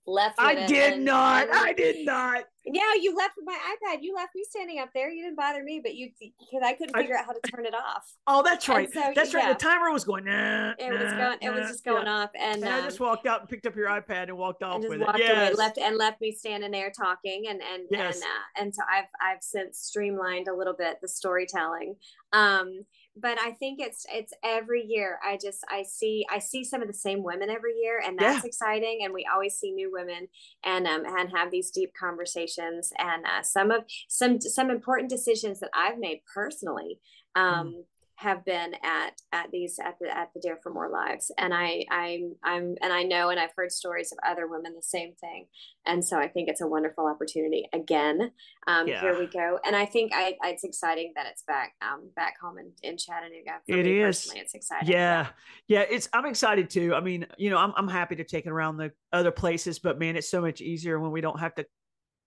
left. 0.07 0.37
I 0.39 0.67
did 0.67 1.01
not. 1.01 1.49
I 1.53 1.73
did 1.73 2.07
not. 2.07 2.45
Yeah, 2.65 2.95
you 3.01 3.15
left 3.15 3.35
my 3.45 3.55
iPad. 3.55 3.99
You 4.01 4.15
left 4.15 4.35
me 4.35 4.43
standing 4.49 4.81
up 4.81 4.89
there. 4.95 5.11
You 5.11 5.23
didn't 5.23 5.37
bother 5.37 5.63
me, 5.63 5.81
but 5.83 5.95
you 5.95 6.11
because 6.19 6.63
I 6.65 6.73
couldn't 6.73 6.97
figure 6.97 7.17
I, 7.17 7.21
out 7.21 7.27
how 7.27 7.33
to 7.33 7.41
turn 7.53 7.67
it 7.67 7.75
off. 7.75 8.05
Oh, 8.27 8.43
that's 8.43 8.69
right. 8.69 8.93
So, 8.93 9.13
that's 9.15 9.33
yeah. 9.33 9.41
right. 9.41 9.59
The 9.59 9.63
timer 9.63 9.93
was 9.93 10.05
going. 10.05 10.25
Nah, 10.25 10.73
it 10.79 10.91
nah, 10.91 11.05
was 11.05 11.13
going. 11.13 11.39
It 11.43 11.51
was 11.51 11.69
just 11.69 11.85
going 11.85 12.07
yeah. 12.07 12.15
off, 12.15 12.31
and, 12.35 12.63
and 12.63 12.73
um, 12.73 12.81
I 12.81 12.81
just 12.83 12.99
walked 12.99 13.27
out 13.27 13.41
and 13.41 13.49
picked 13.49 13.67
up 13.67 13.77
your 13.77 13.89
iPad 13.89 14.25
and 14.25 14.37
walked 14.37 14.63
off 14.63 14.77
and 14.77 14.89
with 14.89 15.01
it. 15.01 15.09
Yes. 15.19 15.49
Away, 15.49 15.55
left 15.57 15.79
and 15.79 15.97
left 15.97 16.21
me 16.21 16.33
standing 16.33 16.71
there 16.71 16.91
talking, 16.91 17.45
and 17.49 17.61
and 17.63 17.85
yes. 17.91 18.17
and 18.17 18.25
uh, 18.25 18.63
and 18.63 18.75
so 18.75 18.83
I've 18.91 19.09
I've 19.21 19.43
since 19.43 19.79
streamlined 19.79 20.49
a 20.49 20.55
little 20.55 20.75
bit 20.77 20.99
the 21.01 21.09
storytelling. 21.09 21.97
Um, 22.33 22.85
but 23.17 23.41
I 23.41 23.53
think 23.53 23.81
it's 23.81 24.05
it's 24.13 24.33
every 24.45 24.85
year. 24.85 25.19
I 25.25 25.39
just 25.41 25.65
I 25.69 25.83
see 25.83 26.27
I 26.31 26.39
see 26.39 26.65
some 26.65 26.83
of 26.83 26.89
the 26.89 26.95
same 26.95 27.23
women 27.23 27.51
every 27.51 27.75
year, 27.75 28.03
and 28.05 28.19
that's 28.19 28.45
yeah. 28.45 28.49
exciting. 28.49 29.01
And 29.03 29.13
we 29.13 29.27
always 29.33 29.55
see 29.55 29.73
new 29.73 29.91
women 29.91 30.29
and 30.65 30.87
um 30.87 31.05
and 31.07 31.31
have 31.31 31.51
these 31.51 31.71
deep 31.71 31.93
conversations. 31.99 32.93
And 32.99 33.25
uh, 33.25 33.43
some 33.43 33.71
of 33.71 33.85
some 34.09 34.41
some 34.41 34.71
important 34.71 35.11
decisions 35.11 35.61
that 35.61 35.71
I've 35.75 35.99
made 35.99 36.21
personally. 36.33 37.01
Um, 37.35 37.75
mm 37.75 37.85
have 38.17 38.45
been 38.45 38.75
at 38.83 39.21
at 39.33 39.51
these 39.51 39.79
at 39.79 39.97
the 40.01 40.15
at 40.15 40.31
the 40.35 40.41
Dare 40.41 40.59
for 40.63 40.73
More 40.73 40.89
lives, 40.89 41.31
and 41.37 41.53
I 41.53 41.85
I'm 41.91 42.35
I'm 42.43 42.75
and 42.83 42.93
I 42.93 43.03
know 43.03 43.29
and 43.29 43.39
I've 43.39 43.51
heard 43.57 43.71
stories 43.71 44.11
of 44.11 44.19
other 44.27 44.49
women 44.49 44.75
the 44.75 44.83
same 44.83 45.15
thing, 45.21 45.47
and 45.85 46.05
so 46.05 46.19
I 46.19 46.29
think 46.29 46.49
it's 46.49 46.63
a 46.63 46.67
wonderful 46.67 47.07
opportunity 47.07 47.69
again. 47.73 48.33
Um, 48.67 48.89
yeah. 48.89 49.01
Here 49.01 49.19
we 49.19 49.27
go, 49.27 49.59
and 49.67 49.77
I 49.77 49.85
think 49.85 50.13
I, 50.15 50.35
it's 50.45 50.65
exciting 50.65 51.13
that 51.17 51.27
it's 51.31 51.43
back 51.43 51.75
um 51.83 52.11
back 52.17 52.35
home 52.41 52.59
in, 52.59 52.73
in 52.83 52.97
Chattanooga. 52.97 53.61
For 53.69 53.77
it 53.77 53.87
is. 53.87 54.33
It's 54.35 54.55
exciting. 54.55 54.89
Yeah, 54.89 55.29
yeah, 55.69 55.85
it's 55.89 56.09
I'm 56.13 56.27
excited 56.27 56.71
too. 56.71 56.95
I 56.95 57.01
mean, 57.01 57.27
you 57.37 57.51
know, 57.51 57.59
I'm 57.59 57.75
I'm 57.77 57.89
happy 57.89 58.17
to 58.17 58.25
take 58.25 58.47
it 58.47 58.51
around 58.51 58.79
the 58.79 58.93
other 59.13 59.31
places, 59.31 59.79
but 59.79 59.99
man, 59.99 60.17
it's 60.17 60.31
so 60.31 60.41
much 60.41 60.63
easier 60.63 60.99
when 60.99 61.11
we 61.11 61.21
don't 61.21 61.39
have 61.39 61.55
to 61.57 61.67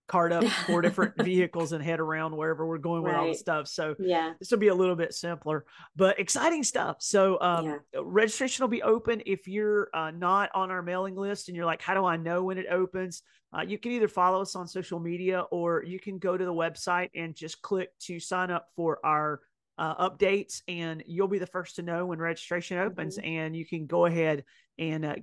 cart 0.09 0.33
up 0.33 0.43
four 0.67 0.81
different 0.81 1.15
vehicles 1.21 1.71
and 1.71 1.83
head 1.83 1.99
around 1.99 2.35
wherever 2.35 2.67
we're 2.67 2.77
going 2.77 3.03
with 3.03 3.13
all 3.13 3.27
the 3.27 3.33
stuff. 3.33 3.67
So 3.67 3.95
yeah, 3.99 4.33
this 4.39 4.51
will 4.51 4.57
be 4.57 4.67
a 4.67 4.75
little 4.75 4.95
bit 4.95 5.13
simpler, 5.13 5.65
but 5.95 6.19
exciting 6.19 6.63
stuff. 6.63 6.97
So 6.99 7.39
um, 7.39 7.65
yeah. 7.65 7.77
registration 8.03 8.63
will 8.63 8.69
be 8.69 8.83
open 8.83 9.21
if 9.25 9.47
you're 9.47 9.89
uh, 9.93 10.11
not 10.11 10.49
on 10.53 10.71
our 10.71 10.81
mailing 10.81 11.15
list 11.15 11.47
and 11.47 11.55
you're 11.55 11.65
like, 11.65 11.81
how 11.81 11.93
do 11.93 12.03
I 12.03 12.17
know 12.17 12.43
when 12.43 12.57
it 12.57 12.67
opens? 12.69 13.21
Uh, 13.57 13.61
you 13.61 13.77
can 13.77 13.91
either 13.91 14.07
follow 14.07 14.41
us 14.41 14.55
on 14.55 14.67
social 14.67 14.99
media 14.99 15.41
or 15.51 15.83
you 15.83 15.99
can 15.99 16.19
go 16.19 16.37
to 16.37 16.45
the 16.45 16.53
website 16.53 17.09
and 17.15 17.35
just 17.35 17.61
click 17.61 17.89
to 17.99 18.19
sign 18.19 18.51
up 18.51 18.67
for 18.75 18.99
our 19.03 19.39
uh, 19.77 20.09
updates 20.09 20.61
and 20.67 21.03
you'll 21.07 21.29
be 21.29 21.39
the 21.39 21.47
first 21.47 21.77
to 21.77 21.81
know 21.81 22.05
when 22.05 22.19
registration 22.19 22.77
opens 22.77 23.17
mm-hmm. 23.17 23.27
and 23.27 23.55
you 23.55 23.65
can 23.65 23.87
go 23.87 24.05
ahead 24.05 24.43
and 24.77 25.05
uh, 25.05 25.15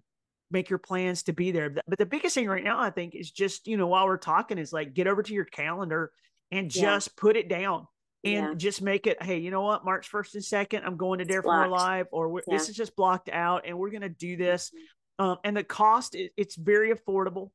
make 0.51 0.71
your 0.71 0.79
plans 0.79 1.25
to 1.25 1.33
be 1.33 1.51
there. 1.51 1.71
But 1.71 1.99
the 1.99 2.07
biggest 2.07 2.35
thing 2.35 2.49
right 2.49 2.65
now, 2.65 2.81
I 2.81 2.91
think, 2.91 3.15
is 3.15 3.31
just, 3.31 3.67
you 3.67 3.77
know, 3.77 3.87
while 3.87 4.07
we're 4.07 4.17
talking, 4.17 4.59
is 4.59 4.73
like 4.73 4.95
get 4.95 5.07
over 5.07 5.23
to 5.23 5.35
your 5.35 5.45
calendar 5.45 6.13
and 6.51 6.71
just 6.71 7.09
yeah. 7.09 7.21
put 7.21 7.37
it 7.37 7.49
down 7.49 7.87
and 8.25 8.49
yeah. 8.49 8.55
just 8.55 8.83
make 8.83 9.07
it, 9.07 9.23
hey, 9.23 9.39
you 9.39 9.51
know 9.51 9.63
what, 9.63 9.85
March 9.85 10.11
1st 10.11 10.35
and 10.35 10.43
2nd, 10.43 10.87
I'm 10.87 10.97
going 10.97 11.19
to 11.19 11.25
Dare 11.25 11.43
for 11.43 11.57
More 11.57 11.69
Live, 11.69 12.07
or 12.13 12.29
yeah. 12.47 12.57
this 12.57 12.69
is 12.69 12.77
just 12.77 12.97
blocked 12.97 13.29
out 13.29 13.65
and 13.67 13.79
we're 13.79 13.91
going 13.91 14.03
to 14.03 14.09
do 14.09 14.37
this. 14.37 14.71
Mm-hmm. 14.71 15.25
Um, 15.25 15.39
and 15.45 15.57
the 15.57 15.65
cost, 15.65 16.15
it's 16.15 16.57
very 16.57 16.93
affordable 16.93 17.51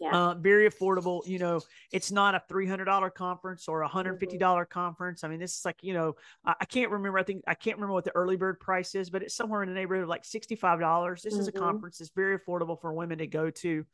yeah. 0.00 0.10
Uh, 0.10 0.34
very 0.34 0.68
affordable. 0.68 1.26
You 1.26 1.38
know, 1.38 1.60
it's 1.90 2.12
not 2.12 2.34
a 2.34 2.42
three 2.48 2.66
hundred 2.66 2.84
dollar 2.84 3.08
conference 3.08 3.66
or 3.66 3.82
a 3.82 3.88
hundred 3.88 4.20
fifty 4.20 4.36
dollar 4.36 4.64
mm-hmm. 4.64 4.78
conference. 4.78 5.24
I 5.24 5.28
mean, 5.28 5.40
this 5.40 5.58
is 5.58 5.64
like 5.64 5.82
you 5.82 5.94
know, 5.94 6.16
I, 6.44 6.54
I, 6.60 6.64
can't 6.66 6.90
remember. 6.90 7.18
I 7.18 7.22
think 7.22 7.44
I 7.46 7.54
can't 7.54 7.76
remember 7.76 7.94
what 7.94 8.04
the 8.04 8.14
early 8.14 8.36
bird 8.36 8.60
price 8.60 8.94
is, 8.94 9.08
but 9.08 9.22
it's 9.22 9.34
somewhere 9.34 9.62
in 9.62 9.68
the 9.68 9.74
neighborhood 9.74 10.02
of 10.02 10.08
like 10.08 10.24
sixty 10.24 10.54
five 10.54 10.80
dollars. 10.80 11.22
This 11.22 11.34
mm-hmm. 11.34 11.40
is 11.40 11.48
a 11.48 11.52
mm-hmm. 11.52 11.64
conference 11.64 11.98
that's 11.98 12.10
very 12.14 12.38
affordable 12.38 12.80
for 12.80 12.92
women 12.92 13.18
to 13.18 13.26
go 13.26 13.50
to, 13.50 13.86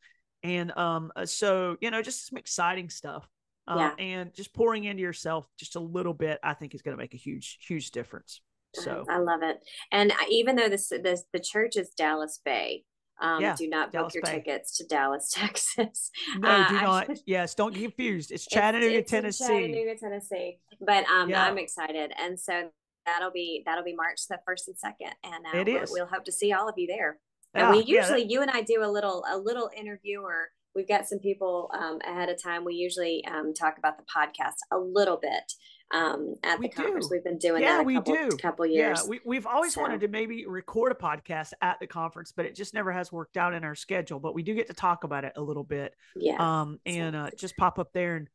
and 0.43 0.77
um, 0.77 1.11
uh, 1.15 1.25
so 1.25 1.77
you 1.79 1.89
know, 1.89 2.01
just 2.01 2.27
some 2.27 2.37
exciting 2.37 2.89
stuff. 2.89 3.27
Uh, 3.65 3.77
yeah. 3.97 4.03
and 4.03 4.33
just 4.33 4.53
pouring 4.53 4.83
into 4.83 5.01
yourself 5.01 5.47
just 5.57 5.77
a 5.77 5.79
little 5.79 6.13
bit, 6.13 6.37
I 6.43 6.53
think 6.53 6.75
is 6.75 6.81
going 6.81 6.97
to 6.97 7.01
make 7.01 7.13
a 7.13 7.17
huge, 7.17 7.59
huge 7.65 7.91
difference. 7.91 8.41
So 8.75 9.05
I 9.09 9.19
love 9.19 9.41
it. 9.41 9.63
And 9.89 10.11
even 10.29 10.57
though 10.57 10.67
this, 10.67 10.89
this 10.89 11.23
the 11.31 11.39
church 11.39 11.77
is 11.77 11.91
Dallas 11.91 12.41
Bay, 12.43 12.83
um, 13.23 13.41
yeah, 13.41 13.55
do 13.55 13.67
not 13.67 13.91
book 13.91 14.13
your 14.13 14.21
Bay. 14.23 14.33
tickets 14.33 14.77
to 14.77 14.85
Dallas, 14.85 15.31
Texas. 15.33 16.11
No, 16.37 16.49
uh, 16.49 16.67
do 16.67 16.73
not. 16.75 17.05
Should, 17.07 17.19
yes, 17.25 17.55
don't 17.55 17.73
get 17.73 17.81
confused. 17.83 18.31
It's 18.33 18.45
Chattanooga, 18.45 18.97
it's, 18.97 19.01
it's 19.01 19.11
Tennessee. 19.11 19.45
Chattanooga, 19.45 19.99
Tennessee. 19.99 20.57
But 20.81 21.05
um, 21.05 21.29
yeah. 21.29 21.45
I'm 21.45 21.57
excited, 21.57 22.11
and 22.19 22.39
so 22.39 22.69
that'll 23.05 23.31
be 23.31 23.63
that'll 23.65 23.83
be 23.83 23.95
March 23.95 24.19
the 24.29 24.39
first 24.45 24.67
and 24.67 24.77
second, 24.77 25.13
and 25.23 25.45
uh, 25.45 25.57
it 25.57 25.67
is. 25.67 25.91
We'll 25.91 26.05
hope 26.05 26.25
to 26.25 26.31
see 26.31 26.51
all 26.51 26.67
of 26.67 26.75
you 26.77 26.87
there. 26.87 27.17
And 27.55 27.69
we 27.69 27.83
usually, 27.83 28.21
yeah, 28.21 28.29
you 28.29 28.41
and 28.41 28.49
I 28.49 28.61
do 28.61 28.83
a 28.83 28.89
little 28.89 29.23
a 29.31 29.37
little 29.37 29.69
interview, 29.77 30.21
or 30.21 30.49
we've 30.75 30.87
got 30.87 31.07
some 31.07 31.19
people 31.19 31.69
um, 31.73 31.99
ahead 32.05 32.29
of 32.29 32.41
time. 32.41 32.65
We 32.65 32.73
usually 32.73 33.23
um, 33.25 33.53
talk 33.53 33.77
about 33.77 33.97
the 33.97 34.03
podcast 34.03 34.55
a 34.71 34.77
little 34.77 35.17
bit 35.17 35.53
um, 35.91 36.35
at 36.43 36.59
we 36.59 36.67
the 36.67 36.73
conference. 36.73 37.07
Do. 37.07 37.15
We've 37.15 37.23
been 37.23 37.37
doing 37.37 37.63
yeah, 37.63 37.77
that 37.77 37.87
a 37.87 37.93
couple, 37.93 38.13
we 38.13 38.29
do. 38.29 38.37
couple 38.37 38.65
years. 38.65 39.01
Yeah, 39.03 39.09
we, 39.09 39.19
we've 39.25 39.45
always 39.45 39.73
so. 39.73 39.81
wanted 39.81 40.01
to 40.01 40.07
maybe 40.07 40.45
record 40.45 40.91
a 40.91 40.95
podcast 40.95 41.53
at 41.61 41.79
the 41.79 41.87
conference, 41.87 42.31
but 42.35 42.45
it 42.45 42.55
just 42.55 42.73
never 42.73 42.91
has 42.91 43.11
worked 43.11 43.37
out 43.37 43.53
in 43.53 43.63
our 43.63 43.75
schedule. 43.75 44.19
But 44.19 44.33
we 44.33 44.43
do 44.43 44.55
get 44.55 44.67
to 44.67 44.73
talk 44.73 45.03
about 45.03 45.23
it 45.23 45.33
a 45.35 45.41
little 45.41 45.63
bit. 45.63 45.93
Yeah. 46.15 46.37
Um, 46.39 46.79
and 46.85 47.15
uh, 47.15 47.29
just 47.37 47.55
pop 47.57 47.79
up 47.79 47.93
there 47.93 48.15
and 48.15 48.27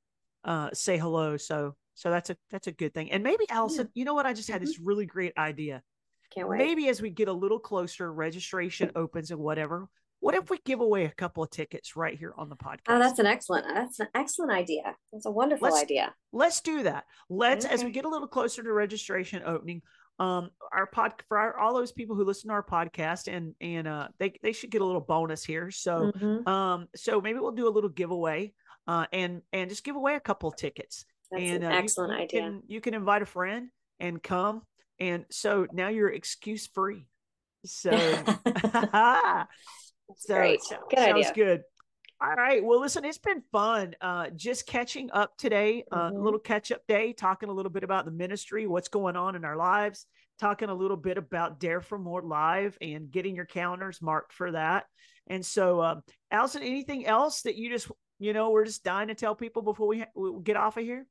uh, 0.45 0.71
say 0.73 0.99
hello. 0.99 1.37
So 1.37 1.75
so 1.99 2.11
that's 2.11 2.31
a 2.31 2.37
that's 2.51 2.69
a 2.69 2.73
good 2.73 2.95
thing. 2.95 3.11
And 3.11 3.25
maybe 3.25 3.45
Allison, 3.51 3.87
yeah. 3.87 4.01
you 4.01 4.05
know 4.05 4.15
what? 4.15 4.25
I 4.25 4.33
just 4.33 4.49
had 4.49 4.61
mm-hmm. 4.61 4.67
this 4.67 4.79
really 4.79 5.05
great 5.05 5.33
idea. 5.37 5.83
Can't 6.33 6.49
wait. 6.49 6.59
Maybe 6.59 6.89
as 6.89 7.03
we 7.03 7.11
get 7.11 7.27
a 7.27 7.33
little 7.33 7.59
closer, 7.59 8.13
registration 8.13 8.93
opens 8.95 9.33
and 9.33 9.41
whatever, 9.41 9.89
what 10.21 10.35
if 10.35 10.51
we 10.51 10.59
give 10.65 10.81
away 10.81 11.05
a 11.05 11.11
couple 11.11 11.43
of 11.43 11.51
tickets 11.51 11.97
right 11.97 12.19
here 12.19 12.35
on 12.37 12.49
the 12.49 12.57
podcast? 12.57 12.81
Oh, 12.89 12.99
that's 12.99 13.19
an 13.19 13.27
excellent, 13.27 13.67
that's 13.73 14.01
an 14.01 14.09
excellent 14.15 14.53
idea. 14.53 14.97
That's 15.13 15.27
a 15.27 15.31
wonderful 15.31 15.69
let's, 15.69 15.83
idea. 15.83 16.15
Let's 16.33 16.61
do 16.61 16.83
that. 16.85 17.05
Let's, 17.31 17.65
okay. 17.65 17.75
as 17.75 17.85
we 17.85 17.91
get 17.91 18.05
a 18.05 18.09
little 18.09 18.29
closer 18.29 18.63
to 18.63 18.73
registration 18.73 19.43
opening, 19.45 19.83
um, 20.19 20.51
our 20.73 20.87
pod 20.87 21.13
for 21.29 21.39
our, 21.39 21.59
all 21.59 21.75
those 21.75 21.93
people 21.93 22.17
who 22.17 22.25
listen 22.25 22.49
to 22.49 22.55
our 22.55 22.65
podcast 22.65 23.33
and, 23.33 23.55
and, 23.61 23.87
uh, 23.87 24.09
they, 24.19 24.35
they 24.43 24.53
should 24.53 24.71
get 24.71 24.83
a 24.83 24.85
little 24.85 25.01
bonus 25.01 25.45
here. 25.45 25.71
So, 25.71 26.13
mm-hmm. 26.13 26.49
um, 26.49 26.89
so 26.97 27.21
maybe 27.21 27.39
we'll 27.39 27.53
do 27.53 27.69
a 27.69 27.71
little 27.71 27.91
giveaway, 27.91 28.53
uh, 28.89 29.07
and, 29.13 29.43
and 29.53 29.71
just 29.71 29.85
give 29.85 29.97
away 29.97 30.17
a 30.17 30.21
couple 30.21 30.49
of 30.49 30.57
tickets. 30.57 31.05
That's 31.31 31.43
and 31.43 31.65
an 31.65 31.73
uh, 31.73 31.77
excellent 31.77 32.13
you, 32.13 32.19
you 32.19 32.25
idea. 32.25 32.41
Can, 32.41 32.63
you 32.67 32.81
can 32.81 32.95
invite 32.95 33.23
a 33.23 33.27
friend 33.27 33.69
and 34.01 34.23
come. 34.23 34.63
And 34.99 35.25
so 35.31 35.67
now 35.73 35.89
you're 35.89 36.09
excuse 36.09 36.67
free. 36.67 37.07
So 37.65 37.91
so, 40.17 40.35
great. 40.35 40.61
Good 40.91 40.99
sounds 40.99 41.33
good. 41.35 41.63
All 42.21 42.35
right. 42.35 42.65
Well, 42.65 42.81
listen, 42.81 43.05
it's 43.05 43.19
been 43.19 43.43
fun. 43.53 43.95
Uh, 44.01 44.31
just 44.31 44.67
catching 44.67 45.09
up 45.13 45.37
today, 45.37 45.85
uh, 45.93 46.09
mm-hmm. 46.09 46.17
a 46.17 46.21
little 46.21 46.41
catch 46.41 46.73
up 46.73 46.85
day, 46.89 47.13
talking 47.13 47.49
a 47.49 47.53
little 47.53 47.71
bit 47.71 47.85
about 47.85 48.07
the 48.07 48.11
ministry, 48.11 48.67
what's 48.67 48.89
going 48.89 49.15
on 49.15 49.37
in 49.37 49.45
our 49.45 49.57
lives, 49.57 50.05
talking 50.41 50.69
a 50.69 50.75
little 50.75 50.97
bit 50.97 51.17
about 51.17 51.61
Dare 51.61 51.81
for 51.81 51.97
More 51.97 52.23
Live 52.23 52.77
and 52.81 53.09
getting 53.11 53.37
your 53.37 53.45
calendars 53.45 54.03
marked 54.03 54.33
for 54.33 54.51
that. 54.51 54.87
And 55.29 55.47
so, 55.47 55.81
um, 55.81 56.03
Allison, 56.31 56.63
anything 56.63 57.07
else 57.07 57.43
that 57.43 57.55
you 57.55 57.71
just, 57.71 57.89
you 58.19 58.33
know, 58.33 58.51
we're 58.51 58.65
just 58.65 58.83
dying 58.83 59.09
to 59.09 59.15
tell 59.15 59.37
people 59.37 59.63
before 59.63 59.87
we, 59.87 60.01
ha- 60.01 60.07
we 60.17 60.43
get 60.43 60.57
off 60.57 60.77
of 60.77 60.83
here? 60.83 61.07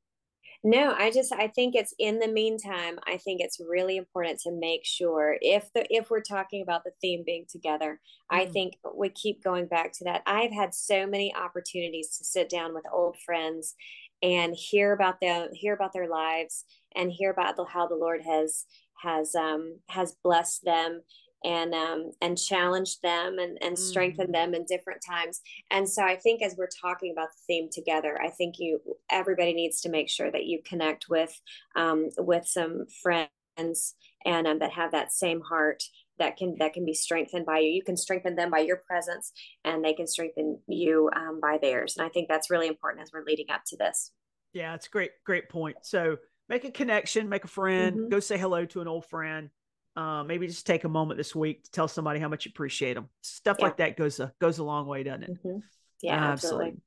No, 0.64 0.92
I 0.98 1.12
just 1.12 1.32
I 1.32 1.46
think 1.46 1.76
it's 1.76 1.94
in 2.00 2.18
the 2.18 2.26
meantime, 2.26 2.98
I 3.06 3.16
think 3.18 3.40
it's 3.40 3.60
really 3.60 3.96
important 3.96 4.40
to 4.40 4.50
make 4.50 4.84
sure 4.84 5.36
if 5.40 5.72
the 5.72 5.86
if 5.88 6.10
we're 6.10 6.20
talking 6.20 6.62
about 6.62 6.82
the 6.82 6.90
theme 7.00 7.22
being 7.24 7.46
together, 7.48 8.00
mm-hmm. 8.32 8.40
I 8.40 8.46
think 8.46 8.74
we 8.94 9.08
keep 9.10 9.42
going 9.42 9.66
back 9.66 9.92
to 9.94 10.04
that. 10.04 10.22
I've 10.26 10.52
had 10.52 10.74
so 10.74 11.06
many 11.06 11.32
opportunities 11.34 12.16
to 12.18 12.24
sit 12.24 12.48
down 12.48 12.74
with 12.74 12.84
old 12.92 13.16
friends 13.24 13.76
and 14.20 14.54
hear 14.56 14.92
about 14.92 15.20
them, 15.20 15.50
hear 15.52 15.74
about 15.74 15.92
their 15.92 16.08
lives 16.08 16.64
and 16.94 17.12
hear 17.12 17.30
about 17.30 17.54
the, 17.56 17.64
how 17.64 17.86
the 17.86 17.94
Lord 17.94 18.22
has 18.22 18.64
has 19.02 19.36
um 19.36 19.78
has 19.88 20.16
blessed 20.24 20.64
them 20.64 21.02
and 21.44 21.74
um, 21.74 22.10
and 22.20 22.36
challenge 22.36 23.00
them 23.00 23.38
and, 23.38 23.58
and 23.60 23.78
strengthen 23.78 24.28
mm. 24.28 24.32
them 24.32 24.54
in 24.54 24.64
different 24.64 25.00
times. 25.06 25.40
And 25.70 25.88
so 25.88 26.02
I 26.02 26.16
think 26.16 26.42
as 26.42 26.56
we're 26.56 26.68
talking 26.68 27.12
about 27.12 27.28
the 27.28 27.42
theme 27.46 27.68
together, 27.70 28.20
I 28.20 28.30
think 28.30 28.56
you 28.58 28.80
everybody 29.10 29.52
needs 29.52 29.80
to 29.82 29.88
make 29.88 30.08
sure 30.08 30.30
that 30.30 30.46
you 30.46 30.60
connect 30.64 31.08
with 31.08 31.40
um, 31.76 32.10
with 32.18 32.46
some 32.46 32.86
friends 33.02 33.94
and 34.24 34.46
um, 34.46 34.58
that 34.58 34.72
have 34.72 34.92
that 34.92 35.12
same 35.12 35.40
heart 35.40 35.82
that 36.18 36.36
can 36.36 36.56
that 36.58 36.72
can 36.72 36.84
be 36.84 36.94
strengthened 36.94 37.46
by 37.46 37.58
you. 37.58 37.70
You 37.70 37.82
can 37.82 37.96
strengthen 37.96 38.34
them 38.34 38.50
by 38.50 38.60
your 38.60 38.78
presence, 38.86 39.32
and 39.64 39.84
they 39.84 39.94
can 39.94 40.06
strengthen 40.06 40.58
you 40.66 41.10
um, 41.14 41.38
by 41.40 41.58
theirs. 41.60 41.96
And 41.96 42.04
I 42.04 42.08
think 42.08 42.28
that's 42.28 42.50
really 42.50 42.66
important 42.66 43.02
as 43.02 43.10
we're 43.12 43.24
leading 43.24 43.50
up 43.50 43.62
to 43.68 43.76
this. 43.76 44.10
Yeah, 44.52 44.74
it's 44.74 44.88
great, 44.88 45.10
great 45.24 45.48
point. 45.48 45.76
So 45.82 46.16
make 46.48 46.64
a 46.64 46.70
connection, 46.70 47.28
make 47.28 47.44
a 47.44 47.48
friend, 47.48 47.96
mm-hmm. 47.96 48.08
go 48.08 48.18
say 48.18 48.38
hello 48.38 48.64
to 48.64 48.80
an 48.80 48.88
old 48.88 49.06
friend 49.06 49.50
uh, 49.98 50.22
maybe 50.22 50.46
just 50.46 50.64
take 50.64 50.84
a 50.84 50.88
moment 50.88 51.18
this 51.18 51.34
week 51.34 51.64
to 51.64 51.70
tell 51.72 51.88
somebody 51.88 52.20
how 52.20 52.28
much 52.28 52.46
you 52.46 52.50
appreciate 52.50 52.94
them. 52.94 53.08
Stuff 53.20 53.56
yeah. 53.58 53.64
like 53.64 53.76
that 53.78 53.96
goes 53.96 54.20
a 54.20 54.32
goes 54.40 54.58
a 54.58 54.64
long 54.64 54.86
way, 54.86 55.02
doesn't 55.02 55.24
it? 55.24 55.30
Mm-hmm. 55.44 55.58
Yeah, 56.02 56.14
absolutely. 56.14 56.66
absolutely. 56.66 56.82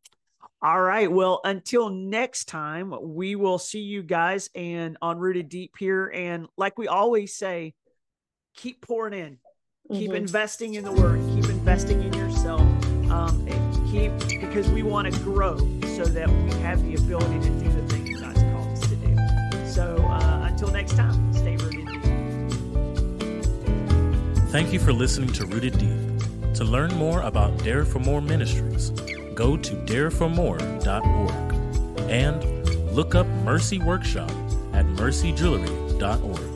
All 0.64 0.82
right. 0.82 1.12
Well, 1.12 1.41
until 1.43 1.89
next 1.89 2.45
time, 2.45 2.93
we 3.01 3.36
will 3.36 3.59
see 3.59 3.82
you 3.82 4.01
guys 4.01 4.49
and 4.55 4.97
on 5.01 5.20
Rooted 5.20 5.49
Deep 5.49 5.76
here. 5.78 6.07
And 6.07 6.47
like 6.55 6.78
we 6.78 6.88
always 6.88 7.36
say, 7.36 7.74
keep 8.55 8.82
pouring 8.82 9.20
in, 9.20 9.34
mm-hmm. 9.34 9.95
keep 9.95 10.12
investing 10.14 10.76
in 10.76 10.86
the 10.86 10.93
word, 10.93 11.20
keep 11.36 11.49
investing 11.49 12.01
in 12.03 12.14
yourself. 12.14 12.62
Um, 13.12 13.45
keep 13.91 14.18
because 14.39 14.70
we 14.70 14.84
want 14.84 15.14
to 15.14 15.20
grow 15.20 15.57
so 15.97 16.05
that 16.05 16.30
we 16.30 16.51
have 16.62 16.82
the 16.84 16.95
ability 16.95 17.39
to 17.41 17.49
do 17.59 17.70
the 17.70 17.88
things 17.89 18.22
God's 18.22 18.41
called 18.41 18.72
us 18.72 18.88
to 18.88 18.95
do. 18.95 19.68
So 19.70 19.97
uh, 19.97 20.47
until 20.49 20.70
next 20.70 20.95
time, 20.95 21.34
stay 21.34 21.57
rooted. 21.57 21.91
Thank 24.52 24.74
you 24.74 24.80
for 24.80 24.91
listening 24.91 25.32
to 25.34 25.45
Rooted 25.45 25.78
Deep. 25.78 26.56
To 26.56 26.66
learn 26.66 26.93
more 26.95 27.22
about 27.22 27.58
Dare 27.64 27.86
for 27.86 27.99
More 27.99 28.20
Ministries, 28.20 28.89
go 29.34 29.56
to 29.56 29.76
dareformore.org 29.86 31.32
and 32.10 32.93
look 32.93 33.16
up 33.16 33.26
Mercy 33.45 33.80
Workshop 33.80 34.30
at 34.74 34.86
mercyjewelry.org. 34.86 36.51